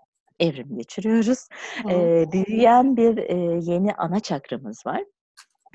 evrim 0.41 0.77
geçiriyoruz. 0.77 1.47
Ee, 1.89 2.25
büyüyen 2.31 2.97
bir 2.97 3.17
e, 3.17 3.71
yeni 3.71 3.93
ana 3.93 4.19
çakramız 4.19 4.85
var 4.85 5.03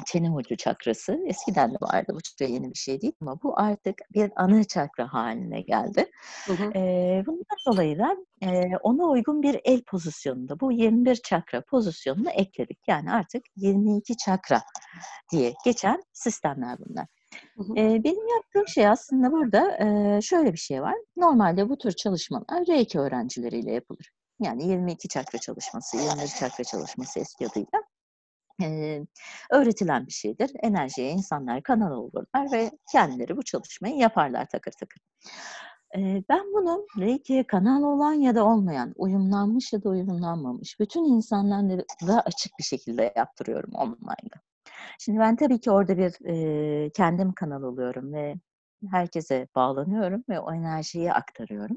çene 0.07 0.31
ucu 0.31 0.57
çakrası. 0.57 1.19
Eskiden 1.27 1.71
de 1.71 1.77
vardı 1.81 2.12
bu 2.14 2.21
çakra 2.21 2.53
yeni 2.53 2.71
bir 2.71 2.79
şey 2.79 3.01
değil 3.01 3.12
ama 3.21 3.43
bu 3.43 3.61
artık 3.61 3.95
bir 4.14 4.31
ana 4.37 4.64
çakra 4.64 5.12
haline 5.12 5.61
geldi. 5.61 6.11
Hı 6.47 6.53
hı. 6.53 6.79
E, 6.79 7.23
bundan 7.27 7.59
dolayı 7.67 7.99
da 7.99 8.17
e, 8.43 8.77
ona 8.83 9.05
uygun 9.05 9.43
bir 9.43 9.61
el 9.64 9.83
pozisyonunda 9.83 10.61
bu 10.61 10.73
21 10.73 11.17
çakra 11.17 11.61
pozisyonunu 11.61 12.31
ekledik. 12.31 12.79
Yani 12.89 13.12
artık 13.12 13.43
22 13.57 14.17
çakra 14.17 14.62
diye 15.33 15.55
geçen 15.64 16.03
sistemler 16.12 16.79
bunlar. 16.79 17.07
Hı 17.57 17.62
hı. 17.62 17.73
E, 17.77 18.05
benim 18.05 18.29
yaptığım 18.29 18.69
şey 18.69 18.89
aslında 18.89 19.33
burada 19.33 19.79
e, 19.79 20.21
şöyle 20.23 20.53
bir 20.53 20.59
şey 20.59 20.83
var. 20.83 20.95
Normalde 21.17 21.69
bu 21.69 21.79
tür 21.79 21.93
çalışmalar 21.93 22.67
Reiki 22.69 22.99
öğrencileriyle 22.99 23.73
yapılır. 23.73 24.16
Yani 24.41 24.68
22 24.68 25.09
çakra 25.09 25.39
çalışması, 25.39 25.97
21 25.97 26.26
çakra 26.26 26.64
çalışması 26.64 27.20
eski 27.20 27.47
adıyla 27.47 27.82
e, 28.62 29.01
öğretilen 29.51 30.07
bir 30.07 30.12
şeydir. 30.12 30.51
Enerjiye 30.62 31.11
insanlar 31.11 31.62
kanal 31.62 31.91
olurlar 31.91 32.53
ve 32.53 32.70
kendileri 32.93 33.37
bu 33.37 33.43
çalışmayı 33.43 33.97
yaparlar 33.97 34.47
takır 34.49 34.72
takır. 34.72 35.03
E, 35.97 36.22
ben 36.28 36.53
bunu 36.55 36.87
Reiki'ye 36.99 37.47
kanal 37.47 37.82
olan 37.82 38.12
ya 38.12 38.34
da 38.34 38.45
olmayan, 38.45 38.93
uyumlanmış 38.97 39.72
ya 39.72 39.82
da 39.82 39.89
uyumlanmamış 39.89 40.80
bütün 40.80 41.05
insanlara 41.05 42.20
açık 42.20 42.53
bir 42.59 42.64
şekilde 42.64 43.12
yaptırıyorum 43.16 43.74
online'da. 43.74 44.41
Şimdi 44.99 45.18
ben 45.18 45.37
tabii 45.37 45.61
ki 45.61 45.70
orada 45.70 45.99
bir 45.99 46.26
e, 46.26 46.91
kendim 46.91 47.32
kanal 47.32 47.62
oluyorum 47.62 48.12
ve 48.12 48.34
herkese 48.91 49.49
bağlanıyorum 49.55 50.24
ve 50.28 50.41
o 50.41 50.55
enerjiyi 50.55 51.12
aktarıyorum. 51.12 51.76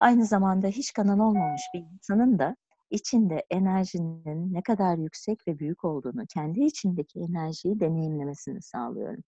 Aynı 0.00 0.26
zamanda 0.26 0.66
hiç 0.66 0.92
kanal 0.92 1.18
olmamış 1.18 1.62
bir 1.74 1.80
insanın 1.80 2.38
da 2.38 2.56
içinde 2.90 3.46
enerjinin 3.50 4.54
ne 4.54 4.62
kadar 4.62 4.98
yüksek 4.98 5.48
ve 5.48 5.58
büyük 5.58 5.84
olduğunu, 5.84 6.26
kendi 6.34 6.64
içindeki 6.64 7.20
enerjiyi 7.20 7.80
deneyimlemesini 7.80 8.62
sağlıyorum. 8.62 9.24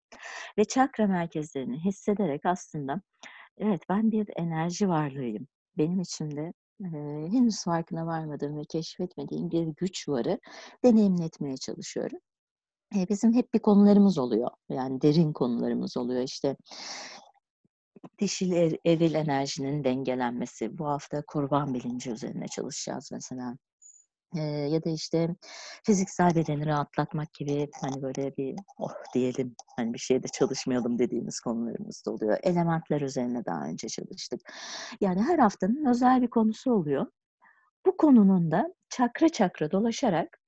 Ve 0.59 0.65
çakra 0.65 1.07
merkezlerini 1.07 1.85
hissederek 1.85 2.47
aslında 2.47 3.01
evet 3.59 3.83
ben 3.89 4.11
bir 4.13 4.29
enerji 4.37 4.89
varlığıyım. 4.89 5.47
Benim 5.79 6.01
içimde 6.01 6.53
e, 6.85 6.89
henüz 7.33 7.65
farkına 7.65 8.07
varmadığım 8.07 8.59
ve 8.59 8.63
keşfetmediğim 8.69 9.51
bir 9.51 9.67
güç 9.67 10.09
varı 10.09 10.39
deneyimletmeye 10.85 11.57
çalışıyorum. 11.57 12.19
E, 12.97 13.09
bizim 13.09 13.35
hep 13.35 13.55
bir 13.55 13.59
konularımız 13.59 14.19
oluyor. 14.19 14.51
Yani 14.69 15.03
derin 15.03 15.33
konularımız 15.33 15.97
oluyor. 15.97 16.23
İşte 16.23 16.57
dişil 18.19 18.53
er, 18.53 18.73
eril 18.87 19.15
enerjinin 19.15 19.85
dengelenmesi. 19.85 20.79
Bu 20.79 20.87
hafta 20.87 21.23
kurban 21.27 21.75
bilinci 21.75 22.11
üzerine 22.11 22.49
çalışacağız 22.49 23.11
mesela. 23.13 23.57
Ee, 24.37 24.41
ya 24.41 24.85
da 24.85 24.91
işte 24.91 25.37
fiziksel 25.87 26.35
bedeni 26.35 26.67
rahatlatmak 26.67 27.35
gibi 27.35 27.69
hani 27.81 28.03
böyle 28.03 28.37
bir 28.37 28.57
oh 28.79 28.93
diyelim 29.15 29.55
hani 29.77 29.95
bir 29.95 29.99
şeyde 29.99 30.29
çalışmayalım 30.29 30.99
dediğimiz 30.99 31.41
konularımız 31.41 32.03
da 32.07 32.11
oluyor. 32.11 32.39
Elementler 32.43 33.01
üzerine 33.01 33.45
daha 33.45 33.65
önce 33.65 33.89
çalıştık. 33.89 34.41
Yani 35.01 35.23
her 35.23 35.39
haftanın 35.39 35.91
özel 35.91 36.23
bir 36.23 36.31
konusu 36.31 36.73
oluyor. 36.73 37.07
Bu 37.87 37.97
konunun 37.97 38.51
da 38.51 38.75
çakra 38.89 39.29
çakra 39.29 39.71
dolaşarak 39.71 40.39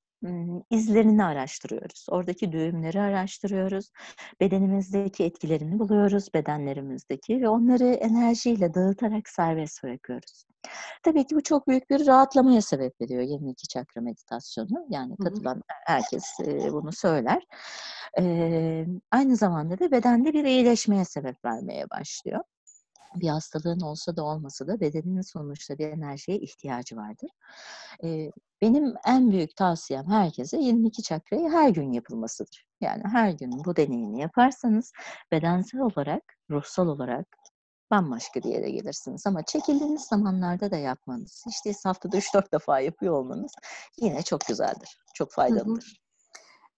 izlerini 0.70 1.24
araştırıyoruz. 1.24 2.06
Oradaki 2.10 2.52
düğümleri 2.52 3.00
araştırıyoruz. 3.00 3.90
Bedenimizdeki 4.40 5.24
etkilerini 5.24 5.78
buluyoruz, 5.78 6.34
bedenlerimizdeki 6.34 7.40
ve 7.40 7.48
onları 7.48 7.84
enerjiyle 7.84 8.74
dağıtarak 8.74 9.28
serbest 9.28 9.82
bırakıyoruz. 9.82 10.44
Tabii 11.02 11.26
ki 11.26 11.36
bu 11.36 11.42
çok 11.42 11.68
büyük 11.68 11.90
bir 11.90 12.06
rahatlamaya 12.06 12.62
sebep 12.62 13.00
veriyor 13.00 13.22
22 13.22 13.68
çakra 13.68 14.00
meditasyonu. 14.00 14.86
Yani 14.88 15.16
katılan 15.16 15.62
herkes 15.86 16.24
bunu 16.72 16.92
söyler. 16.92 17.42
aynı 19.10 19.36
zamanda 19.36 19.78
da 19.78 19.90
bedende 19.90 20.32
bir 20.32 20.44
iyileşmeye 20.44 21.04
sebep 21.04 21.44
vermeye 21.44 21.90
başlıyor 21.90 22.40
bir 23.14 23.28
hastalığın 23.28 23.80
olsa 23.80 24.16
da 24.16 24.24
olmasa 24.24 24.66
da 24.66 24.80
bedeninin 24.80 25.20
sonuçta 25.20 25.78
bir 25.78 25.88
enerjiye 25.88 26.38
ihtiyacı 26.38 26.96
vardır. 26.96 27.30
benim 28.62 28.94
en 29.06 29.30
büyük 29.30 29.56
tavsiyem 29.56 30.06
herkese 30.06 30.56
22 30.56 31.02
çakrayı 31.02 31.48
her 31.48 31.68
gün 31.68 31.92
yapılmasıdır. 31.92 32.66
Yani 32.80 33.02
her 33.12 33.30
gün 33.30 33.64
bu 33.64 33.76
deneyimi 33.76 34.20
yaparsanız 34.20 34.92
bedensel 35.32 35.80
olarak, 35.80 36.22
ruhsal 36.50 36.88
olarak 36.88 37.26
bambaşka 37.90 38.40
bir 38.40 38.48
yere 38.48 38.70
gelirsiniz. 38.70 39.26
Ama 39.26 39.42
çekildiğiniz 39.42 40.02
zamanlarda 40.02 40.70
da 40.70 40.76
yapmanız, 40.76 41.44
işte 41.48 41.72
haftada 41.84 42.16
3-4 42.16 42.52
defa 42.52 42.80
yapıyor 42.80 43.14
olmanız 43.14 43.52
yine 44.00 44.22
çok 44.22 44.40
güzeldir, 44.40 44.98
çok 45.14 45.32
faydalıdır. 45.32 46.02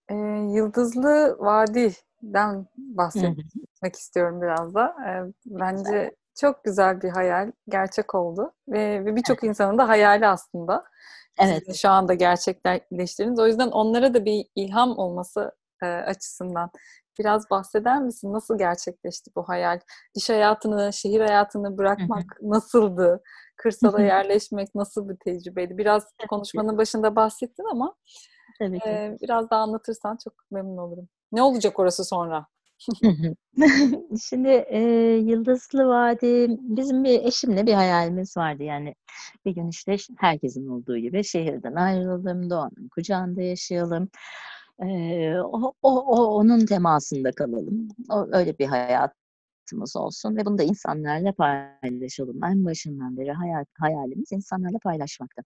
Hı 0.09 0.15
hı. 0.15 0.17
E, 0.17 0.53
Yıldızlı 0.55 1.37
Vadi'den 1.39 2.67
bahsetmek 2.77 3.95
istiyorum 3.95 4.41
biraz 4.41 4.73
da. 4.73 4.85
E, 4.85 5.33
bence 5.45 6.15
çok 6.35 6.63
güzel 6.63 7.01
bir 7.01 7.09
hayal 7.09 7.51
gerçek 7.69 8.15
oldu 8.15 8.53
ve, 8.67 9.05
ve 9.05 9.15
birçok 9.15 9.43
evet. 9.43 9.49
insanın 9.49 9.77
da 9.77 9.87
hayali 9.87 10.27
aslında. 10.27 10.83
Evet. 11.39 11.75
Şu 11.75 11.89
anda 11.89 12.13
gerçekleştirdiniz. 12.13 13.39
O 13.39 13.47
yüzden 13.47 13.67
onlara 13.67 14.13
da 14.13 14.25
bir 14.25 14.45
ilham 14.55 14.97
olması 14.97 15.51
e, 15.83 15.85
açısından 15.85 16.69
biraz 17.19 17.49
bahseder 17.49 18.01
misin? 18.01 18.33
Nasıl 18.33 18.57
gerçekleşti 18.57 19.31
bu 19.35 19.49
hayal? 19.49 19.79
İş 20.15 20.29
hayatını, 20.29 20.93
şehir 20.93 21.21
hayatını 21.21 21.77
bırakmak 21.77 22.37
nasıldı? 22.41 23.23
Kırsala 23.57 24.01
yerleşmek 24.01 24.75
nasıl 24.75 25.09
bir 25.09 25.15
tecrübeydi? 25.15 25.77
Biraz 25.77 26.05
konuşmanın 26.29 26.77
başında 26.77 27.15
bahsettin 27.15 27.65
ama 27.71 27.95
Tabii 28.59 28.79
ki. 28.79 28.89
E, 28.89 29.17
biraz 29.21 29.49
daha 29.49 29.61
anlatırsan 29.61 30.17
çok 30.23 30.33
memnun 30.51 30.77
olurum. 30.77 31.09
Ne 31.31 31.43
olacak 31.43 31.79
orası 31.79 32.05
sonra? 32.05 32.47
Şimdi 34.29 34.47
e, 34.49 34.79
Yıldızlı 35.23 35.87
Vadi 35.87 36.47
bizim 36.49 37.03
bir 37.03 37.23
eşimle 37.25 37.65
bir 37.67 37.73
hayalimiz 37.73 38.37
vardı. 38.37 38.63
Yani 38.63 38.95
bir 39.45 39.55
gün 39.55 39.69
işte 39.69 39.97
herkesin 40.19 40.67
olduğu 40.67 40.97
gibi 40.97 41.23
şehirden 41.23 41.75
ayrılalım, 41.75 42.49
doğanın 42.49 42.89
kucağında 42.95 43.41
yaşayalım. 43.41 44.09
E, 44.83 44.85
o, 45.39 45.73
o, 45.81 46.01
o 46.01 46.25
onun 46.25 46.65
temasında 46.65 47.31
kalalım. 47.31 47.87
O, 48.11 48.27
öyle 48.31 48.59
bir 48.59 48.65
hayat 48.65 49.13
hayatımız 49.63 49.95
olsun 49.95 50.35
ve 50.35 50.45
bunu 50.45 50.57
da 50.57 50.63
insanlarla 50.63 51.31
paylaşalım. 51.33 52.43
En 52.43 52.65
başından 52.65 53.17
beri 53.17 53.31
hayal, 53.31 53.65
hayalimiz 53.79 54.31
insanlarla 54.31 54.77
paylaşmaktı. 54.83 55.41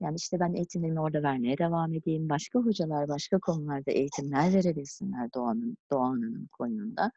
Yani 0.00 0.16
işte 0.16 0.40
ben 0.40 0.54
eğitimlerimi 0.54 1.00
orada 1.00 1.22
vermeye 1.22 1.58
devam 1.58 1.94
edeyim. 1.94 2.28
Başka 2.28 2.58
hocalar 2.58 3.08
başka 3.08 3.38
konularda 3.38 3.90
eğitimler 3.90 4.52
verebilsinler 4.54 5.28
Doğan'ın, 5.34 5.76
Doğan'ın 5.90 6.48
konumunda. 6.52 7.12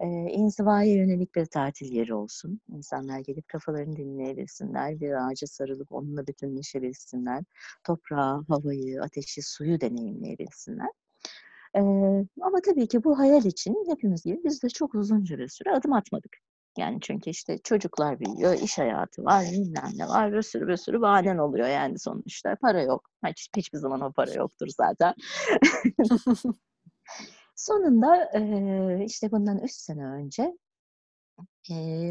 Ee, 0.00 0.06
inzivaya 0.06 0.94
yönelik 0.94 1.34
bir 1.34 1.46
tatil 1.46 1.92
yeri 1.92 2.14
olsun. 2.14 2.60
İnsanlar 2.68 3.18
gelip 3.18 3.48
kafalarını 3.48 3.96
dinleyebilsinler. 3.96 5.00
Bir 5.00 5.26
ağaca 5.26 5.46
sarılıp 5.46 5.92
onunla 5.92 6.26
bütünleşebilsinler. 6.26 7.44
Toprağı, 7.84 8.44
havayı, 8.48 9.02
ateşi, 9.02 9.42
suyu 9.42 9.80
deneyimleyebilsinler. 9.80 10.90
Ee, 11.76 11.80
ama 12.40 12.60
tabii 12.64 12.88
ki 12.88 13.04
bu 13.04 13.18
hayal 13.18 13.44
için 13.44 13.84
hepimiz 13.88 14.24
gibi 14.24 14.40
biz 14.44 14.62
de 14.62 14.68
çok 14.68 14.94
uzunca 14.94 15.38
bir 15.38 15.48
süre 15.48 15.72
adım 15.72 15.92
atmadık. 15.92 16.36
Yani 16.78 16.98
çünkü 17.00 17.30
işte 17.30 17.58
çocuklar 17.58 18.20
büyüyor, 18.20 18.54
iş 18.62 18.78
hayatı 18.78 19.24
var, 19.24 19.44
bilmem 19.52 19.90
ne 19.96 20.08
var, 20.08 20.32
bir 20.32 20.42
sürü 20.42 20.68
bir 20.68 20.76
sürü 20.76 21.00
bahanen 21.00 21.38
oluyor 21.38 21.68
yani 21.68 21.98
sonuçta. 21.98 22.56
Para 22.60 22.82
yok. 22.82 23.10
Hiç, 23.26 23.48
hiçbir 23.56 23.78
zaman 23.78 24.00
o 24.00 24.12
para 24.12 24.32
yoktur 24.32 24.68
zaten. 24.76 25.14
Sonunda 27.56 28.30
işte 29.04 29.30
bundan 29.30 29.58
üç 29.58 29.72
sene 29.72 30.04
önce 30.06 30.58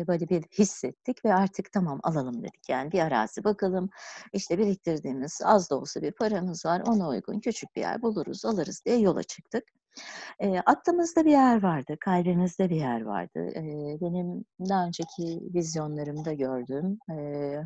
Böyle 0.08 0.30
bir 0.30 0.44
hissettik 0.60 1.26
ve 1.26 1.34
artık 1.34 1.72
tamam 1.74 2.00
alalım 2.04 2.42
dedik. 2.44 2.70
Yani 2.70 2.92
bir 2.92 3.00
arazi 3.00 3.44
bakalım, 3.44 3.90
işte 4.34 4.58
biriktirdiğimiz 4.58 5.42
az 5.46 5.70
da 5.70 5.76
olsa 5.80 6.02
bir 6.02 6.12
paramız 6.12 6.66
var, 6.66 6.82
ona 6.88 7.10
uygun 7.10 7.40
küçük 7.40 7.76
bir 7.76 7.82
yer 7.82 8.02
buluruz, 8.02 8.46
alırız 8.46 8.82
diye 8.86 8.98
yola 9.00 9.24
çıktık. 9.24 9.64
Eee, 10.42 10.62
aklımızda 10.66 11.26
bir 11.26 11.32
yer 11.32 11.64
vardı, 11.64 11.98
kalbimizde 12.02 12.70
bir 12.70 12.76
yer 12.76 13.02
vardı. 13.02 13.50
Eee, 13.56 13.98
benim 14.02 14.46
daha 14.70 14.86
önceki 14.88 15.42
vizyonlarımda 15.56 16.34
gördüğüm, 16.34 17.00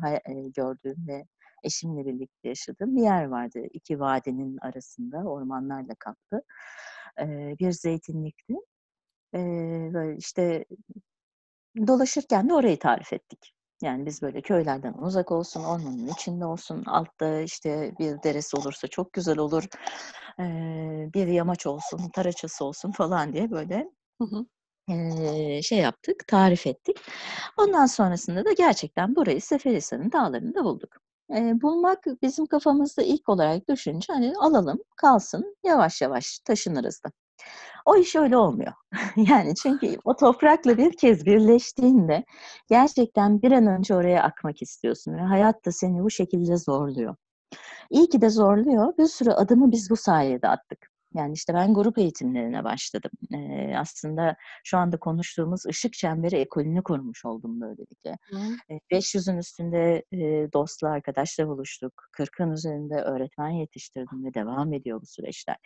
haya 0.02 0.20
eee, 0.28 0.48
gördüğüm 0.56 1.08
ve 1.08 1.24
eşimle 1.64 2.06
birlikte 2.06 2.48
yaşadığım 2.48 2.96
bir 2.96 3.02
yer 3.02 3.24
vardı. 3.26 3.60
2 3.72 4.00
vadinin 4.00 4.58
arasında 4.62 5.18
ormanlarla 5.18 5.94
kaplı, 5.98 6.42
eee, 7.20 7.56
bir 7.60 7.72
zeytinlikti. 7.72 8.54
Eee, 9.34 9.90
böyle, 9.94 10.16
işte, 10.18 10.64
dolaşırken 11.86 12.48
de 12.48 12.54
orayı 12.54 12.78
tarif 12.78 13.12
ettik. 13.12 13.54
Yani 13.82 14.06
biz 14.06 14.22
böyle 14.22 14.40
köylerden 14.42 14.92
uzak 14.94 15.32
olsun, 15.32 15.64
ormanın 15.64 16.08
içinde 16.08 16.44
olsun, 16.44 16.84
altta, 16.86 17.40
işte, 17.40 17.92
bir 17.98 18.22
deresi 18.22 18.56
olursa 18.56 18.88
çok 18.88 19.12
güzel 19.12 19.38
olur, 19.38 19.64
bir 21.14 21.26
yamaç 21.26 21.66
olsun, 21.66 22.08
taraçası 22.14 22.64
olsun 22.64 22.92
falan 22.92 23.32
diye 23.32 23.50
böyle, 23.50 23.90
Hı 24.22 24.24
hı. 24.24 24.46
eee, 24.88 25.60
şey 25.62 25.78
yaptık, 25.78 26.28
tarif 26.28 26.66
ettik. 26.66 26.96
Ondan 27.58 27.86
sonrasında 27.86 28.44
da 28.44 28.52
gerçekten 28.52 29.16
burayı 29.16 29.42
Seferihisar'ın 29.42 30.12
dağlarında 30.12 30.64
bulduk. 30.64 30.90
Bulmak 31.62 32.04
bizim 32.22 32.46
kafamızda 32.46 33.02
ilk 33.02 33.28
olarak 33.28 33.68
düşünce, 33.68 34.12
hani, 34.12 34.34
alalım, 34.38 34.78
kalsın, 34.96 35.56
yavaş 35.64 36.02
yavaş 36.02 36.38
taşınırız 36.38 37.02
da. 37.04 37.12
O 37.84 37.96
iş 37.96 38.16
öyle 38.16 38.36
olmuyor. 38.36 38.72
Yani 39.16 39.54
çünkü 39.54 39.96
o 40.04 40.16
toprakla 40.16 40.78
bir 40.78 40.96
kez 40.96 41.26
birleştiğinde 41.26 42.24
gerçekten 42.68 43.42
bir 43.42 43.52
an 43.52 43.66
önce 43.66 43.94
oraya 43.94 44.22
akmak 44.22 44.62
istiyorsun 44.62 45.12
ve 45.14 45.20
hayat 45.20 45.66
da 45.66 45.72
seni 45.72 46.02
bu 46.02 46.10
şekilde 46.10 46.56
zorluyor. 46.56 47.16
İyi 47.90 48.08
ki 48.08 48.20
de 48.20 48.30
zorluyor. 48.30 48.98
Bir 48.98 49.06
sürü 49.06 49.30
adımı 49.30 49.72
biz 49.72 49.90
bu 49.90 49.96
sayede 49.96 50.48
attık. 50.48 50.93
Yani, 51.14 51.32
işte, 51.34 51.54
ben 51.54 51.74
grup 51.74 51.98
eğitimlerine 51.98 52.64
başladım. 52.64 53.10
Eee, 53.32 53.74
aslında 53.78 54.36
şu 54.64 54.78
anda 54.78 54.96
konuştuğumuz 54.98 55.66
Işık 55.66 55.92
Çemberi 55.92 56.36
ekolünü 56.36 56.82
kurmuş 56.82 57.24
oldum 57.24 57.60
böylelikle. 57.60 58.18
Eee, 58.70 58.80
500'ün 58.90 59.38
üstünde, 59.38 60.04
eee, 60.12 60.52
dostla, 60.52 60.88
arkadaşla 60.90 61.48
buluştuk. 61.48 61.92
40'ın 62.12 62.50
üzerinde 62.52 62.94
öğretmen 62.94 63.50
yetiştirdim 63.50 64.24
ve 64.24 64.34
devam 64.34 64.72
ediyor 64.72 65.00
bu 65.02 65.06
süreçler. 65.06 65.56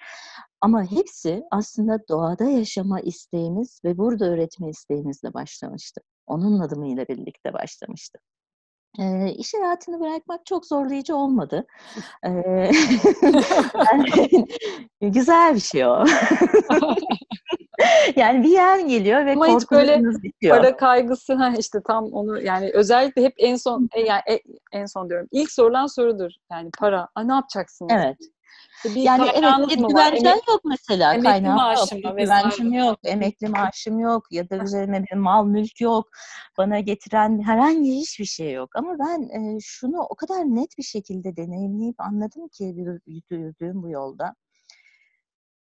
Ama 0.60 0.84
hepsi 0.84 1.42
aslında 1.50 1.98
doğada 2.08 2.44
yaşama 2.44 3.00
isteğimiz 3.00 3.80
ve 3.84 3.98
burada 3.98 4.24
öğretme 4.30 4.70
isteğimizle 4.70 5.34
başlamıştı. 5.34 6.00
Onun 6.26 6.60
adımıyla 6.60 7.08
birlikte 7.08 7.52
başlamıştı. 7.52 8.18
Eee, 8.98 9.34
iş 9.38 9.54
hayatını 9.54 10.00
bırakmak 10.00 10.46
çok 10.46 10.66
zorlayıcı 10.66 11.16
olmadı. 11.16 11.66
Eee, 12.24 12.70
yani 13.92 14.46
güzel 15.00 15.54
bir 15.54 15.60
şey 15.60 15.86
o. 15.86 16.04
Yani 18.16 18.42
bir 18.42 18.48
yer 18.48 18.78
geliyor 18.78 19.26
ve 19.26 19.32
Ama 19.32 19.46
hiç 19.46 19.70
böyle 19.70 20.02
bitiyor. 20.04 20.56
para 20.56 20.76
kaygısı 20.76 21.38
Heh, 21.38 21.58
işte 21.58 21.78
tam 21.86 22.04
onu 22.04 22.40
yani 22.40 22.70
özellikle 22.74 23.22
hep 23.22 23.34
en 23.38 23.56
son 23.56 23.88
e, 23.94 24.00
yani 24.00 24.20
e 24.30 24.40
en 24.72 24.86
son 24.86 25.08
diyorum. 25.10 25.28
İlk 25.32 25.52
sorulan 25.52 25.86
sorudur. 25.86 26.30
Yani 26.52 26.70
para. 26.78 27.08
A, 27.14 27.22
ne 27.22 27.32
yapacaksınız? 27.34 27.92
Evet. 27.94 28.16
Bir 28.84 29.02
Yani 29.02 29.22
evet, 29.34 29.34
güvencen 29.88 30.28
Emek 30.30 30.48
yok 30.48 30.60
mesela. 30.64 31.14
emekli 31.14 31.28
Kaynağım 31.30 31.56
yok, 31.56 31.56
maaşı 31.56 31.96
bir 31.96 32.04
mı 32.04 32.16
güvencim 32.20 32.72
vs. 32.72 32.76
yok, 32.86 32.98
emekli 33.04 33.48
maaşım 33.48 33.98
yok 33.98 34.32
ya 34.32 34.50
da 34.50 34.56
üzerime 34.56 35.04
bir 35.12 35.16
mal 35.16 35.46
mülk 35.46 35.80
yok. 35.80 36.08
Bana 36.58 36.80
getiren 36.80 37.42
herhangi 37.42 37.92
hiçbir 37.92 38.24
şey 38.24 38.52
yok. 38.52 38.76
Ama 38.76 38.96
ben, 38.98 39.22
eee, 39.22 39.58
şunu 39.62 40.00
o 40.00 40.14
kadar 40.14 40.38
net 40.44 40.78
bir 40.78 40.82
şekilde 40.82 41.36
deneyimleyip 41.36 42.00
anladım 42.00 42.48
ki 42.48 42.64
yürü 42.64 43.00
yürüdüğüm 43.06 43.82
bu 43.82 43.88
yolda. 43.90 44.34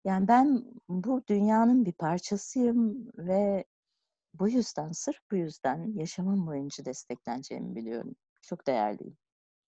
Yani 0.06 0.28
ben 0.28 0.66
bu 0.90 1.24
dünyanın 1.28 1.86
bir 1.86 1.94
parçasıyım 1.94 3.12
ve 3.18 3.66
bu 4.34 4.50
yüzden, 4.50 4.92
sırf 4.92 5.18
bu 5.32 5.36
yüzden 5.36 5.94
yaşamım 5.98 6.48
boyunca 6.48 6.86
destekleneceğimi 6.86 7.76
biliyorum. 7.76 8.16
Çok 8.42 8.68
değerliyim. 8.68 9.18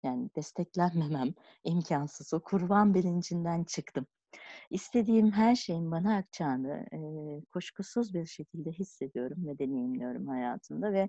Yani 0.05 0.30
desteklenmemem 0.36 1.34
imkânsız. 1.64 2.34
O 2.34 2.40
kurban 2.40 2.94
bilincinden 2.94 3.64
çıktım. 3.64 4.07
İstediğim 4.70 5.32
her 5.32 5.57
şeyin 5.57 5.90
bana 5.90 6.16
akacağını, 6.16 6.86
eee, 6.92 7.42
kuşkusuz 7.53 8.14
bir 8.14 8.26
şekilde 8.26 8.70
hissediyorum 8.72 9.46
ve 9.46 9.59
deneyimliyorum 9.59 10.28
hayatımda 10.28 10.92
ve 10.92 11.09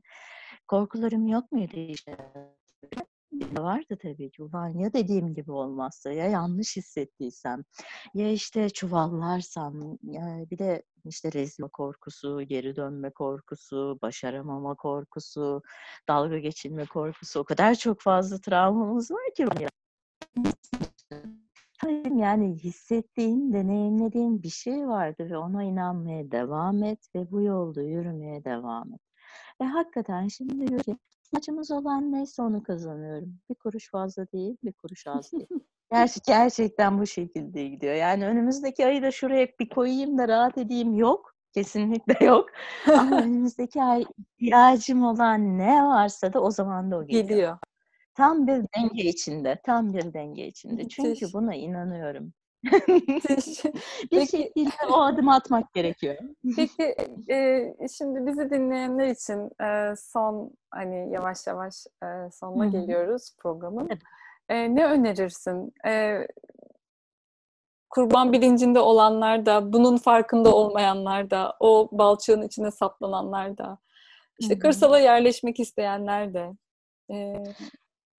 korkularım 0.67 1.27
yok 1.27 1.51
muydu 1.51 1.77
iş 1.77 2.05
Vardı 3.33 3.97
tabii 4.01 4.31
ki. 4.31 4.43
Ulan 4.43 4.69
ya 4.69 4.93
dediğim 4.93 5.33
gibi 5.33 5.51
olmazsa, 5.51 6.11
ya 6.11 6.25
yanlış 6.27 6.77
hissettiysem, 6.77 7.63
ya 8.13 8.31
işte 8.31 8.69
çuvallarsam, 8.69 9.97
ya 10.03 10.45
bir 10.51 10.57
de 10.57 10.83
işte 11.05 11.31
rezil 11.31 11.63
korkusu, 11.63 12.41
geri 12.41 12.75
dönme 12.75 13.09
korkusu, 13.09 13.99
başaramama 14.01 14.75
korkusu, 14.75 15.61
dalga 16.09 16.37
geçilme 16.37 16.85
korkusu. 16.85 17.39
O 17.39 17.43
kadar 17.43 17.75
çok 17.75 18.01
fazla 18.01 18.41
travmamız 18.41 19.11
var 19.11 19.33
ki. 19.35 19.47
Yani 22.15 22.55
hissettiğin, 22.55 23.53
deneyimlediğin 23.53 24.43
bir 24.43 24.49
şey 24.49 24.87
vardı 24.87 25.29
ve 25.29 25.37
ona 25.37 25.63
inanmaya 25.63 26.31
devam 26.31 26.83
et 26.83 27.15
ve 27.15 27.31
bu 27.31 27.41
yolda 27.41 27.81
yürümeye 27.81 28.43
devam 28.43 28.93
et. 28.93 29.01
Ve 29.61 29.65
hakikaten 29.65 30.27
şimdi 30.27 30.67
diyor 30.67 30.79
ki 30.79 30.97
ihtiyacımız 31.25 31.71
olan 31.71 32.11
neyse 32.11 32.41
onu 32.41 32.63
kazanıyorum. 32.63 33.39
Bir 33.49 33.55
kuruş 33.55 33.91
fazla 33.91 34.31
değil, 34.31 34.57
bir 34.63 34.73
kuruş 34.73 35.07
az 35.07 35.31
değil. 35.31 35.47
Ger 35.91 36.09
gerçekten 36.27 36.99
bu 36.99 37.07
şekilde 37.07 37.67
gidiyor. 37.67 37.93
Yani 37.95 38.27
önümüzdeki 38.27 38.85
ayı 38.85 39.01
da 39.01 39.11
şuraya 39.11 39.47
bir 39.59 39.69
koyayım 39.69 40.17
da 40.17 40.27
rahat 40.27 40.57
edeyim 40.57 40.93
yok. 40.95 41.35
Kesinlikle 41.53 42.25
yok. 42.25 42.49
Ama 42.97 43.17
önümüzdeki 43.21 43.83
ay 43.83 44.05
ihtiyacım 44.17 45.03
olan 45.03 45.57
ne 45.57 45.83
varsa 45.83 46.33
da 46.33 46.41
o 46.41 46.51
zaman 46.51 46.91
da 46.91 46.97
o 46.97 47.07
geliyor. 47.07 47.27
Geliyor. 47.29 47.57
Tam 48.15 48.47
bir 48.47 48.65
denge 48.77 49.03
içinde, 49.03 49.61
tam 49.65 49.93
bir 49.93 50.13
denge 50.13 50.47
içinde. 50.47 50.87
Çünkü 50.87 51.33
buna 51.33 51.55
inanıyorum. 51.55 52.33
Bir 54.11 54.11
Peki 54.11 54.37
şekilde 54.37 54.69
o 54.89 55.01
adımı 55.01 55.33
atmak 55.35 55.73
gerekiyor. 55.73 56.15
Peki, 56.55 56.95
eee, 57.27 57.77
şimdi 57.97 58.25
bizi 58.27 58.49
dinleyenler 58.49 59.07
için, 59.07 59.49
eee, 59.61 59.93
son, 59.97 60.51
hani, 60.71 61.11
yavaş 61.13 61.47
yavaş, 61.47 61.75
Hı 62.03 62.29
sonuna 62.31 62.65
geliyoruz 62.67 63.35
programın. 63.37 63.87
Tabii. 63.87 63.99
Eee, 64.49 64.75
ne 64.75 64.85
önerirsin? 64.85 65.73
Eee 65.85 66.27
kurban 67.89 68.33
bilincinde 68.33 68.79
olanlar 68.79 69.45
da, 69.45 69.73
bunun 69.73 69.97
farkında 69.97 70.55
olmayanlar 70.55 71.29
da, 71.29 71.55
o 71.59 71.89
balçığın 71.91 72.41
içine 72.41 72.71
saplananlar 72.71 73.57
da, 73.57 73.67
Hı 73.69 73.75
işte 74.39 74.55
hı. 74.55 74.59
kırsala 74.59 74.99
yerleşmek 74.99 75.59
isteyenler 75.59 76.33
de. 76.33 76.51
Eee, 77.09 77.43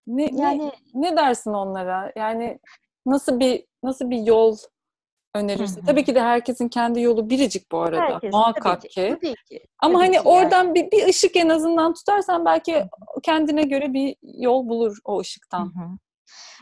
ne 0.07 0.31
ne 0.33 0.43
Yani 0.43 0.73
ne 0.95 1.17
dersin 1.17 1.53
onlara? 1.53 2.13
Yani 2.17 2.59
nasıl 3.07 3.41
bir 3.41 3.67
nasıl 3.83 4.11
bir 4.11 4.19
yol 4.19 4.57
Hı 5.37 5.41
önerirsin? 5.41 5.83
hı. 5.83 5.87
Tabii 5.87 6.05
ki 6.05 6.15
de 6.15 6.21
herkesin 6.23 6.69
kendi 6.69 7.01
yolu 7.01 7.31
biricik 7.31 7.73
bu 7.73 7.79
arada, 7.81 8.01
Herkes 8.03 8.33
tabii 8.33 8.33
muhakkak 8.33 8.81
ki, 8.81 8.89
ki. 8.89 9.09
tabii 9.09 9.35
ki, 9.37 9.67
Ama 9.83 9.99
tabii 9.99 10.07
hani 10.07 10.21
ki. 10.21 10.29
Yani 10.29 10.37
oradan 10.37 10.75
bir 10.75 10.91
bir 10.91 11.09
ışık 11.09 11.37
en 11.37 11.49
azından 11.49 11.95
tutarsan 11.95 12.41
Hı 12.41 12.45
belki 12.45 12.75
hı. 12.75 12.89
kendine 13.23 13.63
göre 13.63 13.93
bir 13.93 14.17
yol 14.23 14.69
bulur 14.69 14.99
o 15.05 15.17
Hı 15.17 15.21
ışıktan. 15.21 15.63
hı. 15.63 15.99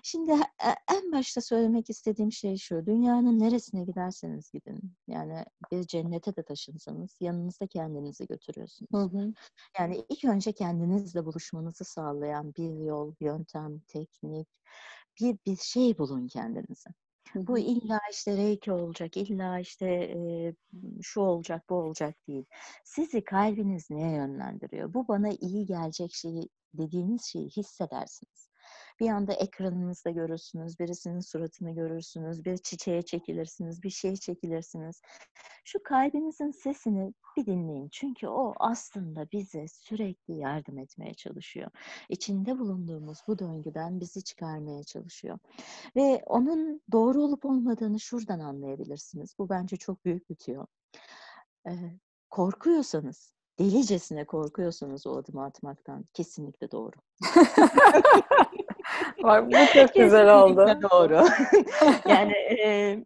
Şimdi 0.03 0.33
e 0.33 0.95
en 0.95 1.13
başta 1.13 1.41
söylemek 1.41 1.91
istediğim 1.91 2.33
şey 2.33 2.57
şu: 2.57 2.87
Dünyanın 2.87 3.39
neresine 3.41 3.85
giderseniz 3.85 4.51
gidin, 4.51 4.95
yani 5.07 5.45
bir 5.73 5.83
cennete 5.87 6.37
de 6.37 6.43
taşınsanız 6.43 7.17
yanınızda 7.21 7.67
kendinizi 7.67 8.27
Hı 8.93 8.97
götürüyorsunuz. 8.97 8.99
hı. 9.03 9.35
Yani 9.81 10.05
ilk 10.11 10.25
önce 10.25 10.53
kendinizle 10.53 11.25
buluşmanızı 11.27 11.85
sağlayan 11.85 12.55
bir 12.55 12.75
yol, 12.87 13.15
yöntem, 13.21 13.81
teknik, 13.89 14.49
bir 15.21 15.39
bir 15.47 15.57
şey 15.57 15.99
bulun 15.99 16.29
kendinize. 16.29 16.91
Hı 17.33 17.39
Bu 17.49 17.59
hı. 17.59 17.59
illa 17.59 18.01
işte 18.13 18.37
reiki 18.37 18.73
olacak, 18.73 19.17
illa 19.17 19.61
işte, 19.61 19.89
eee, 20.09 20.55
şu 21.03 21.21
olacak, 21.21 21.65
bu 21.71 21.75
olacak 21.77 22.17
değil. 22.29 22.47
Sizi 22.85 23.25
kalbiniz 23.25 23.91
neye 23.91 24.17
yönlendiriyor? 24.17 24.95
Bu 24.95 25.09
bana 25.09 25.29
iyi 25.31 25.67
gelecek 25.67 26.13
şeyi 26.15 26.49
dediğiniz 26.75 27.25
şeyi 27.25 27.51
hissedersiniz. 27.51 28.51
Bir 29.01 29.09
anda 29.11 29.33
ekranınızda 29.33 30.11
görürsünüz, 30.11 30.79
birisinin 30.81 31.21
suratını 31.21 31.75
görürsünüz, 31.75 32.45
bir 32.45 32.57
çiçeğe 32.57 33.03
çekilirsiniz, 33.03 33.83
bir 33.83 33.91
şeye 33.91 34.17
çekilirsiniz. 34.17 35.03
Şu 35.65 35.83
kalbinizin 35.83 36.51
sesini 36.51 37.15
bir 37.37 37.47
dinleyin. 37.47 37.89
Çünkü 37.93 38.29
o 38.29 38.55
aslında 38.61 39.31
bize 39.33 39.67
sürekli 39.69 40.35
yardım 40.39 40.79
etmeye 40.79 41.15
çalışıyor. 41.15 41.71
İçinde 42.09 42.59
bulunduğumuz 42.59 43.19
bu 43.29 43.39
döngüden 43.39 44.01
bizi 44.01 44.25
çıkarmaya 44.25 44.85
çalışıyor. 44.85 45.39
Ve 45.97 46.23
onun 46.27 46.81
doğru 46.93 47.23
olup 47.23 47.45
olmadığını 47.45 48.01
şuradan 48.01 48.41
anlayabilirsiniz. 48.41 49.35
Bu 49.39 49.49
bence 49.49 49.77
çok 49.77 50.05
büyük 50.05 50.31
bir 50.31 50.35
tüyo. 50.37 50.67
Eee, 51.67 52.01
korkuyorsanız 52.31 53.38
delicesine 53.59 54.25
korkuyorsanız 54.25 55.07
o 55.07 55.17
adımı 55.17 55.45
atmaktan 55.45 56.05
kesinlikle 56.15 56.71
doğru. 56.71 56.97
Bak 59.23 59.47
bu 59.47 59.57
çok 59.75 59.95
güzel 59.95 60.43
oldu. 60.43 60.67
Kesinlikle 60.67 60.89
doğru. 60.91 61.27
yani 62.09 62.33
e, 62.33 63.05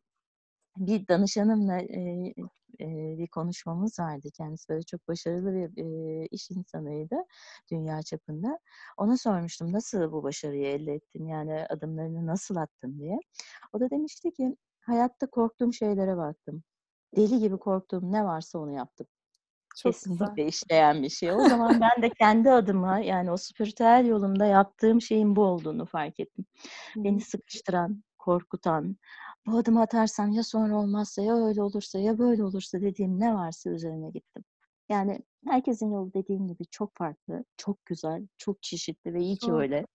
bir 0.76 1.08
danışanımla 1.08 1.78
e, 1.78 2.32
e, 2.80 3.18
bir 3.18 3.26
konuşmamız 3.26 3.98
vardı. 3.98 4.28
Kendisi 4.36 4.68
böyle 4.68 4.82
çok 4.82 5.08
başarılı 5.08 5.54
bir 5.54 5.84
e, 5.84 6.26
iş 6.26 6.50
insanıydı 6.50 7.16
dünya 7.70 8.02
çapında. 8.02 8.58
Ona 8.96 9.16
sormuştum 9.16 9.72
nasıl 9.72 10.12
bu 10.12 10.22
başarıyı 10.22 10.66
elde 10.66 10.92
ettin? 10.92 11.26
Yani 11.26 11.66
adımlarını 11.70 12.26
nasıl 12.26 12.56
attın 12.56 12.98
diye. 12.98 13.18
O 13.72 13.80
da 13.80 13.90
demişti 13.90 14.32
ki 14.32 14.56
hayatta 14.80 15.26
korktuğum 15.26 15.72
şeylere 15.72 16.16
baktım. 16.16 16.62
Deli 17.16 17.38
gibi 17.38 17.58
korktuğum 17.58 18.12
ne 18.12 18.24
varsa 18.24 18.58
onu 18.58 18.72
yaptım. 18.72 19.06
Çok 19.76 19.92
Kesinlikle 19.92 20.46
işleyen 20.46 21.02
bir 21.02 21.08
şey. 21.08 21.32
O 21.32 21.48
zaman 21.48 21.80
ben 21.80 22.02
de 22.02 22.10
kendi 22.10 22.50
adıma 22.50 22.98
yani 22.98 23.30
o 23.30 23.36
spiritüel 23.36 24.06
yolumda 24.06 24.46
yaptığım 24.46 25.00
şeyin 25.00 25.36
bu 25.36 25.42
olduğunu 25.44 25.86
fark 25.86 26.20
ettim. 26.20 26.44
Beni 26.96 27.20
sıkıştıran, 27.20 28.02
korkutan, 28.18 28.96
bu 29.46 29.56
adımı 29.56 29.80
atarsam 29.80 30.30
ya 30.32 30.42
sonra 30.42 30.76
olmazsa 30.76 31.22
ya 31.22 31.46
öyle 31.46 31.62
olursa 31.62 31.98
ya 31.98 32.18
böyle 32.18 32.44
olursa 32.44 32.80
dediğim 32.80 33.20
ne 33.20 33.34
varsa 33.34 33.70
üzerine 33.70 34.10
gittim. 34.10 34.44
Yani 34.88 35.22
herkesin 35.46 35.92
yolu 35.92 36.14
dediğim 36.14 36.48
gibi 36.48 36.66
çok 36.70 36.96
farklı, 36.96 37.44
çok 37.56 37.86
güzel, 37.86 38.26
çok 38.38 38.62
çeşitli 38.62 39.14
ve 39.14 39.20
iyi 39.20 39.36
ki 39.36 39.52
öyle. 39.52 39.86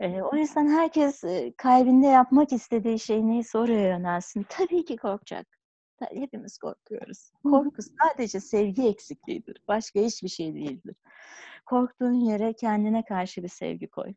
Ee, 0.00 0.22
o 0.22 0.36
yüzden 0.36 0.68
herkes 0.68 1.24
e, 1.24 1.52
kalbinde 1.56 2.06
yapmak 2.06 2.52
istediği 2.52 2.98
şey 2.98 3.26
neyse 3.26 3.58
oraya 3.58 3.88
yönelsin. 3.88 4.46
Tabii 4.48 4.84
ki 4.84 4.96
korkacak. 4.96 5.57
Hepimiz 6.06 6.58
korkuyoruz. 6.58 7.30
Korku 7.42 7.82
sadece 7.82 8.40
sevgi 8.40 8.88
eksikliğidir. 8.88 9.62
Başka 9.68 10.00
hiçbir 10.00 10.28
şey 10.28 10.54
değildir. 10.54 10.96
Korktuğun 11.66 12.12
yere 12.12 12.52
kendine 12.52 13.04
karşı 13.04 13.42
bir 13.42 13.48
sevgi 13.48 13.86
koy. 13.86 14.14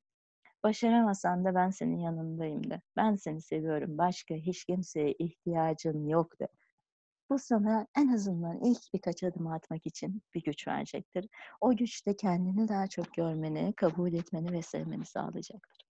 Başaramasan 0.63 1.45
da 1.45 1.55
ben 1.55 1.69
senin 1.69 1.97
yanındayım 1.97 2.69
de. 2.69 2.81
Ben 2.97 3.15
seni 3.15 3.41
seviyorum. 3.41 3.97
Başka 3.97 4.35
hiç 4.35 4.65
kimseye 4.65 5.11
ihtiyacın 5.11 6.07
yok 6.07 6.39
de. 6.39 6.47
Bu 7.29 7.39
sana 7.39 7.87
en 7.97 8.07
azından 8.07 8.59
ilk 8.59 8.93
birkaç 8.93 9.23
adım 9.23 9.47
atmak 9.47 9.85
için 9.85 10.21
bir 10.33 10.43
güç 10.43 10.67
verecektir. 10.67 11.27
O 11.61 11.75
güç 11.75 12.07
de 12.07 12.15
kendini 12.15 12.67
daha 12.67 12.87
çok 12.87 13.13
görmeni, 13.13 13.73
kabul 13.73 14.13
etmeni 14.13 14.51
ve 14.51 14.61
sevmeni 14.61 15.05
sağlayacaktır. 15.05 15.87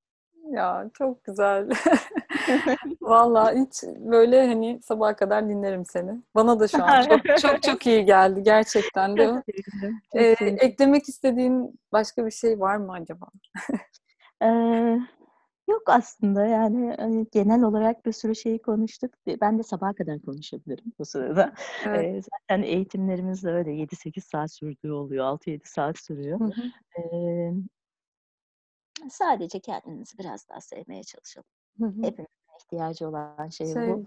Ya 0.52 0.90
çok 0.94 1.24
güzel. 1.24 1.70
Vallahi 3.02 3.60
hiç 3.60 3.84
böyle 4.00 4.48
hani 4.48 4.80
sabaha 4.84 5.16
kadar 5.16 5.50
dinlerim 5.50 5.86
seni. 5.86 6.22
Bana 6.36 6.60
da 6.60 6.68
şu 6.68 6.84
an 6.84 7.02
çok 7.10 7.38
çok 7.42 7.64
çok 7.64 7.88
iyi 7.88 8.06
geldi 8.06 8.44
gerçekten 8.44 9.18
de. 9.18 9.28
Çok 9.28 9.44
Ee, 10.16 10.36
eklemek 10.40 11.10
istediğin 11.10 11.80
başka 11.92 12.26
bir 12.26 12.32
şey 12.32 12.60
var 12.60 12.78
mı 12.78 12.92
acaba? 12.92 13.28
Ee, 14.44 15.00
yok 15.70 15.82
aslında 15.86 16.46
yani 16.46 16.96
hani 17.00 17.28
genel 17.32 17.64
olarak 17.64 18.06
bir 18.06 18.12
sürü 18.12 18.36
şeyi 18.36 18.62
konuştuk. 18.62 19.14
Ben 19.42 19.60
de 19.60 19.64
sabaha 19.64 19.94
kadar 19.94 20.22
konuşabilirim 20.22 20.94
bu 21.00 21.06
sırada. 21.06 21.54
Evet. 21.86 22.06
Ee, 22.06 22.22
zaten 22.22 22.64
eğitimlerimiz 22.64 23.44
de 23.44 23.52
öyle 23.52 23.72
7-8 23.72 24.24
saat 24.26 24.52
sürdüğü 24.52 24.92
oluyor. 24.92 25.26
6-7 25.26 25.70
saat 25.70 25.98
sürüyor. 25.98 26.40
Hı 26.40 26.46
hı. 26.46 26.62
Ee, 27.02 27.54
sadece 29.10 29.60
kendinizi 29.60 30.18
biraz 30.18 30.50
daha 30.50 30.62
sevmeye 30.62 31.04
çalışalım. 31.04 31.50
Hı 31.80 31.86
hı. 31.86 32.02
Hepimizin 32.02 32.58
ihtiyacı 32.64 33.10
olan 33.10 33.50
şey 33.50 33.68
bu. 33.68 33.74
Şey 33.74 33.88
bu. 33.88 34.06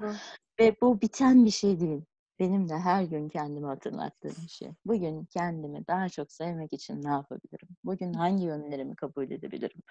Ve 0.61 0.77
bu 0.83 1.01
biten 1.01 1.45
bir 1.45 1.51
şey 1.51 1.81
değil. 1.81 2.03
Benim 2.39 2.69
de 2.69 2.79
her 2.79 3.03
gün 3.03 3.29
kendime 3.29 3.67
hatırlattığım 3.67 4.35
bir 4.45 4.49
şey. 4.49 4.71
Bugün 4.87 5.25
kendimi 5.25 5.87
daha 5.87 6.09
çok 6.09 6.33
sevmek 6.33 6.73
için 6.73 7.03
ne 7.03 7.09
yapabilirim? 7.11 7.69
Bugün 7.85 8.12
hangi 8.12 8.45
yönlerimi 8.45 8.97
kabul 8.97 9.31
edebilirim? 9.31 9.83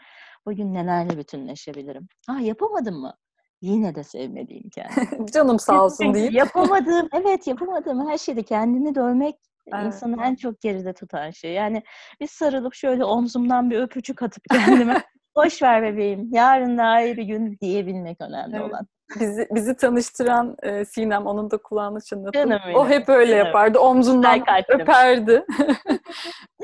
Bugün 0.45 0.73
nelerle 0.73 1.17
bütünleşebilirim? 1.17 2.07
Ha 2.27 2.39
yapamadım 2.39 2.95
mı? 2.95 3.13
Yine 3.61 3.95
de 3.95 4.03
sevmeliyim 4.03 4.69
kendimi. 4.69 5.31
Canım 5.31 5.59
sağ 5.59 5.85
olsun 5.85 6.13
deyip. 6.13 6.33
Yapamadığım, 6.33 7.09
evet 7.13 7.47
yapamadığım 7.47 8.09
her 8.09 8.17
şeyde 8.17 8.43
kendini 8.43 8.95
dövmek 8.95 9.35
Evet. 9.67 9.85
insanı 9.85 10.23
en 10.23 10.35
çok 10.35 10.61
geride 10.61 10.93
tutan 10.93 11.31
şey. 11.31 11.53
Yani 11.53 11.83
bir 12.19 12.27
sarılıp 12.27 12.73
şöyle 12.73 13.05
omzumdan 13.05 13.69
bir 13.69 13.79
öpücük 13.79 14.23
atıp 14.23 14.43
kendime 14.49 15.03
boş 15.35 15.61
ver 15.61 15.83
bebeğim, 15.83 16.29
yarın 16.33 16.77
daha 16.77 17.01
iyi 17.01 17.17
bir 17.17 17.23
gün 17.23 17.57
diyebilmek 17.61 18.21
önemli 18.21 18.57
Evet. 18.57 18.61
olan. 18.61 18.87
Bizi, 19.19 19.47
bizi 19.51 19.75
tanıştıran 19.75 20.55
e, 20.63 20.85
Sinem, 20.85 21.25
onun 21.25 21.51
da 21.51 21.57
kulağını. 21.57 21.99
Canım 22.33 22.59
O 22.75 22.87
hep 22.89 23.09
öyle 23.09 23.31
canım. 23.31 23.45
yapardı. 23.45 23.79
Omzundan 23.79 24.43
öperdi. 24.69 25.45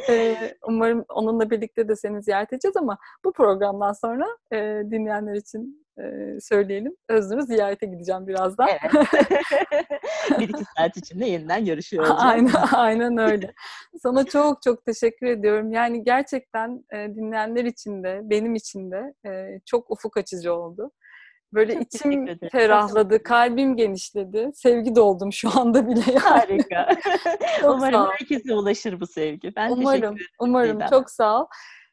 E, 0.10 0.36
umarım 0.68 1.06
onunla 1.10 1.50
birlikte 1.50 1.88
de 1.88 1.96
seni 1.96 2.24
ziyaret 2.24 2.54
edeceğiz 2.54 2.78
ama 2.78 2.98
bu 3.26 3.34
programdan 3.34 3.94
sonra 3.94 4.26
e, 4.54 4.58
dinleyenler 4.92 5.34
için 5.36 5.86
e, 6.02 6.38
söyleyelim. 6.42 6.96
Öznur'u 7.10 7.42
ziyarete 7.42 7.86
gideceğim 7.86 8.28
birazdan. 8.28 8.68
Evet. 8.70 8.92
bir 10.40 10.50
iki 10.50 10.64
saat 10.78 10.98
içinde 10.98 11.26
yeniden 11.26 11.66
görüşüyor 11.66 12.04
olacağız. 12.04 12.22
aynen, 12.24 12.54
aynen 12.74 13.18
öyle. 13.18 13.54
Sana 14.02 14.24
çok 14.26 14.62
çok 14.62 14.86
teşekkür 14.86 15.28
ediyorum. 15.28 15.72
Yani 15.72 16.04
gerçekten 16.04 16.86
e, 16.94 16.98
dinleyenler 17.16 17.66
için 17.66 18.04
de 18.04 18.20
benim 18.24 18.56
için 18.56 18.92
de 18.92 19.14
e, 19.26 19.60
çok 19.66 19.92
ufuk 19.92 20.18
açıcı 20.18 20.54
oldu. 20.54 20.92
Böyle 21.54 21.74
Çok 21.74 21.82
içim 21.84 22.40
ferahladı, 22.52 23.24
kalbim 23.24 23.76
genişledi. 23.76 24.52
Sevgi 24.54 24.96
doldum 24.96 25.34
şu 25.34 25.60
anda 25.60 25.88
bile. 25.88 26.02
Yani. 26.08 26.20
Harika. 26.20 26.88
Umarım 27.64 28.08
herkese 28.12 28.54
ulaşır 28.54 29.00
bu 29.00 29.08
sevgi. 29.08 29.56
Ben 29.56 29.72
Umarım, 29.72 29.86
teşekkür 29.86 30.08
ederim. 30.08 30.28
umarım. 30.40 30.80
Çok 30.90 31.10
sağ 31.10 31.42
ol. 31.42 31.46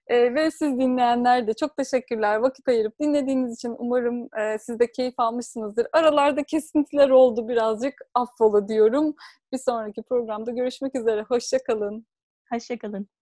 Ee, 0.09 0.35
ve 0.35 0.51
siz 0.51 0.79
dinleyenler 0.79 1.47
de 1.47 1.55
çok 1.55 1.77
teşekkürler. 1.77 2.37
Vakit 2.37 2.69
ayırıp 2.69 3.01
dinlediğiniz 3.01 3.55
için 3.55 3.75
umarım 3.79 4.29
e, 4.39 4.59
siz 4.59 4.79
de 4.79 4.93
keyif 4.93 5.15
almışsınızdır. 5.19 5.87
Aralarda 5.93 6.43
kesintiler 6.43 7.11
oldu 7.11 7.49
birazcık. 7.49 7.95
Affola 8.15 8.69
diyorum. 8.69 9.15
Bir 9.53 9.59
sonraki 9.59 10.03
programda 10.03 10.51
görüşmek 10.51 10.95
üzere. 10.95 11.23
Hoşça 11.23 11.59
kalın. 11.59 12.07
Hoşçakalın. 12.53 13.16